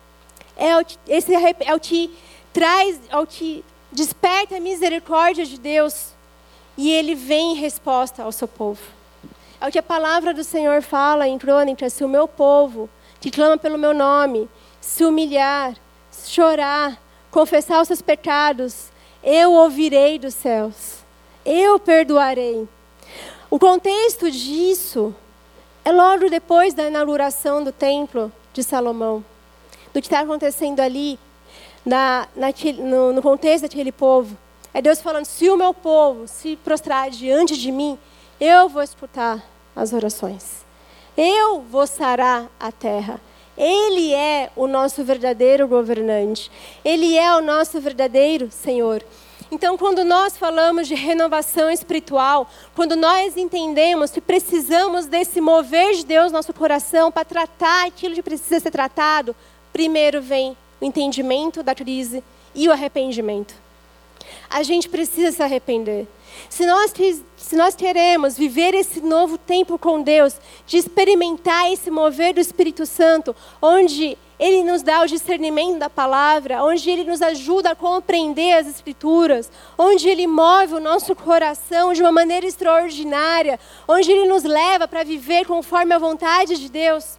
é 0.57 0.77
o 0.77 0.85
que, 0.85 0.97
esse 1.09 1.35
é 1.35 1.75
o 1.75 1.81
que 1.81 2.17
traz, 2.53 3.01
é 3.11 3.17
o 3.17 3.27
que 3.27 3.65
desperta 3.91 4.57
a 4.57 4.61
misericórdia 4.61 5.45
de 5.45 5.59
Deus 5.59 6.15
e 6.77 6.91
ele 6.91 7.15
vem 7.15 7.53
em 7.53 7.57
resposta 7.57 8.23
ao 8.23 8.33
seu 8.33 8.47
povo. 8.47 8.83
É 9.61 9.67
o 9.67 9.73
que 9.73 9.79
a 9.79 9.83
palavra 9.83 10.35
do 10.35 10.45
Senhor 10.45 10.83
fala 10.83 11.27
em 11.27 11.39
Crônicas: 11.39 11.93
se 11.93 12.05
o 12.05 12.09
meu 12.09 12.29
povo, 12.29 12.89
que 13.27 13.31
clama 13.33 13.59
pelo 13.59 13.77
meu 13.77 13.93
nome, 13.93 14.49
se 14.81 15.05
humilhar, 15.05 15.75
chorar, 16.13 16.97
confessar 17.29 17.83
os 17.83 17.89
seus 17.89 18.01
pecados, 18.01 18.93
eu 19.21 19.53
ouvirei 19.53 20.17
dos 20.17 20.33
céus, 20.33 20.99
eu 21.45 21.77
perdoarei. 21.81 22.69
O 23.51 23.59
contexto 23.59 24.31
disso 24.31 25.13
é 25.85 25.91
logo 25.91 26.31
depois 26.31 26.73
da 26.73 26.85
inauguração 26.87 27.65
do 27.65 27.73
templo 27.73 28.31
de 28.53 28.63
Salomão, 28.63 29.25
do 29.93 30.01
que 30.01 30.07
está 30.07 30.21
acontecendo 30.21 30.79
ali, 30.79 31.19
na, 31.85 32.29
naquele, 32.37 32.81
no, 32.81 33.13
no 33.13 33.21
contexto 33.21 33.63
daquele 33.63 33.91
povo. 33.91 34.39
É 34.73 34.81
Deus 34.81 35.01
falando: 35.01 35.25
se 35.25 35.51
o 35.51 35.57
meu 35.57 35.75
povo 35.75 36.29
se 36.29 36.55
prostrar 36.55 37.11
diante 37.11 37.57
de 37.57 37.73
mim, 37.73 37.99
eu 38.41 38.69
vou 38.69 38.85
escutar 38.85 39.45
as 39.75 39.93
orações. 39.93 40.66
Eu 41.17 41.61
vou 41.63 41.87
sarar 41.87 42.51
a 42.61 42.71
terra. 42.71 43.21
Ele 43.57 44.13
é 44.13 44.51
o 44.55 44.67
nosso 44.67 45.03
verdadeiro 45.03 45.67
governante. 45.67 46.51
Ele 46.85 47.17
é 47.17 47.35
o 47.35 47.41
nosso 47.41 47.81
verdadeiro 47.81 48.51
Senhor. 48.51 49.03
Então, 49.51 49.79
quando 49.79 50.05
nós 50.05 50.37
falamos 50.37 50.89
de 50.89 50.95
renovação 50.95 51.71
espiritual, 51.71 52.51
quando 52.75 52.97
nós 52.97 53.37
entendemos 53.37 54.11
que 54.11 54.21
precisamos 54.21 55.07
desse 55.07 55.41
mover 55.41 55.95
de 55.95 56.05
Deus 56.05 56.33
no 56.33 56.39
nosso 56.39 56.53
coração 56.53 57.13
para 57.13 57.25
tratar 57.25 57.87
aquilo 57.87 58.15
que 58.15 58.23
precisa 58.23 58.61
ser 58.61 58.73
tratado, 58.73 59.37
primeiro 59.73 60.21
vem 60.21 60.57
o 60.81 60.85
entendimento 60.85 61.63
da 61.63 61.75
crise 61.75 62.25
e 62.55 62.69
o 62.69 62.73
arrependimento. 62.73 63.55
A 64.51 64.63
gente 64.65 64.89
precisa 64.89 65.31
se 65.31 65.43
arrepender. 65.43 66.09
Se 66.49 66.65
nós, 66.67 66.93
se 67.37 67.57
nós 67.57 67.75
queremos 67.75 68.37
viver 68.37 68.75
esse 68.75 69.01
novo 69.01 69.37
tempo 69.37 69.79
com 69.79 70.03
Deus, 70.03 70.37
de 70.67 70.77
experimentar 70.77 71.71
esse 71.73 71.91
mover 71.91 72.35
do 72.35 72.41
Espírito 72.41 72.87
Santo, 72.87 73.35
onde 73.61 74.17
Ele 74.39 74.63
nos 74.63 74.83
dá 74.83 75.03
o 75.03 75.07
discernimento 75.07 75.79
da 75.79 75.91
palavra, 75.91 76.63
onde 76.65 76.89
Ele 76.89 77.05
nos 77.05 77.23
ajuda 77.23 77.71
a 77.71 77.77
compreender 77.77 78.55
as 78.59 78.67
Escrituras, 78.67 79.51
onde 79.77 80.09
Ele 80.09 80.27
move 80.27 80.75
o 80.75 80.81
nosso 80.81 81.15
coração 81.15 81.93
de 81.93 82.03
uma 82.03 82.13
maneira 82.13 82.47
extraordinária, 82.47 83.59
onde 83.87 84.11
Ele 84.11 84.27
nos 84.27 84.45
leva 84.45 84.87
para 84.89 85.05
viver 85.05 85.47
conforme 85.47 85.95
a 85.95 85.99
vontade 85.99 86.57
de 86.57 86.69
Deus, 86.69 87.19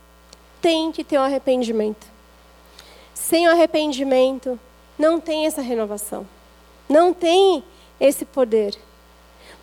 tem 0.61 0.91
que 0.91 1.03
ter 1.03 1.17
um 1.17 1.23
arrependimento. 1.23 2.07
Sem 3.13 3.47
o 3.47 3.51
arrependimento, 3.51 4.59
não 4.97 5.19
tem 5.19 5.45
essa 5.45 5.61
renovação, 5.61 6.27
não 6.89 7.13
tem 7.13 7.63
esse 7.99 8.25
poder. 8.25 8.77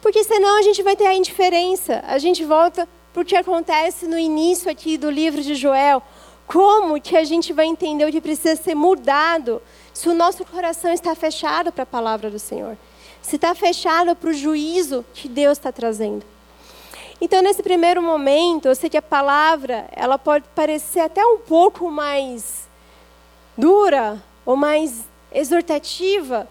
Porque 0.04 0.22
senão 0.22 0.58
a 0.58 0.60
gente 0.60 0.82
vai 0.82 0.94
ter 0.94 1.06
a 1.06 1.14
indiferença. 1.14 2.04
A 2.06 2.18
gente 2.18 2.44
volta 2.44 2.86
para 3.10 3.22
o 3.22 3.24
que 3.24 3.34
acontece 3.34 4.06
no 4.06 4.18
início 4.18 4.70
aqui 4.70 4.98
do 4.98 5.08
livro 5.08 5.40
de 5.40 5.54
Joel. 5.54 6.02
Como 6.46 7.00
que 7.00 7.16
a 7.16 7.24
gente 7.24 7.54
vai 7.54 7.64
entender 7.64 8.06
o 8.06 8.12
que 8.12 8.20
precisa 8.20 8.54
ser 8.54 8.74
mudado 8.74 9.62
se 9.94 10.06
o 10.10 10.12
nosso 10.12 10.44
coração 10.44 10.92
está 10.92 11.14
fechado 11.14 11.72
para 11.72 11.84
a 11.84 11.86
palavra 11.86 12.28
do 12.28 12.38
Senhor? 12.38 12.76
Se 13.22 13.36
está 13.36 13.54
fechado 13.54 14.14
para 14.14 14.28
o 14.28 14.34
juízo 14.34 15.02
que 15.14 15.26
Deus 15.26 15.56
está 15.56 15.72
trazendo. 15.72 16.22
Então, 17.18 17.40
nesse 17.40 17.62
primeiro 17.62 18.02
momento, 18.02 18.68
eu 18.68 18.74
sei 18.74 18.90
que 18.90 18.98
a 18.98 19.02
palavra 19.02 19.88
ela 19.90 20.18
pode 20.18 20.44
parecer 20.54 21.00
até 21.00 21.24
um 21.24 21.38
pouco 21.38 21.90
mais 21.90 22.68
dura 23.56 24.22
ou 24.44 24.54
mais 24.54 25.06
exortativa, 25.32 26.46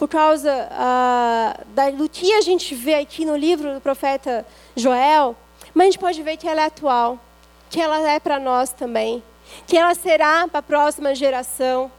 por 0.00 0.08
causa 0.08 0.50
uh, 0.50 1.74
da, 1.74 1.90
do 1.90 2.08
que 2.08 2.32
a 2.32 2.40
gente 2.40 2.74
vê 2.74 2.94
aqui 2.94 3.26
no 3.26 3.36
livro 3.36 3.74
do 3.74 3.82
profeta 3.82 4.46
Joel, 4.74 5.36
mas 5.74 5.82
a 5.82 5.90
gente 5.90 5.98
pode 5.98 6.22
ver 6.22 6.38
que 6.38 6.48
ela 6.48 6.62
é 6.62 6.64
atual, 6.64 7.20
que 7.68 7.78
ela 7.78 8.10
é 8.10 8.18
para 8.18 8.40
nós 8.40 8.70
também, 8.70 9.22
que 9.66 9.76
ela 9.76 9.94
será 9.94 10.48
para 10.48 10.60
a 10.60 10.62
próxima 10.62 11.14
geração, 11.14 11.92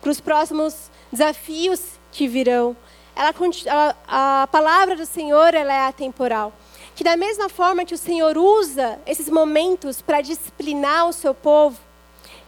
para 0.00 0.10
os 0.10 0.20
próximos 0.20 0.90
desafios 1.12 1.80
que 2.10 2.26
virão. 2.26 2.76
Ela, 3.14 3.32
ela, 3.66 3.96
a 4.08 4.48
palavra 4.50 4.96
do 4.96 5.06
Senhor 5.06 5.54
ela 5.54 5.72
é 5.72 5.86
atemporal. 5.86 6.52
Que 6.96 7.04
da 7.04 7.16
mesma 7.16 7.48
forma 7.48 7.84
que 7.84 7.94
o 7.94 7.98
Senhor 7.98 8.36
usa 8.36 8.98
esses 9.06 9.28
momentos 9.30 10.02
para 10.02 10.20
disciplinar 10.20 11.06
o 11.06 11.12
seu 11.12 11.32
povo, 11.32 11.78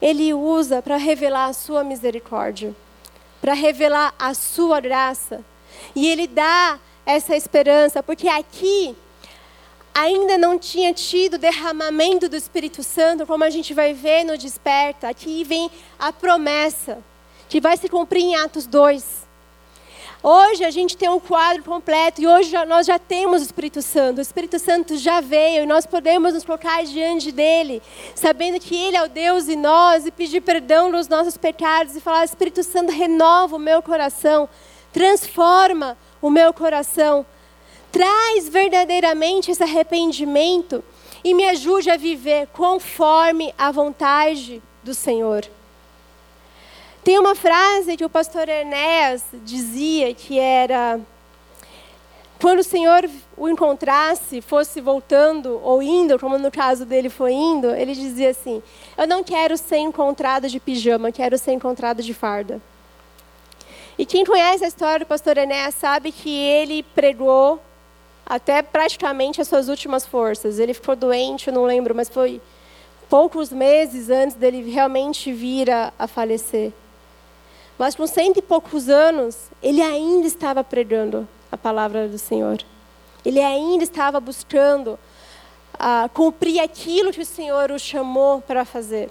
Ele 0.02 0.34
usa 0.34 0.82
para 0.82 0.96
revelar 0.96 1.44
a 1.44 1.52
sua 1.52 1.84
misericórdia 1.84 2.74
para 3.40 3.54
revelar 3.54 4.14
a 4.18 4.34
sua 4.34 4.80
graça. 4.80 5.44
E 5.94 6.06
ele 6.06 6.26
dá 6.26 6.78
essa 7.04 7.36
esperança, 7.36 8.02
porque 8.02 8.28
aqui 8.28 8.96
ainda 9.94 10.36
não 10.36 10.58
tinha 10.58 10.92
tido 10.92 11.38
derramamento 11.38 12.28
do 12.28 12.36
Espírito 12.36 12.82
Santo, 12.82 13.26
como 13.26 13.44
a 13.44 13.50
gente 13.50 13.72
vai 13.72 13.94
ver 13.94 14.24
no 14.24 14.36
Desperta. 14.36 15.08
Aqui 15.08 15.42
vem 15.42 15.70
a 15.98 16.12
promessa, 16.12 16.98
que 17.48 17.60
vai 17.60 17.76
se 17.76 17.88
cumprir 17.88 18.22
em 18.22 18.36
Atos 18.36 18.66
2. 18.66 19.25
Hoje 20.28 20.64
a 20.64 20.72
gente 20.72 20.96
tem 20.96 21.08
um 21.08 21.20
quadro 21.20 21.62
completo 21.62 22.20
e 22.20 22.26
hoje 22.26 22.52
nós 22.66 22.84
já 22.84 22.98
temos 22.98 23.42
o 23.42 23.44
Espírito 23.44 23.80
Santo. 23.80 24.18
O 24.18 24.20
Espírito 24.20 24.58
Santo 24.58 24.96
já 24.96 25.20
veio 25.20 25.62
e 25.62 25.66
nós 25.66 25.86
podemos 25.86 26.34
nos 26.34 26.44
colocar 26.44 26.82
diante 26.82 27.30
dele, 27.30 27.80
sabendo 28.12 28.58
que 28.58 28.74
ele 28.74 28.96
é 28.96 29.04
o 29.04 29.08
Deus 29.08 29.46
e 29.46 29.54
nós, 29.54 30.04
e 30.04 30.10
pedir 30.10 30.40
perdão 30.40 30.90
dos 30.90 31.06
nossos 31.06 31.36
pecados 31.36 31.94
e 31.94 32.00
falar: 32.00 32.24
Espírito 32.24 32.64
Santo, 32.64 32.90
renova 32.90 33.54
o 33.54 33.60
meu 33.60 33.80
coração, 33.80 34.48
transforma 34.92 35.96
o 36.20 36.28
meu 36.28 36.52
coração, 36.52 37.24
traz 37.92 38.48
verdadeiramente 38.48 39.52
esse 39.52 39.62
arrependimento 39.62 40.82
e 41.22 41.34
me 41.34 41.44
ajude 41.44 41.88
a 41.88 41.96
viver 41.96 42.48
conforme 42.48 43.54
a 43.56 43.70
vontade 43.70 44.60
do 44.82 44.92
Senhor. 44.92 45.48
Tem 47.06 47.20
uma 47.20 47.36
frase 47.36 47.96
que 47.96 48.04
o 48.04 48.10
pastor 48.10 48.48
Enéas 48.48 49.22
dizia 49.44 50.12
que 50.12 50.40
era: 50.40 50.98
quando 52.40 52.58
o 52.58 52.64
Senhor 52.64 53.08
o 53.36 53.48
encontrasse, 53.48 54.40
fosse 54.40 54.80
voltando 54.80 55.60
ou 55.62 55.80
indo, 55.80 56.18
como 56.18 56.36
no 56.36 56.50
caso 56.50 56.84
dele 56.84 57.08
foi 57.08 57.32
indo, 57.32 57.72
ele 57.72 57.94
dizia 57.94 58.30
assim: 58.30 58.60
Eu 58.98 59.06
não 59.06 59.22
quero 59.22 59.56
ser 59.56 59.76
encontrado 59.76 60.48
de 60.48 60.58
pijama, 60.58 61.12
quero 61.12 61.38
ser 61.38 61.52
encontrado 61.52 62.02
de 62.02 62.12
farda. 62.12 62.60
E 63.96 64.04
quem 64.04 64.24
conhece 64.24 64.64
a 64.64 64.68
história 64.68 65.06
do 65.06 65.08
pastor 65.08 65.38
Enéas 65.38 65.76
sabe 65.76 66.10
que 66.10 66.36
ele 66.36 66.82
pregou 66.82 67.62
até 68.28 68.62
praticamente 68.62 69.40
as 69.40 69.46
suas 69.46 69.68
últimas 69.68 70.04
forças. 70.04 70.58
Ele 70.58 70.74
ficou 70.74 70.96
doente, 70.96 71.46
eu 71.46 71.54
não 71.54 71.66
lembro, 71.66 71.94
mas 71.94 72.08
foi 72.08 72.42
poucos 73.08 73.52
meses 73.52 74.10
antes 74.10 74.34
dele 74.34 74.68
realmente 74.68 75.32
vir 75.32 75.70
a, 75.70 75.92
a 75.96 76.08
falecer. 76.08 76.72
Mas 77.78 77.94
com 77.94 78.06
cento 78.06 78.38
e 78.38 78.42
poucos 78.42 78.88
anos, 78.88 79.36
ele 79.62 79.82
ainda 79.82 80.26
estava 80.26 80.64
pregando 80.64 81.28
a 81.50 81.56
palavra 81.56 82.08
do 82.08 82.18
Senhor. 82.18 82.58
Ele 83.24 83.40
ainda 83.40 83.84
estava 83.84 84.20
buscando 84.20 84.98
uh, 85.74 86.08
cumprir 86.14 86.60
aquilo 86.60 87.12
que 87.12 87.20
o 87.20 87.26
Senhor 87.26 87.70
o 87.70 87.78
chamou 87.78 88.40
para 88.40 88.64
fazer. 88.64 89.10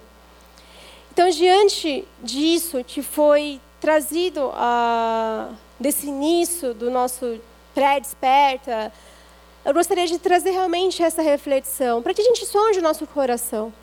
Então, 1.11 1.30
diante 1.30 2.05
disso 2.22 2.84
que 2.84 3.01
foi 3.01 3.61
trazido 3.80 4.47
uh, 4.47 5.55
desse 5.80 6.07
início 6.07 6.74
do 6.74 6.89
nosso 6.89 7.39
pré-desperta, 7.74 8.91
eu 9.63 9.74
gostaria 9.74 10.07
de 10.07 10.18
trazer 10.18 10.51
realmente 10.51 11.01
essa 11.03 11.22
reflexão, 11.22 12.01
para 12.01 12.13
que 12.13 12.22
a 12.22 12.26
gente 12.26 12.45
sonde 12.45 12.80
o 12.80 12.82
nosso 12.82 13.05
coração. 13.07 13.74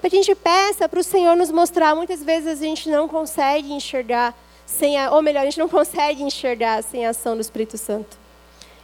Para 0.00 0.10
que 0.10 0.16
a 0.16 0.22
gente 0.22 0.34
peça 0.34 0.88
para 0.88 1.00
o 1.00 1.04
Senhor 1.04 1.34
nos 1.36 1.50
mostrar. 1.50 1.94
Muitas 1.94 2.22
vezes 2.22 2.60
a 2.60 2.64
gente 2.64 2.88
não 2.88 3.08
consegue 3.08 3.72
enxergar 3.72 4.34
sem 4.66 4.98
a, 4.98 5.12
ou 5.12 5.22
melhor, 5.22 5.42
a 5.42 5.44
gente 5.44 5.58
não 5.58 5.68
consegue 5.68 6.22
enxergar 6.22 6.82
sem 6.82 7.06
a 7.06 7.10
ação 7.10 7.34
do 7.34 7.40
Espírito 7.40 7.78
Santo. 7.78 8.18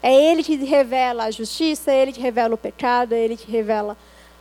É 0.02 0.14
Ele 0.14 0.42
que 0.42 0.56
revela 0.56 1.24
a 1.24 1.30
justiça, 1.30 1.90
é 1.90 2.02
Ele 2.02 2.12
que 2.12 2.20
revela 2.20 2.54
o 2.54 2.58
pecado, 2.58 3.14
é 3.14 3.18
Ele 3.18 3.36
que 3.36 3.50
revela 3.50 3.96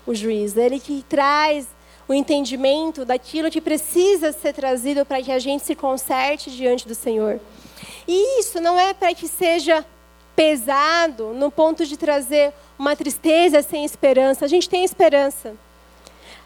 o 0.06 0.14
juízo, 0.14 0.60
é 0.60 0.66
Ele 0.66 0.80
que 0.80 1.04
traz 1.08 1.68
o 2.08 2.14
entendimento 2.14 3.06
daquilo 3.06 3.50
que 3.50 3.62
precisa 3.62 4.32
ser 4.32 4.54
trazido 4.54 5.06
para 5.06 5.22
que 5.22 5.32
a 5.32 5.40
gente 5.40 5.64
se 5.64 5.76
conserte 5.76 6.52
diante 6.52 6.88
do 6.88 6.96
Senhor. 6.96 7.40
E 8.08 8.40
isso 8.40 8.60
não 8.60 8.78
é 8.78 8.94
para 8.94 9.14
que 9.14 9.28
seja 9.28 9.86
pesado 10.36 11.34
no 11.34 11.52
ponto 11.52 11.86
de 11.86 11.96
trazer 11.98 12.54
uma 12.78 12.96
tristeza 12.96 13.62
sem 13.62 13.86
esperança. 13.86 14.46
A 14.46 14.48
gente 14.48 14.68
tem 14.68 14.84
esperança. 14.84 15.56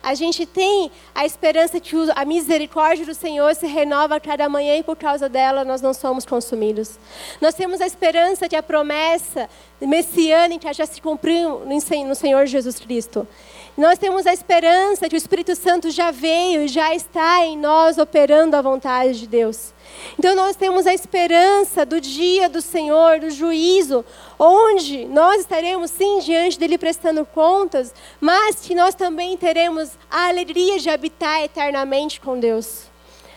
A 0.06 0.14
gente 0.14 0.46
tem 0.46 0.92
a 1.16 1.26
esperança 1.26 1.80
que 1.80 1.96
a 2.16 2.24
misericórdia 2.24 3.08
do 3.08 3.16
Senhor 3.16 3.56
se 3.56 3.66
renova 3.66 4.18
a 4.18 4.20
cada 4.20 4.48
manhã 4.48 4.76
e 4.78 4.84
por 4.84 4.96
causa 4.96 5.28
dela 5.28 5.66
nós 5.66 5.82
não 5.82 5.96
somos 5.96 6.28
consumidos. 6.28 7.00
Nós 7.42 7.56
temos 7.56 7.82
a 7.82 7.88
esperança 7.88 8.48
que 8.48 8.56
a 8.56 8.62
promessa 8.62 9.50
messiânica 9.82 10.72
já 10.72 10.86
se 10.86 11.02
cumpriu 11.02 11.64
no 11.66 12.16
Senhor 12.16 12.46
Jesus 12.46 12.80
Cristo. 12.80 13.28
Nós 13.76 13.98
temos 13.98 14.28
a 14.28 14.34
esperança 14.34 15.10
que 15.10 15.16
o 15.16 15.18
Espírito 15.18 15.56
Santo 15.56 15.90
já 15.90 16.12
veio 16.12 16.62
e 16.62 16.68
já 16.68 16.94
está 16.94 17.44
em 17.44 17.58
nós 17.58 17.98
operando 17.98 18.56
a 18.56 18.62
vontade 18.62 19.22
de 19.22 19.26
Deus. 19.28 19.74
Então 20.18 20.36
nós 20.36 20.56
temos 20.56 20.88
a 20.88 20.94
esperança 20.94 21.86
do 21.86 22.00
dia 22.00 22.48
do 22.48 22.62
Senhor, 22.62 23.20
do 23.20 23.30
juízo, 23.30 24.06
onde 24.40 25.06
nós 25.06 25.42
estaremos 25.42 25.92
sim 25.92 26.20
diante 26.20 26.58
dele 26.58 26.78
prestando 26.78 27.26
contas, 27.26 27.94
mas 28.20 28.62
que 28.62 28.74
nós 28.74 28.96
também 28.96 29.36
teremos 29.38 29.92
a 30.10 30.28
alegria 30.28 30.80
de 30.80 30.90
habitar 30.90 31.44
eternamente 31.44 32.22
com 32.22 32.40
Deus, 32.40 32.84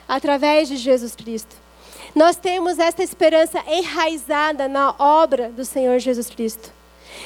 através 0.07 0.69
de 0.69 0.77
Jesus 0.77 1.15
Cristo. 1.17 1.57
Nós 2.15 2.37
temos 2.37 2.79
esta 2.79 3.03
esperança 3.03 3.63
enraizada 3.69 4.67
na 4.69 4.95
obra 4.99 5.51
do 5.51 5.65
Senhor 5.65 5.99
Jesus 5.99 6.29
Cristo. 6.31 6.78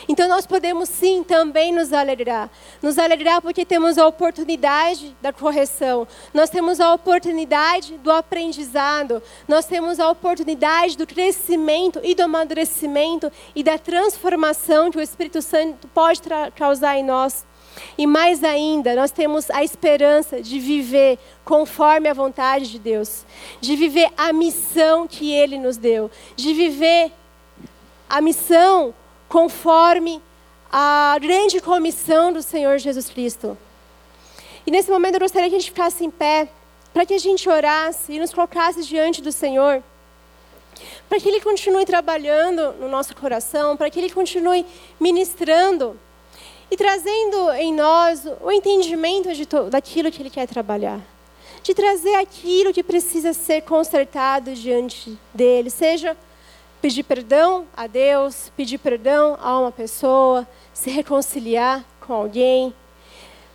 Então 0.09 0.28
nós 0.28 0.46
podemos 0.46 0.88
sim 0.88 1.22
também 1.22 1.72
nos 1.72 1.92
alegrar. 1.92 2.50
Nos 2.80 2.98
alegrar 2.98 3.40
porque 3.40 3.64
temos 3.64 3.98
a 3.98 4.07
oportunidade 4.07 5.16
da 5.20 5.32
correção, 5.32 6.07
nós 6.32 6.50
temos 6.50 6.80
a 6.80 6.92
oportunidade 6.92 7.96
do 7.98 8.11
aprendizado, 8.11 9.22
nós 9.46 9.66
temos 9.66 10.00
a 10.00 10.11
oportunidade 10.11 10.96
do 10.96 11.07
crescimento 11.07 12.00
e 12.03 12.14
do 12.14 12.22
amadurecimento 12.22 13.30
e 13.55 13.62
da 13.62 13.78
transformação 13.78 14.90
que 14.90 14.98
o 14.98 15.03
Espírito 15.03 15.40
Santo 15.42 15.88
pode 15.88 16.22
causar 16.55 16.96
em 16.96 17.05
nós. 17.05 17.44
E 17.96 18.07
mais 18.07 18.44
ainda, 18.44 18.94
nós 18.94 19.11
temos 19.11 19.50
a 19.50 19.64
esperança 19.64 20.42
de 20.42 20.59
viver 20.59 21.18
conforme 21.44 22.09
a 22.09 22.12
vontade 22.12 22.70
de 22.70 22.78
Deus, 22.78 23.24
de 23.61 23.76
viver 23.76 24.11
a 24.16 24.32
missão 24.32 25.07
que 25.09 25.32
Ele 25.32 25.59
nos 25.59 25.76
deu, 25.76 26.11
de 26.36 26.53
viver 26.53 27.12
a 28.09 28.20
missão 28.20 28.94
conforme 29.33 30.20
a 30.70 31.16
grande 31.18 31.59
comissão 31.59 32.35
do 32.35 32.43
Senhor 32.43 32.76
Jesus 32.76 33.09
Cristo. 33.09 33.57
E 34.66 34.70
nesse 34.70 34.91
momento 34.91 35.14
eu 35.14 35.20
gostaria 35.20 35.49
que 35.49 35.57
a 35.57 35.59
gente 35.59 35.70
ficasse 35.70 36.05
em 36.05 36.11
pé, 36.11 36.51
para 36.93 37.07
que 37.07 37.14
a 37.14 37.18
gente 37.18 37.49
orasse 37.49 38.12
e 38.12 38.18
nos 38.18 38.35
colocasse 38.35 38.83
diante 38.83 39.22
do 39.22 39.33
Senhor, 39.33 39.83
para 41.09 41.18
que 41.18 41.26
Ele 41.26 41.41
continue 41.41 41.87
trabalhando 41.87 42.74
no 42.74 42.91
nosso 42.91 43.16
coração, 43.16 43.74
para 43.74 43.89
que 43.89 43.99
Ele 43.99 44.11
continue 44.11 44.66
ministrando 45.01 45.99
e 46.70 46.76
trazendo 46.76 47.53
em 47.53 47.72
nós 47.72 48.26
o 48.43 48.53
entendimento 48.53 49.33
de 49.33 49.49
daquilo 49.70 50.12
que 50.12 50.20
Ele 50.20 50.28
quer 50.28 50.47
trabalhar. 50.47 51.01
De 51.62 51.72
trazer 51.72 52.16
aquilo 52.16 52.70
que 52.70 52.83
precisa 52.83 53.33
ser 53.33 53.62
consertado 53.62 54.53
diante 54.55 55.18
dele, 55.33 55.70
seja 55.70 56.14
pedir 56.83 57.05
perdão 57.05 57.64
a 57.76 57.87
Deus, 57.87 58.51
pedir 58.57 58.76
perdão 58.76 59.39
a 59.41 59.61
uma 59.61 59.70
pessoa, 59.70 60.47
se 60.74 60.91
reconciliar 60.91 61.85
com 62.01 62.12
alguém, 62.12 62.74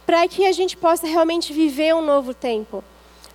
para 0.06 0.26
que 0.30 0.46
a 0.46 0.54
gente 0.54 0.78
possa 0.78 1.06
realmente 1.06 1.52
viver 1.52 1.94
um 1.94 2.02
novo 2.02 2.34
tempo, 2.34 2.82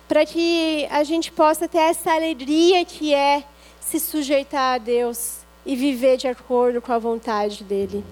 para 0.07 0.25
que 0.25 0.87
a 0.89 1.03
gente 1.03 1.31
possa 1.31 1.67
ter 1.67 1.77
essa 1.77 2.11
alegria 2.11 2.83
que 2.83 3.13
é 3.13 3.43
se 3.79 3.99
sujeitar 3.99 4.75
a 4.75 4.77
Deus 4.79 5.41
e 5.63 5.75
viver 5.75 6.17
de 6.17 6.27
acordo 6.27 6.81
com 6.81 6.91
a 6.91 6.97
vontade 6.97 7.63
dele. 7.63 8.03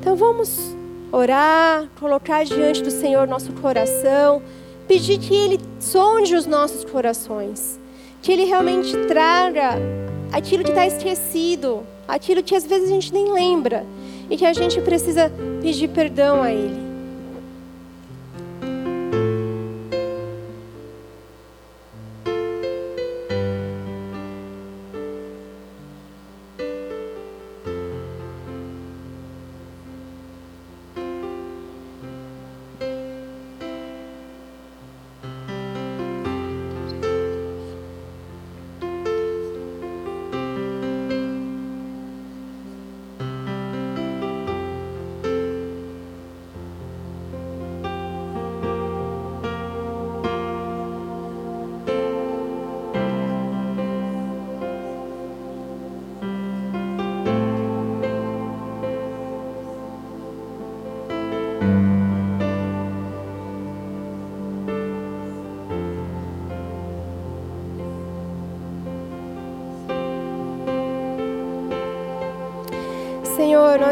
Então 0.00 0.16
vamos 0.16 0.74
orar, 1.12 1.88
colocar 2.00 2.44
diante 2.44 2.82
do 2.82 2.90
Senhor 2.90 3.28
nosso 3.28 3.52
coração, 3.52 4.42
pedir 4.88 5.20
que 5.20 5.34
Ele 5.34 5.60
sonde 5.78 6.34
os 6.34 6.46
nossos 6.46 6.84
corações, 6.84 7.78
que 8.20 8.32
Ele 8.32 8.44
realmente 8.44 8.96
traga 9.06 9.78
aquilo 10.32 10.64
que 10.64 10.70
está 10.70 10.86
esquecido, 10.86 11.86
aquilo 12.08 12.42
que 12.42 12.54
às 12.54 12.66
vezes 12.66 12.88
a 12.88 12.92
gente 12.92 13.12
nem 13.12 13.30
lembra 13.30 13.84
e 14.30 14.36
que 14.36 14.44
a 14.44 14.52
gente 14.52 14.80
precisa 14.80 15.30
pedir 15.60 15.88
perdão 15.88 16.42
a 16.42 16.50
Ele. 16.50 16.91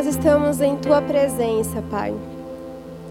Nós 0.01 0.07
estamos 0.07 0.62
em 0.62 0.76
tua 0.76 1.03
presença, 1.03 1.82
Pai. 1.90 2.14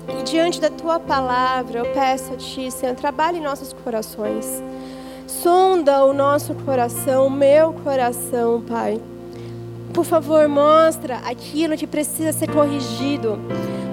E 0.07 0.23
diante 0.23 0.59
da 0.59 0.71
tua 0.71 0.99
palavra, 0.99 1.77
eu 1.77 1.93
peço 1.93 2.33
a 2.33 2.35
ti, 2.35 2.71
Senhor, 2.71 2.95
trabalhe 2.95 3.37
em 3.37 3.43
nossos 3.43 3.73
corações. 3.73 4.63
Sonda 5.27 6.03
o 6.03 6.13
nosso 6.13 6.55
coração, 6.65 7.27
o 7.27 7.29
meu 7.29 7.73
coração, 7.73 8.63
Pai. 8.67 8.99
Por 9.93 10.03
favor, 10.03 10.47
mostra 10.47 11.17
aquilo 11.17 11.77
que 11.77 11.85
precisa 11.85 12.33
ser 12.33 12.51
corrigido. 12.51 13.37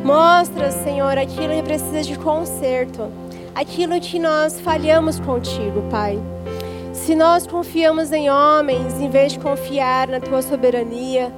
Mostra, 0.02 0.70
Senhor, 0.70 1.18
aquilo 1.18 1.52
que 1.52 1.64
precisa 1.64 2.00
de 2.00 2.18
conserto. 2.18 3.12
Aquilo 3.54 4.00
que 4.00 4.18
nós 4.18 4.58
falhamos 4.58 5.20
contigo, 5.20 5.82
Pai. 5.90 6.18
Se 6.94 7.14
nós 7.14 7.46
confiamos 7.46 8.10
em 8.10 8.30
homens 8.30 8.98
em 8.98 9.10
vez 9.10 9.32
de 9.32 9.38
confiar 9.38 10.08
na 10.08 10.18
tua 10.18 10.40
soberania, 10.40 11.30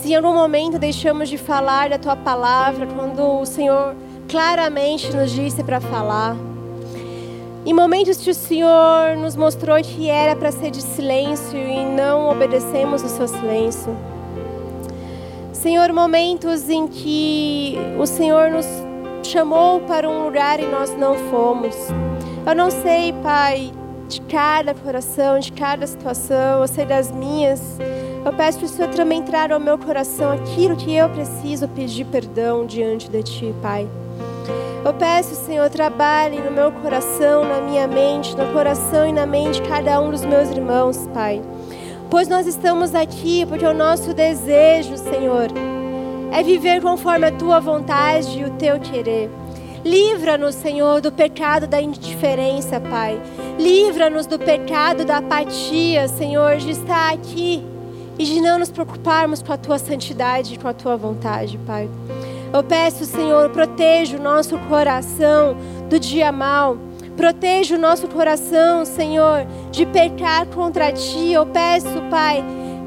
se 0.00 0.12
em 0.12 0.16
algum 0.16 0.32
momento 0.32 0.78
deixamos 0.78 1.28
de 1.28 1.36
falar 1.36 1.90
da 1.90 1.98
tua 1.98 2.16
palavra, 2.16 2.86
quando 2.86 3.22
o 3.22 3.44
Senhor 3.44 3.94
claramente 4.30 5.14
nos 5.14 5.30
disse 5.30 5.62
para 5.62 5.78
falar, 5.78 6.34
em 7.66 7.74
momentos 7.74 8.16
que 8.16 8.30
o 8.30 8.34
Senhor 8.34 9.14
nos 9.18 9.36
mostrou 9.36 9.76
que 9.82 10.08
era 10.08 10.34
para 10.34 10.50
ser 10.50 10.70
de 10.70 10.80
silêncio 10.80 11.58
e 11.58 11.84
não 11.84 12.30
obedecemos 12.30 13.02
o 13.02 13.08
seu 13.08 13.28
silêncio. 13.28 13.94
Senhor, 15.52 15.92
momentos 15.92 16.70
em 16.70 16.88
que 16.88 17.76
o 17.98 18.06
Senhor 18.06 18.50
nos 18.50 18.66
chamou 19.22 19.80
para 19.80 20.08
um 20.08 20.24
lugar 20.24 20.60
e 20.60 20.66
nós 20.66 20.96
não 20.96 21.14
fomos. 21.30 21.76
Eu 22.46 22.54
não 22.54 22.70
sei, 22.70 23.12
Pai, 23.22 23.70
de 24.08 24.22
cada 24.22 24.72
coração, 24.72 25.38
de 25.38 25.52
cada 25.52 25.86
situação, 25.86 26.62
eu 26.62 26.68
sei 26.68 26.86
das 26.86 27.12
minhas. 27.12 27.60
Eu 28.22 28.34
peço 28.34 28.58
para 28.58 28.66
o 28.66 28.68
Senhor 28.68 28.90
também 28.90 29.20
entrar 29.20 29.50
ao 29.50 29.58
meu 29.58 29.78
coração 29.78 30.30
aquilo 30.30 30.76
que 30.76 30.94
eu 30.94 31.08
preciso 31.08 31.66
pedir 31.68 32.04
perdão 32.04 32.66
diante 32.66 33.08
de 33.08 33.22
Ti, 33.22 33.54
Pai. 33.62 33.88
Eu 34.84 34.92
peço, 34.92 35.34
Senhor, 35.34 35.70
trabalhe 35.70 36.38
no 36.38 36.50
meu 36.50 36.70
coração, 36.70 37.44
na 37.44 37.62
minha 37.62 37.86
mente, 37.86 38.36
no 38.36 38.52
coração 38.52 39.06
e 39.06 39.12
na 39.12 39.24
mente 39.24 39.62
de 39.62 39.68
cada 39.68 40.00
um 40.02 40.10
dos 40.10 40.22
meus 40.22 40.50
irmãos, 40.50 41.08
Pai. 41.14 41.40
Pois 42.10 42.28
nós 42.28 42.46
estamos 42.46 42.94
aqui 42.94 43.46
porque 43.46 43.64
o 43.64 43.72
nosso 43.72 44.12
desejo, 44.12 44.98
Senhor, 44.98 45.48
é 46.30 46.42
viver 46.42 46.82
conforme 46.82 47.26
a 47.26 47.32
tua 47.32 47.58
vontade 47.58 48.38
e 48.38 48.44
o 48.44 48.50
teu 48.50 48.78
querer. 48.78 49.30
Livra-nos, 49.82 50.56
Senhor, 50.56 51.00
do 51.00 51.10
pecado 51.10 51.66
da 51.66 51.80
indiferença, 51.80 52.78
Pai. 52.80 53.18
Livra-nos 53.58 54.26
do 54.26 54.38
pecado 54.38 55.06
da 55.06 55.18
apatia, 55.18 56.06
Senhor, 56.06 56.58
de 56.58 56.70
estar 56.70 57.14
aqui 57.14 57.64
e 58.20 58.24
de 58.24 58.38
não 58.38 58.58
nos 58.58 58.70
preocuparmos 58.70 59.40
com 59.40 59.50
a 59.50 59.56
tua 59.56 59.78
santidade 59.78 60.52
e 60.52 60.58
com 60.58 60.68
a 60.68 60.74
tua 60.74 60.94
vontade, 60.94 61.58
Pai. 61.66 61.88
Eu 62.52 62.62
peço, 62.62 63.06
Senhor, 63.06 63.48
proteja 63.48 64.18
o 64.18 64.22
nosso 64.22 64.58
coração 64.58 65.56
do 65.88 65.98
dia 65.98 66.30
mal. 66.30 66.76
Proteja 67.16 67.76
o 67.76 67.78
nosso 67.78 68.08
coração, 68.08 68.84
Senhor, 68.84 69.46
de 69.70 69.86
pecar 69.86 70.44
contra 70.48 70.92
ti. 70.92 71.32
Eu 71.32 71.46
peço, 71.46 71.88
Pai, 72.10 72.44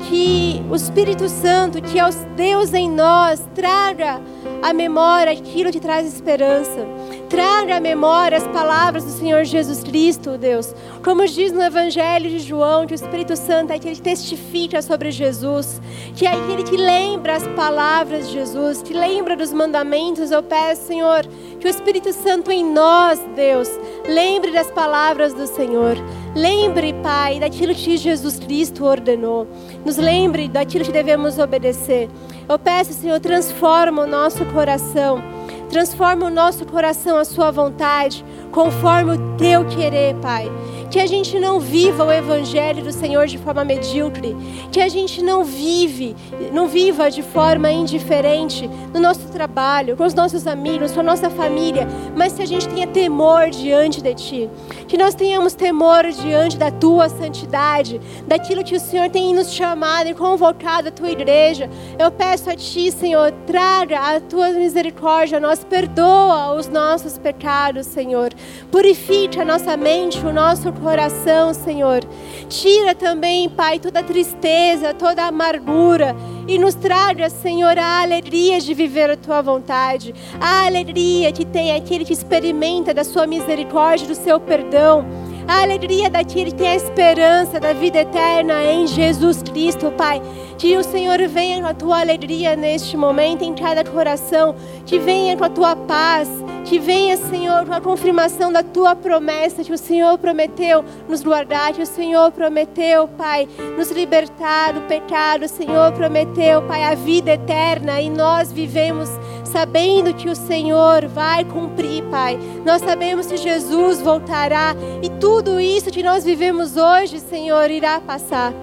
que 0.08 0.62
o 0.70 0.76
Espírito 0.76 1.28
Santo, 1.28 1.82
que 1.82 1.98
é 1.98 2.08
o 2.08 2.12
Deus 2.36 2.72
em 2.72 2.88
nós, 2.88 3.44
traga 3.56 4.22
à 4.62 4.72
memória 4.72 5.34
aquilo 5.34 5.72
que 5.72 5.80
traz 5.80 6.06
esperança. 6.06 6.86
Traga 7.28 7.78
à 7.78 7.80
memória 7.80 8.38
as 8.38 8.48
palavras 8.50 9.04
do 9.04 9.12
Senhor 9.12 9.44
Jesus 9.46 9.84
Cristo, 9.84 10.38
Deus. 10.38 10.76
Como 11.04 11.28
diz 11.28 11.52
no 11.52 11.62
Evangelho 11.62 12.30
de 12.30 12.40
João, 12.40 12.88
que 12.88 12.94
o 12.94 12.96
Espírito 12.96 13.36
Santo 13.36 13.72
é 13.72 13.76
aquele 13.76 13.96
que 13.96 14.02
testifica 14.02 14.82
sobre 14.82 15.12
Jesus, 15.12 15.82
que 16.16 16.26
é 16.26 16.30
aquele 16.30 16.64
que 16.64 16.78
lembra 16.78 17.36
as 17.36 17.46
palavras 17.46 18.28
de 18.28 18.36
Jesus, 18.36 18.82
que 18.82 18.94
lembra 18.94 19.36
dos 19.36 19.52
mandamentos. 19.52 20.32
Eu 20.32 20.42
peço, 20.42 20.88
Senhor, 20.88 21.28
que 21.60 21.68
o 21.68 21.70
Espírito 21.70 22.14
Santo 22.14 22.50
em 22.52 22.64
nós, 22.64 23.20
Deus, 23.36 23.70
lembre 24.08 24.52
das 24.52 24.72
palavras 24.72 25.34
do 25.34 25.46
Senhor. 25.46 25.98
Lembre, 26.34 26.94
Pai, 27.04 27.38
daquilo 27.38 27.76
que 27.76 27.98
Jesus 27.98 28.40
Cristo 28.40 28.86
ordenou. 28.86 29.46
Nos 29.86 29.98
lembre 29.98 30.48
daquilo 30.48 30.86
que 30.86 30.92
devemos 30.94 31.38
obedecer. 31.38 32.10
Eu 32.48 32.58
peço, 32.58 32.94
Senhor, 32.94 33.20
transforma 33.20 34.04
o 34.04 34.08
nosso 34.08 34.46
coração. 34.46 35.22
Transforma 35.70 36.28
o 36.28 36.30
nosso 36.30 36.66
coração 36.66 37.18
à 37.18 37.26
Sua 37.26 37.50
vontade, 37.50 38.24
conforme 38.54 39.14
o 39.14 39.36
Teu 39.36 39.66
querer, 39.66 40.16
Pai. 40.22 40.50
Que 40.90 41.00
a 41.00 41.08
gente 41.08 41.40
não 41.40 41.60
viva 41.60 42.06
o 42.06 42.12
evangelho 42.12 42.84
do 42.84 42.92
Senhor 42.92 43.26
de 43.26 43.40
forma 43.40 43.66
medíocre, 43.66 44.38
que 44.72 44.80
a 44.80 44.88
gente 44.88 45.24
não 45.24 45.44
vive, 45.44 46.16
não 46.54 46.68
viva 46.68 47.10
de 47.10 47.24
forma 47.24 47.72
indiferente 47.72 48.70
no 48.94 49.00
nosso 49.00 49.28
trabalho, 49.30 49.98
com 49.98 50.06
os 50.06 50.14
nossos 50.14 50.46
amigos, 50.46 50.92
com 50.92 51.00
a 51.00 51.04
nossa 51.04 51.32
família, 51.32 51.88
mas 52.16 52.34
que 52.34 52.44
a 52.44 52.46
gente 52.46 52.70
tenha 52.70 52.86
temor 52.86 53.50
diante 53.50 54.04
de 54.04 54.14
ti, 54.14 54.50
que 54.88 54.96
nós 54.96 55.16
tenhamos 55.16 55.56
temor 55.56 56.06
diante 56.12 56.60
da 56.60 56.70
tua 56.70 57.10
santidade, 57.10 58.00
daquilo 58.28 58.64
que 58.64 58.76
o 58.76 58.80
Senhor 58.80 59.10
tem 59.10 59.34
nos 59.34 59.52
chamado 59.52 60.10
e 60.10 60.14
convocado 60.14 60.90
a 60.90 60.92
tua 60.92 61.10
igreja. 61.10 61.68
Eu 61.98 62.12
peço 62.12 62.52
a 62.52 62.56
ti, 62.56 62.92
Senhor, 62.92 63.32
traga 63.48 64.00
a 64.00 64.22
tua 64.22 64.50
misericórdia, 64.50 65.40
nós 65.40 65.64
perdoa 65.64 66.54
os 66.54 66.68
nossos 66.68 67.18
pecados, 67.18 67.88
Senhor. 67.88 68.32
Purifica 68.72 69.42
a 69.42 69.46
nossa 69.46 69.78
mente, 69.78 70.20
o 70.26 70.34
nosso 70.34 70.72
coração, 70.74 71.54
Senhor. 71.54 72.04
Tira 72.50 72.96
também, 72.96 73.50
Pai, 73.50 73.80
toda 73.80 74.02
tristeza, 74.02 74.94
toda 74.94 75.26
amargura 75.26 76.16
e 76.48 76.58
nos 76.58 76.76
traga, 76.76 77.30
Senhor, 77.30 77.78
a 77.78 78.02
alegria 78.02 78.60
de 78.60 78.74
viver 78.74 79.10
a 79.10 79.18
tua 79.18 79.42
vontade, 79.42 80.14
a 80.40 80.66
alegria 80.66 81.32
que 81.32 81.46
tem 81.46 81.76
aquele 81.76 82.04
que 82.04 82.14
experimenta 82.14 82.94
da 82.94 83.04
sua 83.04 83.28
misericórdia, 83.28 84.08
do 84.08 84.16
seu 84.16 84.40
perdão 84.40 85.06
a 85.48 85.62
alegria 85.62 86.10
daquele 86.10 86.52
que 86.52 86.58
tem 86.58 86.70
a 86.70 86.76
esperança 86.76 87.60
da 87.60 87.74
vida 87.74 88.00
eterna 88.00 88.64
em 88.64 88.88
Jesus 88.88 89.42
Cristo, 89.44 89.92
Pai. 89.92 90.22
Que 90.58 90.78
o 90.78 90.84
Senhor 90.84 91.20
venha 91.28 91.62
com 91.62 91.68
a 91.68 91.74
tua 91.74 92.00
alegria 92.00 92.56
neste 92.56 92.96
momento 92.96 93.44
em 93.44 93.54
cada 93.54 93.84
coração, 93.84 94.56
que 94.86 94.98
venha 95.00 95.36
com 95.36 95.44
a 95.44 95.50
tua 95.50 95.76
paz, 95.76 96.30
que 96.66 96.80
venha, 96.80 97.18
Senhor, 97.18 97.72
a 97.72 97.82
confirmação 97.82 98.52
da 98.52 98.64
tua 98.64 98.96
promessa 98.96 99.64
que 99.64 99.74
o 99.74 99.78
Senhor 99.78 100.18
prometeu 100.18 100.84
nos 101.08 101.22
guardar, 101.22 101.74
que 101.74 101.82
o 101.82 101.86
Senhor 101.86 102.32
prometeu, 102.32 103.08
Pai, 103.08 103.48
nos 103.78 103.92
libertar 103.92 104.74
do 104.74 104.82
pecado, 104.82 105.46
o 105.46 105.50
Senhor 105.50 105.92
prometeu, 105.92 106.62
Pai, 106.64 106.84
a 106.84 106.96
vida 106.96 107.32
eterna 107.32 108.02
e 108.02 108.10
nós 108.10 108.52
vivemos 108.52 109.10
sabendo 109.44 110.14
que 110.16 110.30
o 110.30 110.36
Senhor 110.36 111.08
vai 111.08 111.46
cumprir, 111.46 112.04
Pai. 112.06 112.40
Nós 112.66 112.82
sabemos 112.82 113.28
que 113.28 113.38
Jesus 113.38 114.02
voltará 114.02 114.76
e 115.02 115.10
tudo 115.10 115.60
isso 115.60 115.92
que 115.92 116.02
nós 116.02 116.24
vivemos 116.24 116.76
hoje, 116.76 117.20
Senhor, 117.20 117.70
irá 117.70 118.00
passar. 118.00 118.54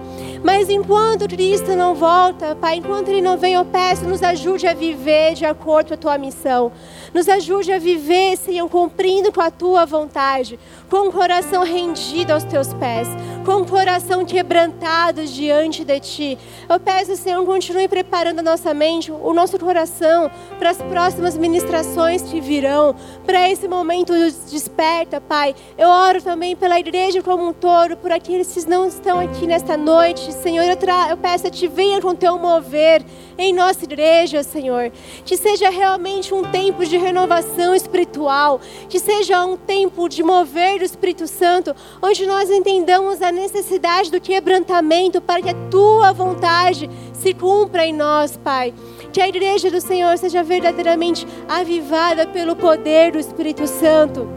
Mas 0.43 0.69
enquanto 0.69 1.27
Cristo 1.27 1.75
não 1.75 1.93
volta, 1.93 2.55
Pai, 2.55 2.77
enquanto 2.77 3.09
Ele 3.09 3.21
não 3.21 3.37
vem, 3.37 3.53
eu 3.53 3.63
peço, 3.63 4.05
nos 4.05 4.23
ajude 4.23 4.67
a 4.67 4.73
viver 4.73 5.33
de 5.35 5.45
acordo 5.45 5.89
com 5.89 5.93
a 5.93 5.97
Tua 5.97 6.17
missão. 6.17 6.71
Nos 7.13 7.27
ajude 7.27 7.71
a 7.73 7.79
viver, 7.79 8.37
Senhor, 8.37 8.69
cumprindo 8.69 9.31
com 9.31 9.41
a 9.41 9.51
Tua 9.51 9.85
vontade, 9.85 10.57
com 10.89 11.09
o 11.09 11.11
coração 11.11 11.63
rendido 11.63 12.31
aos 12.31 12.43
Teus 12.43 12.73
pés, 12.73 13.07
com 13.45 13.61
o 13.61 13.67
coração 13.67 14.23
quebrantado 14.23 15.25
diante 15.25 15.83
de 15.83 15.99
Ti. 15.99 16.37
Eu 16.69 16.79
peço, 16.79 17.15
Senhor, 17.15 17.43
continue 17.45 17.87
preparando 17.87 18.39
a 18.39 18.43
nossa 18.43 18.73
mente, 18.73 19.11
o 19.11 19.33
nosso 19.33 19.57
coração 19.57 20.29
para 20.59 20.69
as 20.69 20.77
próximas 20.77 21.35
ministrações 21.37 22.21
que 22.21 22.39
virão, 22.39 22.95
para 23.25 23.49
esse 23.49 23.67
momento 23.67 24.13
de 24.13 24.31
desperta, 24.51 25.19
Pai. 25.19 25.55
Eu 25.77 25.89
oro 25.89 26.21
também 26.21 26.55
pela 26.55 26.79
igreja 26.79 27.23
como 27.23 27.47
um 27.47 27.53
todo, 27.53 27.97
por 27.97 28.11
aqueles 28.11 28.53
que 28.53 28.69
não 28.69 28.87
estão 28.87 29.19
aqui 29.19 29.47
nesta 29.47 29.75
noite, 29.75 30.31
Senhor, 30.33 30.63
eu, 30.63 30.77
eu 31.09 31.17
peço 31.17 31.47
a 31.47 31.49
Ti, 31.49 31.67
venha 31.67 31.99
com 31.99 32.13
Teu 32.13 32.37
mover 32.37 33.03
em 33.37 33.53
nossa 33.53 33.83
igreja, 33.83 34.43
Senhor. 34.43 34.91
Que 35.25 35.35
seja 35.35 35.69
realmente 35.69 36.33
um 36.33 36.43
tempo 36.43 36.85
de 36.85 36.97
renovação 36.97 37.73
espiritual, 37.73 38.61
que 38.87 38.99
seja 38.99 39.43
um 39.45 39.57
tempo 39.57 40.07
de 40.07 40.21
mover 40.23 40.79
do 40.79 40.85
Espírito 40.85 41.27
Santo, 41.27 41.75
onde 42.01 42.25
nós 42.25 42.49
entendamos 42.51 43.21
a 43.21 43.30
necessidade 43.31 44.11
do 44.11 44.19
quebrantamento 44.19 45.21
para 45.21 45.41
que 45.41 45.49
a 45.49 45.69
Tua 45.69 46.11
vontade 46.11 46.89
se 47.13 47.33
cumpra 47.33 47.85
em 47.85 47.93
nós, 47.93 48.37
Pai. 48.37 48.73
Que 49.13 49.21
a 49.21 49.27
igreja 49.27 49.69
do 49.69 49.81
Senhor 49.81 50.17
seja 50.17 50.43
verdadeiramente 50.43 51.27
avivada 51.47 52.25
pelo 52.27 52.55
poder 52.55 53.11
do 53.11 53.19
Espírito 53.19 53.67
Santo. 53.67 54.27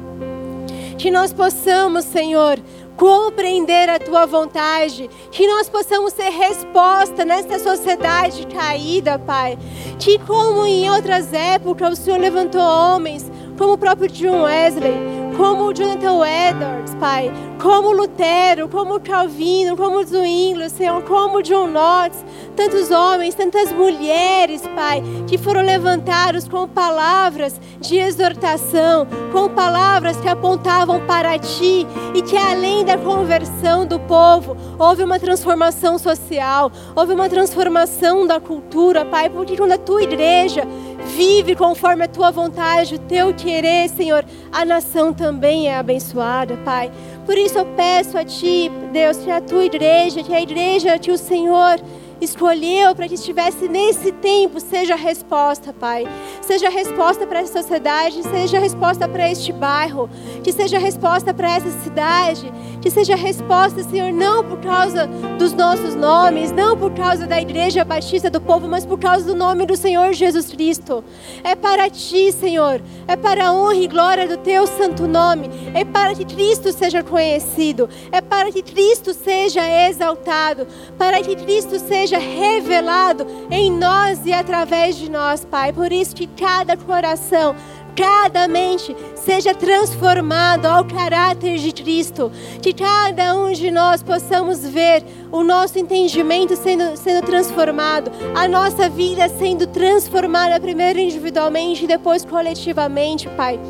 Que 0.98 1.10
nós 1.10 1.32
possamos, 1.32 2.04
Senhor, 2.04 2.58
compreender 2.96 3.88
a 3.88 3.98
tua 3.98 4.26
vontade, 4.26 5.10
que 5.30 5.46
nós 5.46 5.68
possamos 5.68 6.12
ser 6.12 6.30
resposta 6.30 7.24
nessa 7.24 7.58
sociedade 7.58 8.46
caída, 8.46 9.18
Pai. 9.18 9.58
Que 9.98 10.18
como 10.20 10.64
em 10.66 10.88
outras 10.90 11.32
épocas 11.32 11.98
o 11.98 12.02
Senhor 12.02 12.20
levantou 12.20 12.60
homens, 12.60 13.30
como 13.58 13.72
o 13.72 13.78
próprio 13.78 14.08
John 14.08 14.42
Wesley, 14.42 14.94
como 15.36 15.72
Jonathan 15.72 16.24
Edwards, 16.24 16.94
Pai, 17.00 17.30
como 17.60 17.92
Lutero, 17.92 18.68
como 18.68 19.00
Calvino, 19.00 19.76
como 19.76 20.02
Zwingli, 20.04 20.70
Senhor, 20.70 21.02
como 21.02 21.42
John 21.42 21.68
Knox, 21.68 22.24
tantos 22.54 22.90
homens, 22.90 23.34
tantas 23.34 23.72
mulheres, 23.72 24.62
Pai, 24.74 25.02
que 25.26 25.36
foram 25.36 25.62
levantados 25.62 26.48
com 26.48 26.68
palavras 26.68 27.60
de 27.80 27.98
exortação, 27.98 29.06
com 29.32 29.48
palavras 29.48 30.16
que 30.18 30.28
apontavam 30.28 31.00
para 31.06 31.38
Ti 31.38 31.86
e 32.14 32.22
que 32.22 32.36
além 32.36 32.84
da 32.84 32.96
conversão 32.96 33.86
do 33.86 33.98
povo, 34.00 34.56
houve 34.78 35.02
uma 35.02 35.18
transformação 35.18 35.98
social, 35.98 36.70
houve 36.94 37.12
uma 37.12 37.28
transformação 37.28 38.26
da 38.26 38.38
cultura, 38.40 39.04
Pai, 39.04 39.28
porque 39.28 39.56
quando 39.56 39.72
a 39.72 39.78
Tua 39.78 40.02
igreja 40.02 40.66
vive 41.14 41.54
conforme 41.54 42.04
a 42.04 42.08
tua 42.08 42.30
vontade, 42.30 42.96
o 42.96 42.98
teu 42.98 43.32
querer, 43.32 43.88
Senhor, 43.88 44.24
a 44.50 44.64
nação 44.64 45.12
também 45.12 45.68
é 45.68 45.76
abençoada, 45.76 46.56
Pai. 46.64 46.90
Por 47.24 47.38
isso 47.38 47.58
eu 47.58 47.66
peço 47.66 48.18
a 48.18 48.24
Ti, 48.24 48.70
Deus, 48.92 49.18
que 49.18 49.30
a 49.30 49.40
tua 49.40 49.64
igreja, 49.64 50.22
que 50.22 50.34
a 50.34 50.40
igreja 50.40 50.98
que 50.98 51.12
o 51.12 51.18
Senhor 51.18 51.80
escolheu 52.24 52.94
para 52.94 53.06
que 53.08 53.14
estivesse 53.14 53.68
nesse 53.68 54.12
tempo, 54.12 54.58
seja 54.60 54.94
a 54.94 54.96
resposta, 54.96 55.72
Pai. 55.72 56.06
Seja 56.42 56.66
a 56.68 56.70
resposta 56.70 57.26
para 57.26 57.40
essa 57.40 57.62
sociedade, 57.62 58.22
seja 58.22 58.56
a 58.56 58.60
resposta 58.60 59.08
para 59.08 59.30
este 59.30 59.52
bairro, 59.52 60.08
que 60.42 60.52
seja 60.52 60.76
a 60.76 60.80
resposta 60.80 61.32
para 61.32 61.56
essa 61.56 61.70
cidade, 61.82 62.52
que 62.80 62.90
seja 62.90 63.14
a 63.14 63.16
resposta, 63.16 63.82
Senhor, 63.82 64.12
não 64.12 64.44
por 64.44 64.58
causa 64.58 65.06
dos 65.38 65.52
nossos 65.52 65.94
nomes, 65.94 66.50
não 66.52 66.76
por 66.76 66.92
causa 66.92 67.26
da 67.26 67.40
Igreja 67.40 67.84
Batista 67.84 68.28
do 68.28 68.40
Povo, 68.40 68.68
mas 68.68 68.84
por 68.84 68.98
causa 68.98 69.24
do 69.24 69.34
nome 69.34 69.66
do 69.66 69.76
Senhor 69.76 70.12
Jesus 70.12 70.48
Cristo. 70.48 71.04
É 71.42 71.54
para 71.54 71.88
ti, 71.88 72.32
Senhor, 72.32 72.80
é 73.06 73.16
para 73.16 73.46
a 73.46 73.52
honra 73.52 73.76
e 73.76 73.86
glória 73.86 74.28
do 74.28 74.36
teu 74.38 74.66
santo 74.66 75.06
nome, 75.06 75.50
é 75.74 75.84
para 75.84 76.14
que 76.14 76.24
Cristo 76.24 76.72
seja 76.72 77.02
conhecido, 77.02 77.88
é 78.10 78.20
para 78.20 78.50
que 78.50 78.62
Cristo 78.62 79.14
seja 79.14 79.62
exaltado, 79.88 80.66
para 80.98 81.22
que 81.22 81.36
Cristo 81.36 81.78
seja 81.78 82.13
revelado 82.18 83.26
em 83.50 83.70
nós 83.70 84.24
e 84.24 84.32
através 84.32 84.96
de 84.96 85.10
nós, 85.10 85.44
Pai. 85.44 85.72
Por 85.72 85.92
isso 85.92 86.14
que 86.14 86.26
cada 86.26 86.76
coração 86.76 87.54
cada 87.94 88.48
mente 88.48 88.94
seja 89.14 89.54
transformado 89.54 90.66
ao 90.66 90.84
caráter 90.84 91.58
de 91.58 91.72
Cristo, 91.72 92.30
que 92.60 92.72
cada 92.72 93.34
um 93.36 93.52
de 93.52 93.70
nós 93.70 94.02
possamos 94.02 94.66
ver 94.66 95.04
o 95.30 95.42
nosso 95.42 95.78
entendimento 95.78 96.56
sendo, 96.56 96.96
sendo 96.96 97.24
transformado, 97.24 98.10
a 98.34 98.48
nossa 98.48 98.88
vida 98.88 99.28
sendo 99.28 99.66
transformada, 99.66 100.60
primeiro 100.60 100.98
individualmente 100.98 101.84
e 101.84 101.88
depois 101.88 102.24
coletivamente, 102.24 103.28
Pai, 103.30 103.60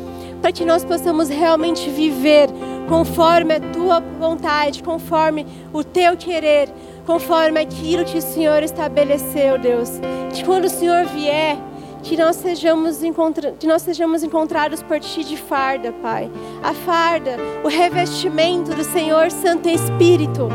para 0.41 0.51
que 0.51 0.65
nós 0.65 0.83
possamos 0.83 1.29
realmente 1.29 1.89
viver 1.89 2.49
conforme 2.87 3.55
a 3.55 3.59
tua 3.59 3.99
vontade, 3.99 4.83
conforme 4.83 5.45
o 5.73 5.83
teu 5.83 6.15
querer, 6.17 6.69
conforme 7.05 7.59
aquilo 7.59 8.03
que 8.03 8.17
o 8.17 8.21
Senhor 8.21 8.63
estabeleceu, 8.63 9.57
Deus. 9.57 9.89
Que 10.33 10.43
quando 10.43 10.65
o 10.65 10.69
Senhor 10.69 11.05
vier, 11.05 11.57
que 12.03 12.15
nós 12.17 12.35
sejamos, 12.35 13.03
encontra... 13.03 13.51
que 13.51 13.67
nós 13.67 13.81
sejamos 13.81 14.23
encontrados 14.23 14.81
por 14.83 14.99
Ti 14.99 15.23
de 15.23 15.37
farda, 15.37 15.91
Pai. 16.01 16.29
A 16.63 16.73
farda, 16.73 17.37
o 17.63 17.67
revestimento 17.67 18.71
do 18.75 18.83
Senhor 18.83 19.31
Santo 19.31 19.67
Espírito, 19.67 20.49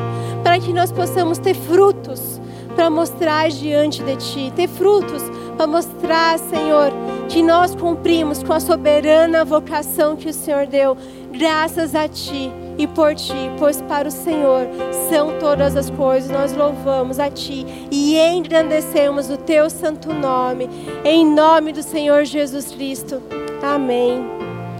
para 0.45 0.59
que 0.59 0.73
nós 0.73 0.93
possamos 0.93 1.39
ter 1.39 1.55
frutos 1.55 2.41
para 2.75 2.89
mostrar 2.89 3.51
diante 3.51 4.03
de 4.03 4.17
Ti, 4.17 4.53
ter 4.55 4.69
frutos 4.69 5.23
para 5.61 5.67
mostrar, 5.67 6.39
Senhor, 6.39 6.91
que 7.29 7.43
nós 7.43 7.75
cumprimos 7.75 8.43
com 8.43 8.55
a 8.55 8.61
soberana 8.61 9.45
vocação 9.45 10.17
que 10.17 10.31
o 10.31 10.33
Senhor 10.33 10.67
deu, 10.67 10.97
graças 11.31 11.95
a 11.95 12.09
Ti 12.09 12.51
e 12.79 12.87
por 12.87 13.15
Ti, 13.15 13.35
pois 13.59 13.83
para 13.83 14.09
o 14.09 14.11
Senhor 14.11 14.67
são 15.11 15.39
todas 15.39 15.77
as 15.77 15.91
coisas. 15.91 16.31
Nós 16.31 16.57
louvamos 16.57 17.19
a 17.19 17.29
Ti 17.31 17.67
e 17.91 18.19
engrandecemos 18.19 19.29
o 19.29 19.37
Teu 19.37 19.69
santo 19.69 20.15
nome, 20.15 20.67
em 21.05 21.27
nome 21.27 21.75
do 21.75 21.83
Senhor 21.83 22.25
Jesus 22.25 22.71
Cristo. 22.71 23.21
Amém, 23.63 24.25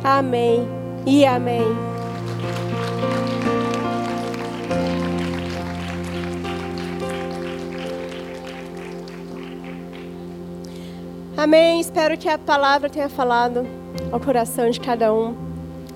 amém 0.03 0.67
e 1.05 1.27
amém. 1.27 1.90
Amém. 11.41 11.81
Espero 11.81 12.19
que 12.19 12.29
a 12.29 12.37
palavra 12.37 12.91
tenha 12.91 13.09
falado 13.09 13.67
ao 14.13 14.21
coração 14.21 14.69
de 14.69 14.79
cada 14.79 15.11
um. 15.11 15.35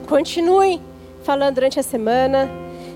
Continue 0.09 0.81
falando 1.23 1.57
durante 1.57 1.79
a 1.79 1.83
semana. 1.83 2.49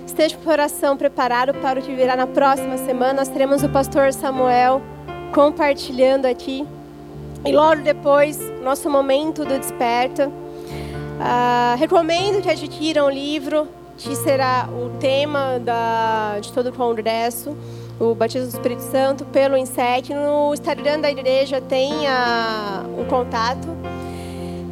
Esteja 0.03 0.35
com 0.35 0.41
o 0.41 0.45
coração 0.45 0.97
preparado 0.97 1.53
para 1.53 1.79
o 1.79 1.83
que 1.83 1.93
virá 1.93 2.15
na 2.15 2.25
próxima 2.25 2.75
semana. 2.79 3.13
Nós 3.13 3.27
teremos 3.27 3.61
o 3.61 3.69
pastor 3.69 4.11
Samuel 4.11 4.81
compartilhando 5.31 6.25
aqui. 6.25 6.65
E 7.45 7.51
logo 7.51 7.83
depois, 7.83 8.39
nosso 8.63 8.89
momento 8.89 9.45
do 9.45 9.59
desperta. 9.59 10.31
Ah, 11.21 11.75
recomendo 11.77 12.41
que 12.41 12.49
adquiram 12.49 13.05
o 13.05 13.09
livro, 13.11 13.67
que 13.95 14.15
será 14.15 14.67
o 14.71 14.97
tema 14.97 15.59
da, 15.59 16.39
de 16.39 16.51
todo 16.51 16.69
o 16.69 16.73
congresso, 16.73 17.55
o 17.99 18.15
Batismo 18.15 18.47
do 18.47 18.53
Espírito 18.53 18.81
Santo, 18.81 19.25
pelo 19.25 19.57
INSEC. 19.57 20.13
No 20.13 20.53
Instagram 20.53 21.01
da 21.01 21.11
igreja 21.11 21.59
tem 21.59 22.07
a, 22.07 22.83
o 22.97 23.05
contato. 23.05 23.67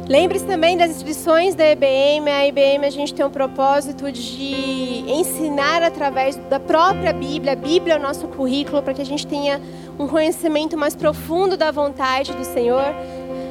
Lembre-se 0.08 0.46
também 0.46 0.74
das 0.74 0.90
inscrições 0.90 1.54
da 1.54 1.66
EBM. 1.66 2.30
A 2.30 2.46
EBM 2.46 2.86
a 2.86 2.90
gente 2.90 3.12
tem 3.12 3.26
um 3.26 3.30
propósito 3.30 4.10
de 4.10 5.04
ensinar 5.06 5.82
através 5.82 6.36
da 6.48 6.58
própria 6.58 7.12
Bíblia. 7.12 7.52
A 7.52 7.56
Bíblia 7.56 7.94
é 7.94 7.98
o 7.98 8.00
nosso 8.00 8.26
currículo 8.28 8.82
para 8.82 8.94
que 8.94 9.02
a 9.02 9.04
gente 9.04 9.26
tenha 9.26 9.60
um 9.98 10.08
conhecimento 10.08 10.78
mais 10.78 10.96
profundo 10.96 11.58
da 11.58 11.70
vontade 11.70 12.32
do 12.32 12.44
Senhor. 12.44 12.94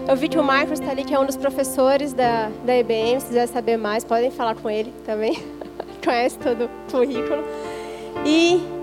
Eu 0.09 0.15
vi 0.15 0.27
que 0.27 0.39
o 0.39 0.43
Marcos 0.43 0.79
está 0.79 0.91
ali, 0.91 1.03
que 1.03 1.13
é 1.13 1.19
um 1.19 1.25
dos 1.27 1.37
professores 1.37 2.11
da, 2.11 2.49
da 2.65 2.75
EBM. 2.75 3.19
Se 3.19 3.27
quiser 3.27 3.47
saber 3.47 3.77
mais, 3.77 4.03
podem 4.03 4.31
falar 4.31 4.55
com 4.55 4.67
ele 4.67 4.91
também. 5.05 5.37
Conhece 6.03 6.39
todo 6.39 6.65
o 6.65 6.91
currículo. 6.91 7.43
E 8.25 8.76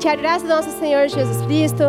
que 0.00 0.08
a 0.08 0.14
graça 0.14 0.44
do 0.44 0.48
nosso 0.48 0.70
Senhor 0.78 1.08
Jesus 1.08 1.44
Cristo, 1.46 1.84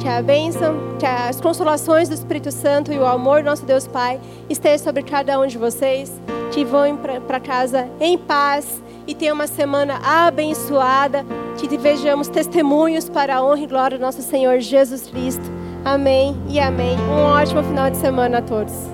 que 0.00 0.08
a 0.08 0.22
bênção, 0.22 0.74
que 0.98 1.06
as 1.06 1.40
consolações 1.40 2.08
do 2.08 2.14
Espírito 2.14 2.50
Santo 2.50 2.92
e 2.92 2.98
o 2.98 3.06
amor 3.06 3.42
do 3.42 3.46
nosso 3.50 3.64
Deus 3.64 3.86
Pai 3.86 4.20
esteja 4.48 4.84
sobre 4.84 5.02
cada 5.02 5.38
um 5.38 5.46
de 5.46 5.56
vocês, 5.56 6.12
que 6.52 6.64
vão 6.64 6.98
para 7.26 7.40
casa 7.40 7.88
em 8.00 8.18
paz 8.18 8.82
e 9.06 9.14
tenham 9.14 9.34
uma 9.34 9.46
semana 9.46 10.00
abençoada, 10.04 11.24
que 11.58 11.76
vejamos 11.76 12.28
testemunhos 12.28 13.08
para 13.08 13.36
a 13.36 13.44
honra 13.44 13.60
e 13.60 13.66
glória 13.66 13.98
do 13.98 14.02
nosso 14.02 14.22
Senhor 14.22 14.60
Jesus 14.60 15.06
Cristo. 15.08 15.44
Amém 15.84 16.36
e 16.48 16.58
amém. 16.58 16.96
Um 16.98 17.24
ótimo 17.24 17.62
final 17.62 17.90
de 17.90 17.96
semana 17.96 18.38
a 18.38 18.42
todos. 18.42 18.93